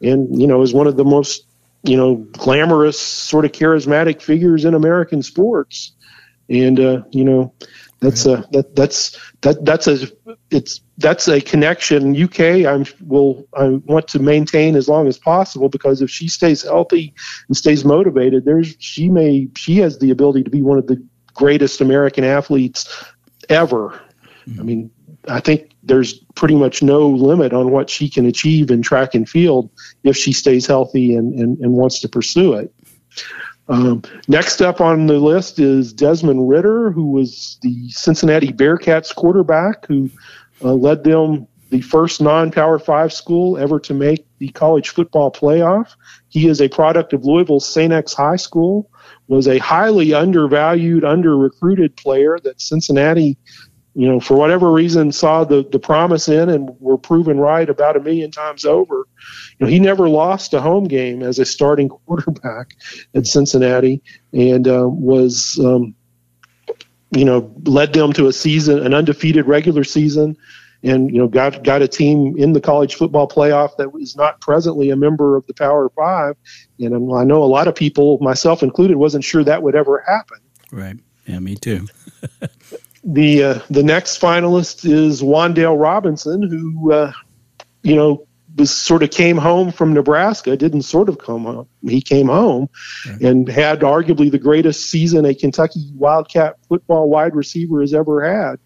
and 0.02 0.40
you 0.40 0.46
know, 0.46 0.62
is 0.62 0.74
one 0.74 0.86
of 0.86 0.96
the 0.96 1.04
most 1.04 1.47
you 1.82 1.96
know 1.96 2.16
glamorous, 2.32 2.98
sort 2.98 3.44
of 3.44 3.52
charismatic 3.52 4.22
figures 4.22 4.64
in 4.64 4.74
American 4.74 5.22
sports, 5.22 5.92
and 6.48 6.78
uh, 6.80 7.02
you 7.10 7.24
know, 7.24 7.52
that's 8.00 8.26
a 8.26 8.44
that 8.52 8.76
that's 8.76 9.18
that 9.40 9.64
that's 9.64 9.88
a 9.88 10.06
it's 10.50 10.80
that's 10.98 11.28
a 11.28 11.40
connection 11.40 12.20
uk 12.22 12.40
i'm 12.40 12.84
will 13.06 13.46
i 13.56 13.68
want 13.86 14.06
to 14.06 14.18
maintain 14.18 14.76
as 14.76 14.88
long 14.88 15.08
as 15.08 15.18
possible 15.18 15.68
because 15.68 16.00
if 16.00 16.10
she 16.10 16.28
stays 16.28 16.62
healthy 16.62 17.12
and 17.48 17.56
stays 17.56 17.84
motivated 17.84 18.44
there's 18.44 18.76
she 18.78 19.08
may 19.08 19.48
she 19.56 19.78
has 19.78 19.98
the 19.98 20.10
ability 20.10 20.44
to 20.44 20.50
be 20.50 20.62
one 20.62 20.78
of 20.78 20.86
the 20.86 21.02
greatest 21.34 21.80
american 21.80 22.22
athletes 22.22 23.04
ever 23.48 24.00
mm-hmm. 24.46 24.60
i 24.60 24.62
mean 24.62 24.90
i 25.28 25.40
think 25.40 25.70
there's 25.88 26.14
pretty 26.34 26.54
much 26.54 26.82
no 26.82 27.08
limit 27.08 27.52
on 27.52 27.70
what 27.70 27.90
she 27.90 28.08
can 28.08 28.26
achieve 28.26 28.70
in 28.70 28.82
track 28.82 29.14
and 29.14 29.28
field 29.28 29.70
if 30.04 30.16
she 30.16 30.32
stays 30.32 30.66
healthy 30.66 31.14
and, 31.14 31.34
and, 31.34 31.58
and 31.58 31.72
wants 31.72 32.00
to 32.00 32.08
pursue 32.08 32.52
it. 32.54 32.72
Um, 33.68 34.02
next 34.28 34.62
up 34.62 34.80
on 34.80 35.06
the 35.06 35.18
list 35.18 35.58
is 35.58 35.92
Desmond 35.92 36.48
Ridder, 36.48 36.90
who 36.90 37.10
was 37.10 37.58
the 37.62 37.90
Cincinnati 37.90 38.52
Bearcats 38.52 39.14
quarterback 39.14 39.86
who 39.86 40.10
uh, 40.62 40.72
led 40.72 41.04
them 41.04 41.46
the 41.70 41.80
first 41.82 42.20
non-power 42.20 42.78
five 42.78 43.12
school 43.12 43.58
ever 43.58 43.78
to 43.80 43.92
make 43.92 44.26
the 44.38 44.48
college 44.50 44.88
football 44.88 45.30
playoff. 45.30 45.94
He 46.28 46.48
is 46.48 46.62
a 46.62 46.68
product 46.68 47.12
of 47.12 47.24
Louisville's 47.24 47.68
St. 47.68 47.92
X 47.92 48.14
High 48.14 48.36
School, 48.36 48.90
was 49.26 49.46
a 49.46 49.58
highly 49.58 50.14
undervalued, 50.14 51.04
under-recruited 51.04 51.96
player 51.96 52.38
that 52.44 52.62
Cincinnati, 52.62 53.36
you 53.98 54.06
know, 54.06 54.20
for 54.20 54.36
whatever 54.36 54.70
reason 54.70 55.10
saw 55.10 55.42
the, 55.42 55.66
the 55.72 55.80
promise 55.80 56.28
in 56.28 56.48
and 56.48 56.70
were 56.78 56.96
proven 56.96 57.36
right 57.36 57.68
about 57.68 57.96
a 57.96 58.00
million 58.00 58.30
times 58.30 58.64
over. 58.64 59.08
You 59.58 59.66
know, 59.66 59.66
he 59.66 59.80
never 59.80 60.08
lost 60.08 60.54
a 60.54 60.60
home 60.60 60.84
game 60.84 61.20
as 61.20 61.40
a 61.40 61.44
starting 61.44 61.88
quarterback 62.06 62.76
at 63.16 63.26
Cincinnati 63.26 64.00
and 64.32 64.68
uh, 64.68 64.88
was, 64.88 65.58
um, 65.58 65.96
you 67.10 67.24
know, 67.24 67.52
led 67.64 67.92
them 67.92 68.12
to 68.12 68.28
a 68.28 68.32
season, 68.32 68.86
an 68.86 68.94
undefeated 68.94 69.48
regular 69.48 69.82
season 69.82 70.36
and 70.84 71.10
you 71.10 71.18
know 71.18 71.26
got 71.26 71.64
got 71.64 71.82
a 71.82 71.88
team 71.88 72.36
in 72.38 72.52
the 72.52 72.60
college 72.60 72.94
football 72.94 73.26
playoff 73.26 73.76
that 73.78 73.90
is 74.00 74.14
not 74.14 74.40
presently 74.40 74.90
a 74.90 74.96
member 74.96 75.34
of 75.34 75.44
the 75.48 75.54
Power 75.54 75.88
Five, 75.88 76.36
and 76.78 76.94
I 77.12 77.24
know 77.24 77.42
a 77.42 77.50
lot 77.50 77.66
of 77.66 77.74
people, 77.74 78.18
myself 78.20 78.62
included, 78.62 78.96
wasn't 78.96 79.24
sure 79.24 79.42
that 79.42 79.60
would 79.64 79.74
ever 79.74 80.04
happen. 80.06 80.38
Right. 80.70 80.96
Yeah, 81.26 81.40
me 81.40 81.56
too. 81.56 81.88
the 83.04 83.42
uh, 83.42 83.58
the 83.70 83.82
next 83.82 84.20
finalist 84.20 84.88
is 84.88 85.22
Wan'Dale 85.22 85.80
Robinson, 85.80 86.42
who 86.42 86.92
uh, 86.92 87.12
you 87.82 87.96
know 87.96 88.26
was 88.56 88.70
sort 88.70 89.02
of 89.02 89.10
came 89.10 89.36
home 89.36 89.70
from 89.70 89.92
Nebraska. 89.92 90.56
Didn't 90.56 90.82
sort 90.82 91.08
of 91.08 91.18
come 91.18 91.44
home. 91.44 91.68
He 91.82 92.00
came 92.00 92.26
home 92.28 92.68
right. 93.06 93.20
and 93.20 93.48
had 93.48 93.80
arguably 93.80 94.30
the 94.30 94.38
greatest 94.38 94.90
season 94.90 95.24
a 95.24 95.34
Kentucky 95.34 95.90
Wildcat 95.94 96.56
football 96.68 97.08
wide 97.08 97.36
receiver 97.36 97.80
has 97.80 97.94
ever 97.94 98.24
had 98.24 98.58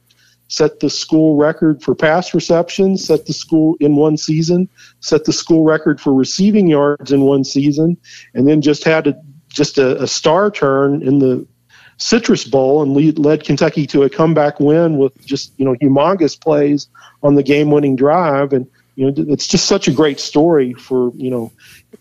set 0.53 0.81
the 0.81 0.91
school 0.91 1.37
record 1.37 1.83
for 1.83 1.95
pass 1.95 2.35
receptions, 2.35 3.07
set 3.07 3.25
the 3.25 3.33
school 3.33 3.75
in 3.81 3.97
one 3.97 4.19
season, 4.19 4.69
set 5.01 5.25
the 5.25 5.33
school 5.33 5.65
record 5.65 5.99
for 5.99 6.13
receiving 6.13 6.67
yards 6.67 7.11
in 7.11 7.23
one 7.23 7.43
season, 7.43 7.97
and 8.35 8.47
then 8.47 8.61
just 8.61 8.85
had 8.85 9.07
a, 9.07 9.15
just 9.49 9.79
a, 9.79 10.03
a 10.03 10.07
star 10.07 10.51
turn 10.51 11.03
in 11.03 11.21
the 11.21 11.47
Citrus 12.03 12.45
Bowl 12.45 12.83
and 12.83 12.95
lead, 12.95 13.19
led 13.19 13.45
Kentucky 13.45 13.87
to 13.89 14.03
a 14.03 14.11
comeback 14.11 14.59
win 14.61 14.99
with 14.99 15.25
just 15.25 15.53
you 15.57 15.65
know 15.65 15.75
humongous 15.77 16.39
plays 16.39 16.89
on 17.23 17.35
the 17.35 17.43
game-winning 17.43 17.97
drive 17.97 18.53
and 18.53 18.67
you 18.97 19.07
know 19.07 19.15
it's 19.29 19.47
just 19.47 19.67
such 19.67 19.89
a 19.89 19.93
great 19.93 20.19
story 20.19 20.75
for 20.75 21.13
you 21.15 21.31
know 21.31 21.53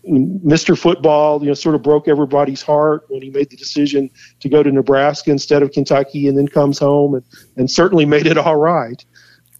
Mr. 0.06 0.76
Football, 0.76 1.40
you 1.42 1.48
know, 1.48 1.54
sort 1.54 1.74
of 1.74 1.82
broke 1.82 2.08
everybody's 2.08 2.62
heart 2.62 3.04
when 3.08 3.22
he 3.22 3.30
made 3.30 3.50
the 3.50 3.56
decision 3.56 4.10
to 4.40 4.48
go 4.48 4.62
to 4.62 4.72
Nebraska 4.72 5.30
instead 5.30 5.62
of 5.62 5.70
Kentucky, 5.70 6.26
and 6.26 6.36
then 6.36 6.48
comes 6.48 6.78
home 6.78 7.14
and, 7.14 7.24
and 7.56 7.70
certainly 7.70 8.04
made 8.04 8.26
it 8.26 8.36
all 8.36 8.56
right. 8.56 9.04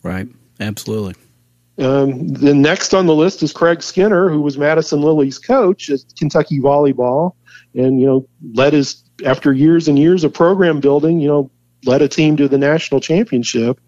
Right, 0.02 0.26
absolutely. 0.58 1.14
Um, 1.78 2.28
the 2.28 2.54
next 2.54 2.92
on 2.92 3.06
the 3.06 3.14
list 3.14 3.42
is 3.42 3.52
Craig 3.52 3.82
Skinner, 3.82 4.28
who 4.28 4.40
was 4.40 4.58
Madison 4.58 5.00
Lilley's 5.00 5.38
coach 5.38 5.90
at 5.90 6.00
Kentucky 6.18 6.58
volleyball, 6.58 7.34
and 7.74 8.00
you 8.00 8.06
know 8.06 8.28
led 8.54 8.72
his 8.72 9.02
after 9.24 9.52
years 9.52 9.88
and 9.88 9.98
years 9.98 10.24
of 10.24 10.32
program 10.32 10.80
building, 10.80 11.20
you 11.20 11.28
know, 11.28 11.50
led 11.84 12.02
a 12.02 12.08
team 12.08 12.36
to 12.36 12.48
the 12.48 12.58
national 12.58 13.00
championship. 13.00 13.80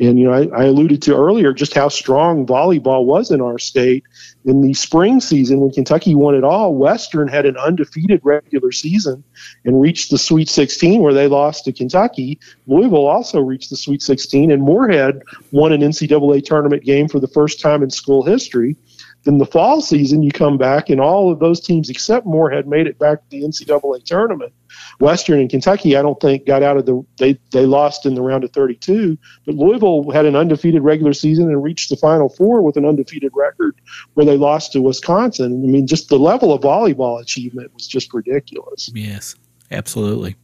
And 0.00 0.18
you 0.18 0.24
know, 0.26 0.32
I, 0.32 0.62
I, 0.62 0.64
alluded 0.64 1.02
to 1.02 1.14
earlier 1.14 1.52
just 1.52 1.74
how 1.74 1.88
strong 1.88 2.46
volleyball 2.46 3.04
was 3.04 3.30
in 3.30 3.40
our 3.40 3.58
state. 3.58 4.04
In 4.44 4.62
the 4.62 4.74
spring 4.74 5.20
season, 5.20 5.60
when 5.60 5.70
Kentucky 5.70 6.14
won 6.14 6.34
it 6.34 6.44
all, 6.44 6.74
Western 6.74 7.28
had 7.28 7.46
an 7.46 7.56
undefeated 7.56 8.20
regular 8.24 8.72
season 8.72 9.22
and 9.64 9.80
reached 9.80 10.10
the 10.10 10.18
Sweet 10.18 10.48
16, 10.48 11.00
where 11.02 11.14
they 11.14 11.28
lost 11.28 11.66
to 11.66 11.72
Kentucky. 11.72 12.40
Louisville 12.66 13.06
also 13.06 13.40
reached 13.40 13.70
the 13.70 13.76
Sweet 13.76 14.02
16, 14.02 14.50
and 14.50 14.62
Morehead 14.62 15.22
won 15.52 15.72
an 15.72 15.82
NCAA 15.82 16.42
tournament 16.42 16.84
game 16.84 17.06
for 17.06 17.20
the 17.20 17.28
first 17.28 17.60
time 17.60 17.82
in 17.82 17.90
school 17.90 18.24
history. 18.24 18.76
Then 19.24 19.38
the 19.38 19.46
fall 19.46 19.80
season, 19.80 20.22
you 20.22 20.32
come 20.32 20.58
back, 20.58 20.90
and 20.90 21.00
all 21.00 21.30
of 21.30 21.38
those 21.38 21.60
teams 21.60 21.88
except 21.88 22.26
Morehead 22.26 22.66
made 22.66 22.86
it 22.86 22.98
back 22.98 23.20
to 23.20 23.30
the 23.30 23.42
NCAA 23.42 24.04
tournament. 24.04 24.52
Western 24.98 25.38
and 25.38 25.50
Kentucky, 25.50 25.96
I 25.96 26.02
don't 26.02 26.20
think 26.20 26.46
got 26.46 26.62
out 26.62 26.76
of 26.76 26.86
the 26.86 27.04
they 27.18 27.38
they 27.52 27.66
lost 27.66 28.04
in 28.04 28.14
the 28.14 28.22
round 28.22 28.42
of 28.42 28.52
32, 28.52 29.16
but 29.46 29.54
Louisville 29.54 30.10
had 30.10 30.24
an 30.24 30.34
undefeated 30.34 30.82
regular 30.82 31.12
season 31.12 31.48
and 31.48 31.62
reached 31.62 31.90
the 31.90 31.96
Final 31.96 32.28
Four 32.28 32.62
with 32.62 32.76
an 32.76 32.84
undefeated 32.84 33.32
record, 33.34 33.76
where 34.14 34.26
they 34.26 34.36
lost 34.36 34.72
to 34.72 34.82
Wisconsin. 34.82 35.62
I 35.64 35.66
mean, 35.68 35.86
just 35.86 36.08
the 36.08 36.18
level 36.18 36.52
of 36.52 36.62
volleyball 36.62 37.20
achievement 37.20 37.72
was 37.74 37.86
just 37.86 38.12
ridiculous. 38.12 38.90
Yes, 38.94 39.36
absolutely. 39.70 40.36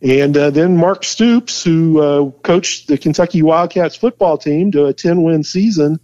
And 0.00 0.36
uh, 0.36 0.50
then 0.50 0.76
Mark 0.76 1.04
Stoops, 1.04 1.62
who 1.62 2.00
uh, 2.00 2.30
coached 2.42 2.88
the 2.88 2.98
Kentucky 2.98 3.42
Wildcats 3.42 3.94
football 3.94 4.36
team 4.36 4.72
to 4.72 4.86
a 4.86 4.92
10 4.92 5.22
win 5.22 5.44
season 5.44 6.00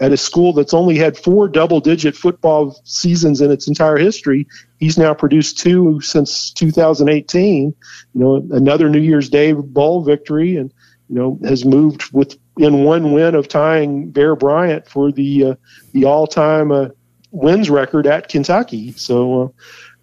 at 0.00 0.12
a 0.12 0.16
school 0.16 0.52
that's 0.52 0.74
only 0.74 0.96
had 0.96 1.16
four 1.16 1.48
double 1.48 1.80
digit 1.80 2.16
football 2.16 2.80
seasons 2.84 3.40
in 3.40 3.50
its 3.50 3.68
entire 3.68 3.96
history. 3.96 4.46
He's 4.78 4.98
now 4.98 5.14
produced 5.14 5.58
two 5.58 6.00
since 6.00 6.50
2018. 6.52 7.64
You 7.64 7.74
know, 8.20 8.36
another 8.50 8.88
New 8.88 9.00
Year's 9.00 9.28
Day 9.28 9.52
Bowl 9.52 10.02
victory, 10.02 10.56
and 10.56 10.72
you 11.08 11.16
know 11.16 11.38
has 11.44 11.64
moved 11.64 12.12
with 12.12 12.36
in 12.58 12.84
one 12.84 13.12
win 13.12 13.34
of 13.34 13.48
tying 13.48 14.10
Bear 14.10 14.36
Bryant 14.36 14.88
for 14.88 15.12
the 15.12 15.44
uh, 15.44 15.54
the 15.92 16.04
all 16.04 16.26
time 16.26 16.70
uh, 16.70 16.88
wins 17.30 17.70
record 17.70 18.06
at 18.06 18.28
Kentucky. 18.28 18.92
So. 18.92 19.42
Uh, 19.42 19.48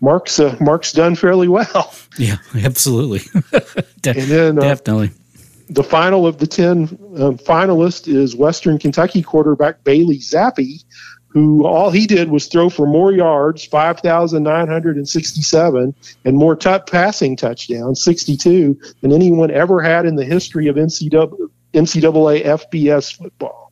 Mark's 0.04 0.40
uh, 0.40 0.58
Mark's 0.60 0.94
done 0.94 1.14
fairly 1.16 1.48
well. 1.48 1.94
Yeah, 2.18 2.38
absolutely. 2.56 3.20
De- 4.02 4.10
and 4.10 4.32
then, 4.32 4.58
uh, 4.58 4.62
definitely 4.62 5.12
the 5.72 5.84
final 5.84 6.28
of 6.28 6.38
the 6.38 6.48
10 6.48 7.00
um, 7.18 7.38
finalists 7.38 8.08
is 8.08 8.36
Western 8.36 8.78
Kentucky 8.78 9.22
quarterback 9.22 9.86
Bailey 9.86 10.18
Zappe, 10.18 10.84
who 11.30 11.66
all 11.66 11.90
he 11.90 12.06
did 12.06 12.30
was 12.30 12.48
throw 12.48 12.70
for 12.70 12.86
more 12.86 13.14
yards, 13.14 13.64
5,967, 13.64 15.96
and 16.26 16.38
more 16.38 16.58
t- 16.58 16.78
passing 16.88 17.38
touchdowns, 17.38 18.04
62, 18.04 18.78
than 19.00 19.14
anyone 19.14 19.50
ever 19.50 19.82
had 19.82 20.06
in 20.06 20.18
the 20.18 20.26
history 20.26 20.68
of 20.68 20.76
NCAA, 20.76 21.50
NCAA 21.74 22.44
FBS 22.44 23.16
football. 23.16 23.71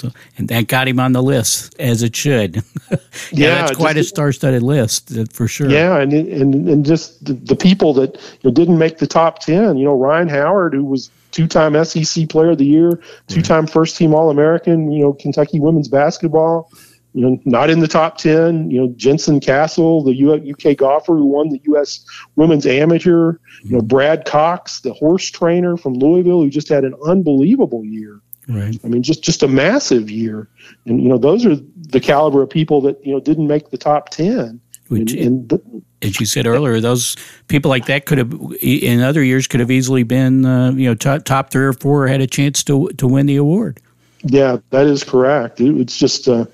So, 0.00 0.10
and 0.36 0.48
that 0.48 0.66
got 0.66 0.88
him 0.88 0.98
on 0.98 1.12
the 1.12 1.22
list 1.22 1.78
as 1.78 2.02
it 2.02 2.16
should. 2.16 2.56
yeah, 2.90 2.98
yeah, 3.30 3.54
that's 3.54 3.76
quite 3.76 3.96
just, 3.96 4.08
a 4.08 4.14
star-studded 4.14 4.62
list 4.62 5.32
for 5.32 5.46
sure. 5.46 5.70
Yeah, 5.70 5.98
and 5.98 6.12
and 6.12 6.68
and 6.68 6.84
just 6.84 7.24
the, 7.24 7.34
the 7.34 7.56
people 7.56 7.94
that 7.94 8.14
you 8.14 8.50
know, 8.50 8.54
didn't 8.54 8.78
make 8.78 8.98
the 8.98 9.06
top 9.06 9.38
ten. 9.38 9.76
You 9.76 9.84
know, 9.84 9.94
Rhyne 9.94 10.28
Howard, 10.28 10.74
who 10.74 10.84
was 10.84 11.10
two-time 11.30 11.82
SEC 11.84 12.28
Player 12.28 12.50
of 12.50 12.58
the 12.58 12.66
Year, 12.66 13.00
two-time 13.28 13.66
first-team 13.66 14.14
All-American. 14.14 14.90
You 14.90 15.04
know, 15.04 15.12
Kentucky 15.12 15.60
women's 15.60 15.88
basketball. 15.88 16.70
You 17.12 17.30
know, 17.30 17.40
not 17.44 17.70
in 17.70 17.78
the 17.78 17.86
top 17.86 18.18
ten. 18.18 18.70
You 18.72 18.80
know, 18.80 18.94
Jensen 18.96 19.38
Castle, 19.38 20.02
the 20.02 20.52
UK 20.52 20.76
golfer 20.76 21.14
who 21.14 21.26
won 21.26 21.50
the 21.50 21.60
U.S. 21.66 22.04
Women's 22.34 22.66
Amateur. 22.66 23.34
You 23.62 23.70
know, 23.70 23.78
mm-hmm. 23.78 23.86
Brad 23.86 24.24
Cox, 24.24 24.80
the 24.80 24.92
horse 24.92 25.30
trainer 25.30 25.76
from 25.76 25.94
Louisville, 25.94 26.42
who 26.42 26.50
just 26.50 26.68
had 26.68 26.82
an 26.82 26.94
unbelievable 27.06 27.84
year. 27.84 28.20
Right. 28.48 28.78
I 28.84 28.88
mean, 28.88 29.02
just 29.02 29.22
just 29.22 29.42
a 29.42 29.48
massive 29.48 30.10
year, 30.10 30.48
and 30.84 31.02
you 31.02 31.08
know 31.08 31.16
those 31.16 31.46
are 31.46 31.56
the 31.56 32.00
caliber 32.00 32.42
of 32.42 32.50
people 32.50 32.82
that 32.82 33.04
you 33.04 33.12
know 33.12 33.20
didn't 33.20 33.46
make 33.46 33.70
the 33.70 33.78
top 33.78 34.10
ten. 34.10 34.60
Which, 34.88 35.12
and, 35.12 35.22
and 35.22 35.48
the, 35.48 35.82
as 36.02 36.20
you 36.20 36.26
said 36.26 36.46
earlier, 36.46 36.78
those 36.78 37.16
people 37.48 37.70
like 37.70 37.86
that 37.86 38.04
could 38.04 38.18
have 38.18 38.32
in 38.60 39.00
other 39.00 39.22
years 39.22 39.46
could 39.46 39.60
have 39.60 39.70
easily 39.70 40.02
been 40.02 40.44
uh, 40.44 40.72
you 40.72 40.88
know 40.88 40.94
top, 40.94 41.24
top 41.24 41.50
three 41.50 41.64
or 41.64 41.72
four 41.72 42.06
had 42.06 42.20
a 42.20 42.26
chance 42.26 42.62
to 42.64 42.88
to 42.98 43.06
win 43.06 43.24
the 43.26 43.36
award. 43.36 43.80
Yeah, 44.24 44.58
that 44.70 44.86
is 44.86 45.04
correct. 45.04 45.60
It, 45.60 45.80
it's 45.80 45.96
just 45.96 46.28
uh, 46.28 46.44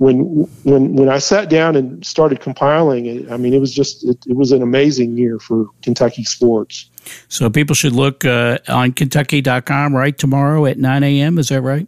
when 0.00 0.48
when 0.64 0.94
when 0.94 1.10
I 1.10 1.18
sat 1.18 1.50
down 1.50 1.76
and 1.76 2.04
started 2.04 2.40
compiling 2.40 3.04
it. 3.04 3.30
I 3.30 3.36
mean, 3.36 3.52
it 3.52 3.60
was 3.60 3.72
just 3.72 4.02
it, 4.02 4.16
it 4.26 4.34
was 4.34 4.50
an 4.50 4.62
amazing 4.62 5.18
year 5.18 5.38
for 5.38 5.66
Kentucky 5.82 6.24
sports. 6.24 6.88
So 7.28 7.50
people 7.50 7.74
should 7.74 7.92
look 7.92 8.24
uh, 8.24 8.58
on 8.66 8.92
Kentucky.com 8.92 9.94
right 9.94 10.16
tomorrow 10.16 10.64
at 10.64 10.78
9 10.78 11.02
a.m. 11.02 11.38
Is 11.38 11.50
that 11.50 11.60
right? 11.60 11.86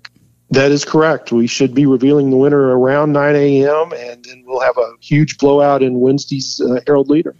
That 0.50 0.70
is 0.70 0.84
correct. 0.84 1.32
We 1.32 1.46
should 1.46 1.74
be 1.74 1.86
revealing 1.86 2.28
the 2.28 2.36
winner 2.36 2.76
around 2.76 3.12
9 3.12 3.34
a.m. 3.34 3.92
and 3.96 4.22
then 4.22 4.44
we'll 4.46 4.60
have 4.60 4.76
a 4.76 4.92
huge 5.00 5.38
blowout 5.38 5.82
in 5.82 5.98
Wednesday's 6.00 6.60
uh, 6.60 6.80
Herald 6.86 7.08
Leader. 7.08 7.34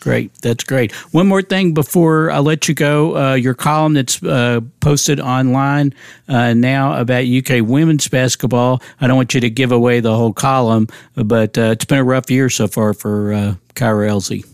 Great. 0.00 0.32
That's 0.42 0.64
great. 0.64 0.92
One 1.12 1.26
more 1.26 1.42
thing 1.42 1.74
before 1.74 2.30
I 2.30 2.38
let 2.38 2.68
you 2.68 2.74
go. 2.74 3.16
Uh, 3.16 3.34
your 3.34 3.54
column 3.54 3.94
that's 3.94 4.22
uh, 4.22 4.60
posted 4.80 5.20
online 5.20 5.92
uh, 6.28 6.54
now 6.54 6.98
about 6.98 7.26
UK 7.26 7.66
women's 7.66 8.06
basketball. 8.08 8.80
I 9.00 9.06
don't 9.06 9.16
want 9.16 9.34
you 9.34 9.40
to 9.40 9.50
give 9.50 9.72
away 9.72 10.00
the 10.00 10.14
whole 10.16 10.32
column, 10.32 10.88
but 11.14 11.58
uh, 11.58 11.72
it's 11.72 11.84
been 11.84 11.98
a 11.98 12.04
rough 12.04 12.30
year 12.30 12.48
so 12.48 12.68
far 12.68 12.94
for 12.94 13.32
uh, 13.32 13.54
Kyra 13.74 14.08
Elzy. 14.08 14.46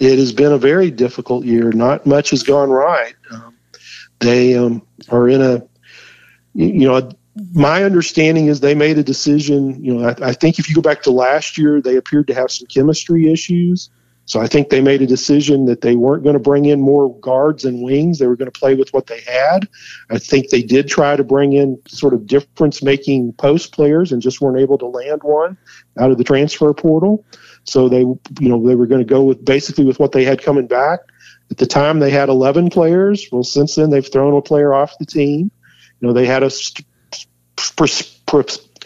It 0.00 0.18
has 0.18 0.32
been 0.32 0.52
a 0.52 0.58
very 0.58 0.90
difficult 0.90 1.44
year. 1.44 1.70
Not 1.72 2.06
much 2.06 2.30
has 2.30 2.42
gone 2.42 2.70
right. 2.70 3.14
Um, 3.30 3.56
they 4.20 4.56
um, 4.56 4.80
are 5.10 5.28
in 5.28 5.42
a 5.42 5.62
you 6.56 6.88
know, 6.88 7.10
my 7.52 7.84
understanding 7.84 8.46
is 8.46 8.60
they 8.60 8.74
made 8.74 8.96
a 8.96 9.02
decision. 9.02 9.84
You 9.84 9.94
know, 9.94 10.08
I, 10.08 10.28
I, 10.28 10.32
think 10.32 10.58
if 10.58 10.70
you 10.70 10.74
go 10.74 10.80
back 10.80 11.02
to 11.02 11.10
last 11.10 11.58
year, 11.58 11.82
they 11.82 11.96
appeared 11.96 12.28
to 12.28 12.34
have 12.34 12.50
some 12.50 12.66
chemistry 12.66 13.30
issues. 13.30 13.90
So 14.26 14.40
I 14.40 14.48
think 14.48 14.68
they 14.68 14.80
made 14.80 15.02
a 15.02 15.06
decision 15.06 15.66
that 15.66 15.80
they 15.80 15.94
weren't 15.94 16.24
going 16.24 16.34
to 16.34 16.40
bring 16.40 16.64
in 16.64 16.80
more 16.80 17.18
guards 17.20 17.64
and 17.64 17.82
wings. 17.82 18.18
They 18.18 18.26
were 18.26 18.36
going 18.36 18.50
to 18.50 18.58
play 18.58 18.74
with 18.74 18.92
what 18.92 19.06
they 19.06 19.20
had. 19.20 19.68
I 20.10 20.18
think 20.18 20.50
they 20.50 20.62
did 20.62 20.88
try 20.88 21.14
to 21.14 21.22
bring 21.22 21.52
in 21.52 21.80
sort 21.86 22.12
of 22.12 22.26
difference 22.26 22.82
making 22.82 23.34
post 23.34 23.72
players 23.72 24.10
and 24.10 24.20
just 24.20 24.40
weren't 24.40 24.58
able 24.58 24.78
to 24.78 24.86
land 24.86 25.22
one 25.22 25.56
out 25.98 26.10
of 26.10 26.18
the 26.18 26.24
transfer 26.24 26.74
portal. 26.74 27.24
So 27.64 27.88
they, 27.88 28.00
you 28.00 28.18
know, 28.40 28.66
they 28.66 28.74
were 28.74 28.86
going 28.86 29.00
to 29.00 29.08
go 29.08 29.22
with 29.22 29.44
basically 29.44 29.84
with 29.84 30.00
what 30.00 30.10
they 30.10 30.24
had 30.24 30.42
coming 30.42 30.66
back. 30.66 31.00
At 31.50 31.58
the 31.58 31.66
time, 31.66 32.00
they 32.00 32.10
had 32.10 32.28
11 32.28 32.70
players. 32.70 33.28
Well, 33.30 33.44
since 33.44 33.76
then, 33.76 33.90
they've 33.90 34.06
thrown 34.06 34.36
a 34.36 34.42
player 34.42 34.74
off 34.74 34.98
the 34.98 35.06
team. 35.06 35.52
You 36.00 36.08
know, 36.08 36.12
they 36.12 36.26
had 36.26 36.42
a 36.42 36.50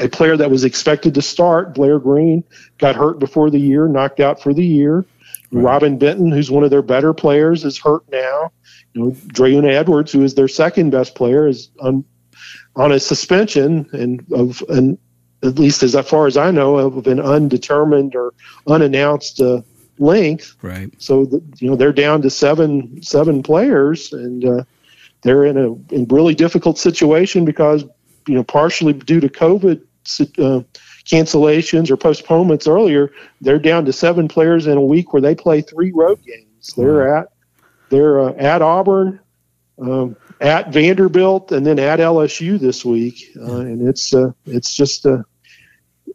a 0.00 0.08
player 0.08 0.36
that 0.36 0.50
was 0.50 0.64
expected 0.64 1.14
to 1.14 1.22
start, 1.22 1.74
Blair 1.74 1.98
Green, 1.98 2.44
got 2.78 2.96
hurt 2.96 3.18
before 3.18 3.50
the 3.50 3.58
year, 3.58 3.86
knocked 3.88 4.20
out 4.20 4.42
for 4.42 4.54
the 4.54 4.64
year. 4.64 5.04
Right. 5.52 5.64
Robyn 5.64 5.98
Benton, 5.98 6.30
who's 6.30 6.50
one 6.50 6.64
of 6.64 6.70
their 6.70 6.82
better 6.82 7.12
players, 7.12 7.64
is 7.64 7.78
hurt 7.78 8.02
now. 8.10 8.52
You 8.92 9.02
know, 9.02 9.10
Dre'Una 9.10 9.72
Edwards, 9.72 10.12
who 10.12 10.22
is 10.22 10.34
their 10.34 10.48
second 10.48 10.90
best 10.90 11.14
player, 11.14 11.46
is 11.46 11.70
on 11.80 12.04
on 12.76 12.92
a 12.92 13.00
suspension 13.00 13.88
and 13.92 14.24
of 14.32 14.62
an 14.68 14.98
at 15.42 15.58
least 15.58 15.82
as 15.82 15.94
far 16.06 16.26
as 16.26 16.36
I 16.36 16.50
know 16.50 16.76
of 16.76 17.06
an 17.06 17.18
undetermined 17.18 18.14
or 18.14 18.34
unannounced 18.66 19.40
uh, 19.40 19.62
length. 19.98 20.56
Right. 20.62 20.90
So 20.98 21.24
the, 21.24 21.42
you 21.58 21.70
know 21.70 21.76
they're 21.76 21.92
down 21.92 22.22
to 22.22 22.30
seven 22.30 23.02
seven 23.02 23.42
players, 23.42 24.12
and 24.12 24.44
uh, 24.44 24.64
they're 25.22 25.44
in 25.44 25.56
a 25.56 25.94
in 25.94 26.06
really 26.08 26.34
difficult 26.34 26.78
situation 26.78 27.44
because 27.44 27.84
you 28.26 28.34
know 28.34 28.44
partially 28.44 28.92
due 28.92 29.20
to 29.20 29.28
COVID. 29.28 29.82
Uh, 30.38 30.62
cancellations 31.04 31.90
or 31.90 31.96
postponements 31.96 32.66
earlier, 32.66 33.12
they're 33.40 33.58
down 33.58 33.84
to 33.84 33.92
seven 33.92 34.28
players 34.28 34.66
in 34.66 34.76
a 34.76 34.82
week 34.82 35.12
where 35.12 35.22
they 35.22 35.34
play 35.34 35.60
three 35.60 35.92
road 35.92 36.18
games. 36.24 36.74
They're 36.76 37.16
at 37.16 37.28
they're 37.90 38.20
uh, 38.20 38.32
at 38.34 38.62
Auburn, 38.62 39.20
um, 39.80 40.16
at 40.40 40.72
Vanderbilt, 40.72 41.52
and 41.52 41.66
then 41.66 41.78
at 41.78 41.98
LSU 41.98 42.58
this 42.58 42.84
week, 42.84 43.32
uh, 43.36 43.60
and 43.60 43.86
it's 43.86 44.14
uh, 44.14 44.30
it's 44.46 44.74
just 44.74 45.06
uh, 45.06 45.22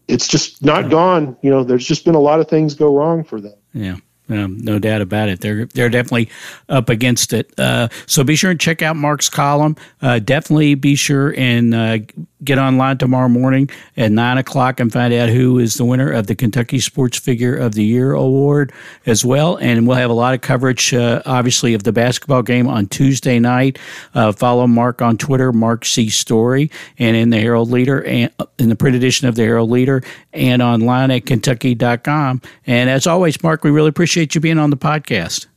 it's 0.08 0.28
just 0.28 0.64
not 0.64 0.90
gone. 0.90 1.38
You 1.42 1.52
know, 1.52 1.64
there's 1.64 1.86
just 1.86 2.06
been 2.06 2.16
a 2.16 2.20
lot 2.20 2.40
of 2.40 2.48
things 2.48 2.74
go 2.74 2.96
wrong 2.96 3.24
for 3.24 3.40
them. 3.42 3.56
Yeah. 3.74 3.98
Um, 4.28 4.58
no 4.58 4.80
doubt 4.80 5.02
about 5.02 5.30
it. 5.30 5.42
They're 5.42 5.66
they're 5.66 5.90
definitely 5.90 6.30
up 6.68 6.90
against 6.90 7.32
it. 7.32 7.54
Uh, 7.60 7.90
so 8.08 8.24
be 8.24 8.36
sure 8.36 8.52
and 8.52 8.60
check 8.60 8.82
out 8.82 8.96
Mark's 8.96 9.30
column. 9.30 9.76
Uh, 10.02 10.18
definitely 10.20 10.74
be 10.74 10.96
sure 10.96 11.36
and 11.38 11.76
uh, 11.76 12.00
get 12.46 12.58
online 12.58 12.98
tomorrow 12.98 13.28
morning 13.28 13.70
at 13.98 14.12
nine 14.12 14.38
o'clock 14.38 14.80
and 14.80 14.92
find 14.92 15.14
out 15.14 15.30
who 15.30 15.60
is 15.60 15.76
the 15.76 15.86
winner 15.86 16.12
of 16.12 16.28
the 16.28 16.36
Kentucky 16.36 16.80
Sports 16.80 17.18
Figure 17.18 17.56
of 17.56 17.74
the 17.74 17.84
Year 17.84 18.14
award 18.14 18.72
as 19.06 19.26
well. 19.26 19.58
And 19.58 19.88
we'll 19.88 19.98
have 19.98 20.10
a 20.10 20.14
lot 20.14 20.34
of 20.34 20.42
coverage, 20.42 20.94
uh, 20.94 21.22
obviously, 21.26 21.74
of 21.74 21.84
the 21.84 21.92
basketball 21.92 22.44
game 22.44 22.68
on 22.68 22.88
Tuesday 22.88 23.40
night. 23.40 23.80
Uh, 24.14 24.32
follow 24.32 24.68
Mark 24.68 25.02
on 25.02 25.18
Twitter, 25.18 25.52
Mark 25.52 25.86
C 25.86 26.10
Story, 26.10 26.72
and 26.98 27.16
in 27.16 27.30
the 27.30 27.40
Herald 27.40 27.72
Leader 27.72 28.04
and 28.04 28.32
uh, 28.40 28.46
in 28.60 28.70
the 28.70 28.76
print 28.76 28.96
edition 28.96 29.28
of 29.28 29.36
the 29.36 29.44
Herald 29.44 29.70
Leader, 29.70 30.02
and 30.34 30.62
online 30.62 31.12
at 31.12 31.26
Kentucky.com. 31.26 32.42
And 32.66 32.90
as 32.90 33.08
always, 33.08 33.42
Mark, 33.44 33.64
we 33.64 33.72
really 33.72 33.90
appreciate 33.90 34.36
you 34.36 34.42
being 34.42 34.60
on 34.60 34.70
the 34.70 34.78
podcast. 34.78 35.48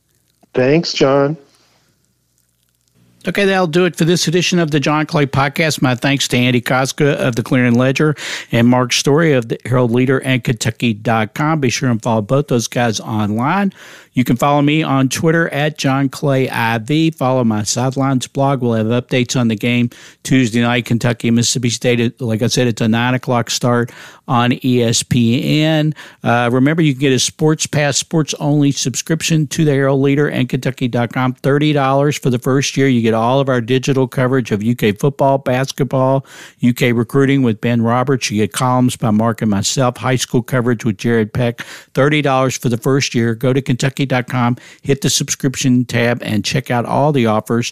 Thanks, 0.53 0.93
John. 0.93 1.37
Okay, 3.29 3.45
that'll 3.45 3.67
do 3.67 3.85
it 3.85 3.95
for 3.95 4.05
this 4.05 4.27
edition 4.27 4.57
of 4.57 4.71
the 4.71 4.79
John 4.79 5.05
Clay 5.05 5.27
Podcast. 5.27 5.83
My 5.83 5.93
thanks 5.93 6.27
to 6.29 6.37
Andy 6.37 6.61
Kostka 6.61 7.13
of 7.13 7.35
the 7.35 7.43
Clarion 7.43 7.75
Ledger 7.75 8.15
and 8.51 8.67
Mark 8.67 8.91
Story 8.91 9.33
of 9.33 9.49
the 9.49 9.59
Herald 9.65 9.91
Leader 9.91 10.19
and 10.23 10.43
Kentucky.com. 10.43 11.59
Be 11.59 11.69
sure 11.69 11.91
and 11.91 12.01
follow 12.01 12.23
both 12.23 12.47
those 12.47 12.67
guys 12.67 12.99
online. 12.99 13.71
You 14.13 14.23
can 14.23 14.35
follow 14.35 14.63
me 14.63 14.81
on 14.81 15.09
Twitter 15.09 15.47
at 15.49 15.77
John 15.77 16.09
Clay 16.09 16.45
IV. 16.45 17.13
Follow 17.13 17.43
my 17.43 17.61
Sidelines 17.61 18.25
blog. 18.25 18.61
We'll 18.61 18.73
have 18.73 18.87
updates 18.87 19.39
on 19.39 19.47
the 19.47 19.55
game 19.55 19.91
Tuesday 20.23 20.61
night, 20.61 20.85
Kentucky, 20.85 21.29
Mississippi 21.29 21.69
State. 21.69 22.19
Like 22.19 22.41
I 22.41 22.47
said, 22.47 22.67
it's 22.67 22.81
a 22.81 22.87
9 22.87 23.13
o'clock 23.13 23.51
start 23.51 23.91
on 24.29 24.51
ESPN. 24.51 25.95
Uh, 26.23 26.49
remember, 26.53 26.83
you 26.83 26.93
can 26.93 27.01
get 27.01 27.11
a 27.11 27.19
Sports 27.19 27.65
Pass, 27.65 27.97
sports 27.97 28.35
only 28.35 28.71
subscription 28.71 29.47
to 29.47 29.65
the 29.65 29.71
Herald 29.71 30.01
Leader 30.01 30.29
and 30.29 30.47
Kentucky.com. 30.47 31.33
$30 31.33 32.21
for 32.21 32.29
the 32.29 32.37
first 32.37 32.77
year. 32.77 32.87
You 32.87 33.01
get 33.01 33.15
all 33.15 33.39
of 33.39 33.49
our 33.49 33.59
digital 33.59 34.07
coverage 34.07 34.51
of 34.51 34.63
UK 34.63 34.97
football, 34.97 35.39
basketball, 35.39 36.25
UK 36.65 36.93
recruiting 36.93 37.41
with 37.41 37.59
Ben 37.59 37.81
Roberts. 37.81 38.29
You 38.29 38.37
get 38.37 38.53
columns 38.53 38.95
by 38.95 39.09
Mark 39.09 39.41
and 39.41 39.49
myself, 39.49 39.97
high 39.97 40.15
school 40.15 40.43
coverage 40.43 40.85
with 40.85 40.97
Jared 40.97 41.33
Peck. 41.33 41.57
$30 41.93 42.61
for 42.61 42.69
the 42.69 42.77
first 42.77 43.15
year. 43.15 43.33
Go 43.33 43.51
to 43.51 43.61
kentucky.com, 43.61 44.57
hit 44.83 45.01
the 45.01 45.09
subscription 45.09 45.85
tab, 45.85 46.21
and 46.21 46.45
check 46.45 46.69
out 46.69 46.85
all 46.85 47.11
the 47.11 47.25
offers. 47.25 47.71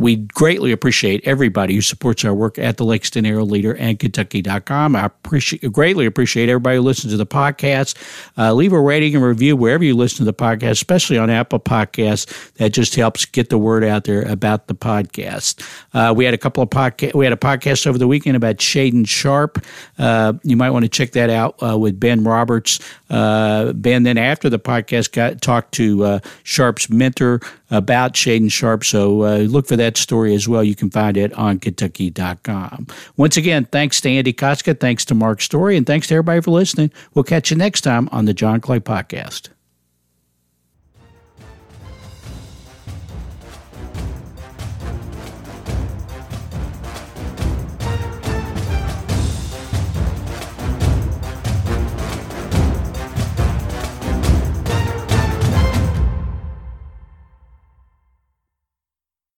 We 0.00 0.16
greatly 0.16 0.72
appreciate 0.72 1.20
everybody 1.26 1.74
who 1.74 1.82
supports 1.82 2.24
our 2.24 2.32
work 2.32 2.58
at 2.58 2.78
the 2.78 2.86
Lexington 2.86 3.26
Herald 3.26 3.50
Leader 3.50 3.76
and 3.76 3.98
Kentucky.com. 3.98 4.96
I 4.96 5.04
appreciate, 5.04 5.70
greatly 5.70 6.06
appreciate 6.06 6.48
everybody 6.48 6.76
who 6.76 6.82
listens 6.82 7.12
to 7.12 7.18
the 7.18 7.26
podcast. 7.26 7.96
Uh, 8.38 8.54
leave 8.54 8.72
a 8.72 8.80
rating 8.80 9.14
and 9.14 9.22
review 9.22 9.56
wherever 9.56 9.84
you 9.84 9.94
listen 9.94 10.24
to 10.24 10.24
the 10.24 10.32
podcast, 10.32 10.70
especially 10.70 11.18
on 11.18 11.28
Apple 11.28 11.60
Podcasts. 11.60 12.54
That 12.54 12.70
just 12.70 12.94
helps 12.94 13.26
get 13.26 13.50
the 13.50 13.58
word 13.58 13.84
out 13.84 14.04
there 14.04 14.22
about 14.22 14.68
the 14.68 14.74
podcast. 14.74 15.62
Uh, 15.92 16.14
we 16.14 16.24
had 16.24 16.32
a 16.32 16.38
couple 16.38 16.62
of 16.62 16.70
podcast. 16.70 17.14
We 17.14 17.26
had 17.26 17.34
a 17.34 17.36
podcast 17.36 17.86
over 17.86 17.98
the 17.98 18.08
weekend 18.08 18.36
about 18.36 18.56
Shaedon 18.56 19.06
Sharpe. 19.06 19.62
Uh, 19.98 20.32
you 20.44 20.56
might 20.56 20.70
want 20.70 20.86
to 20.86 20.88
check 20.88 21.12
that 21.12 21.28
out 21.28 21.62
uh, 21.62 21.78
with 21.78 22.00
Ben 22.00 22.24
Roberts. 22.24 22.80
Uh, 23.10 23.74
ben 23.74 24.04
then 24.04 24.16
after 24.16 24.48
the 24.48 24.58
podcast 24.58 25.12
got 25.12 25.42
talked 25.42 25.72
to 25.72 26.04
uh, 26.04 26.20
Sharpe's 26.42 26.88
mentor 26.88 27.40
about 27.70 28.14
Shaedon 28.14 28.50
Sharpe. 28.50 28.84
So 28.84 29.10
look 29.44 29.66
for 29.66 29.76
that 29.90 30.00
story 30.00 30.34
as 30.34 30.48
well. 30.48 30.62
You 30.62 30.74
can 30.74 30.90
find 30.90 31.16
it 31.16 31.32
on 31.34 31.58
Kentucky.com. 31.58 32.86
Once 33.16 33.36
again, 33.36 33.66
thanks 33.66 34.00
to 34.02 34.10
Andy 34.10 34.32
Kostka, 34.32 34.78
thanks 34.78 35.04
to 35.06 35.14
Mark 35.14 35.40
Story, 35.40 35.76
and 35.76 35.86
thanks 35.86 36.06
to 36.08 36.14
everybody 36.14 36.40
for 36.40 36.52
listening. 36.52 36.90
We'll 37.14 37.24
catch 37.24 37.50
you 37.50 37.56
next 37.56 37.82
time 37.82 38.08
on 38.12 38.24
the 38.24 38.34
John 38.34 38.60
Clay 38.60 38.80
Podcast. 38.80 39.48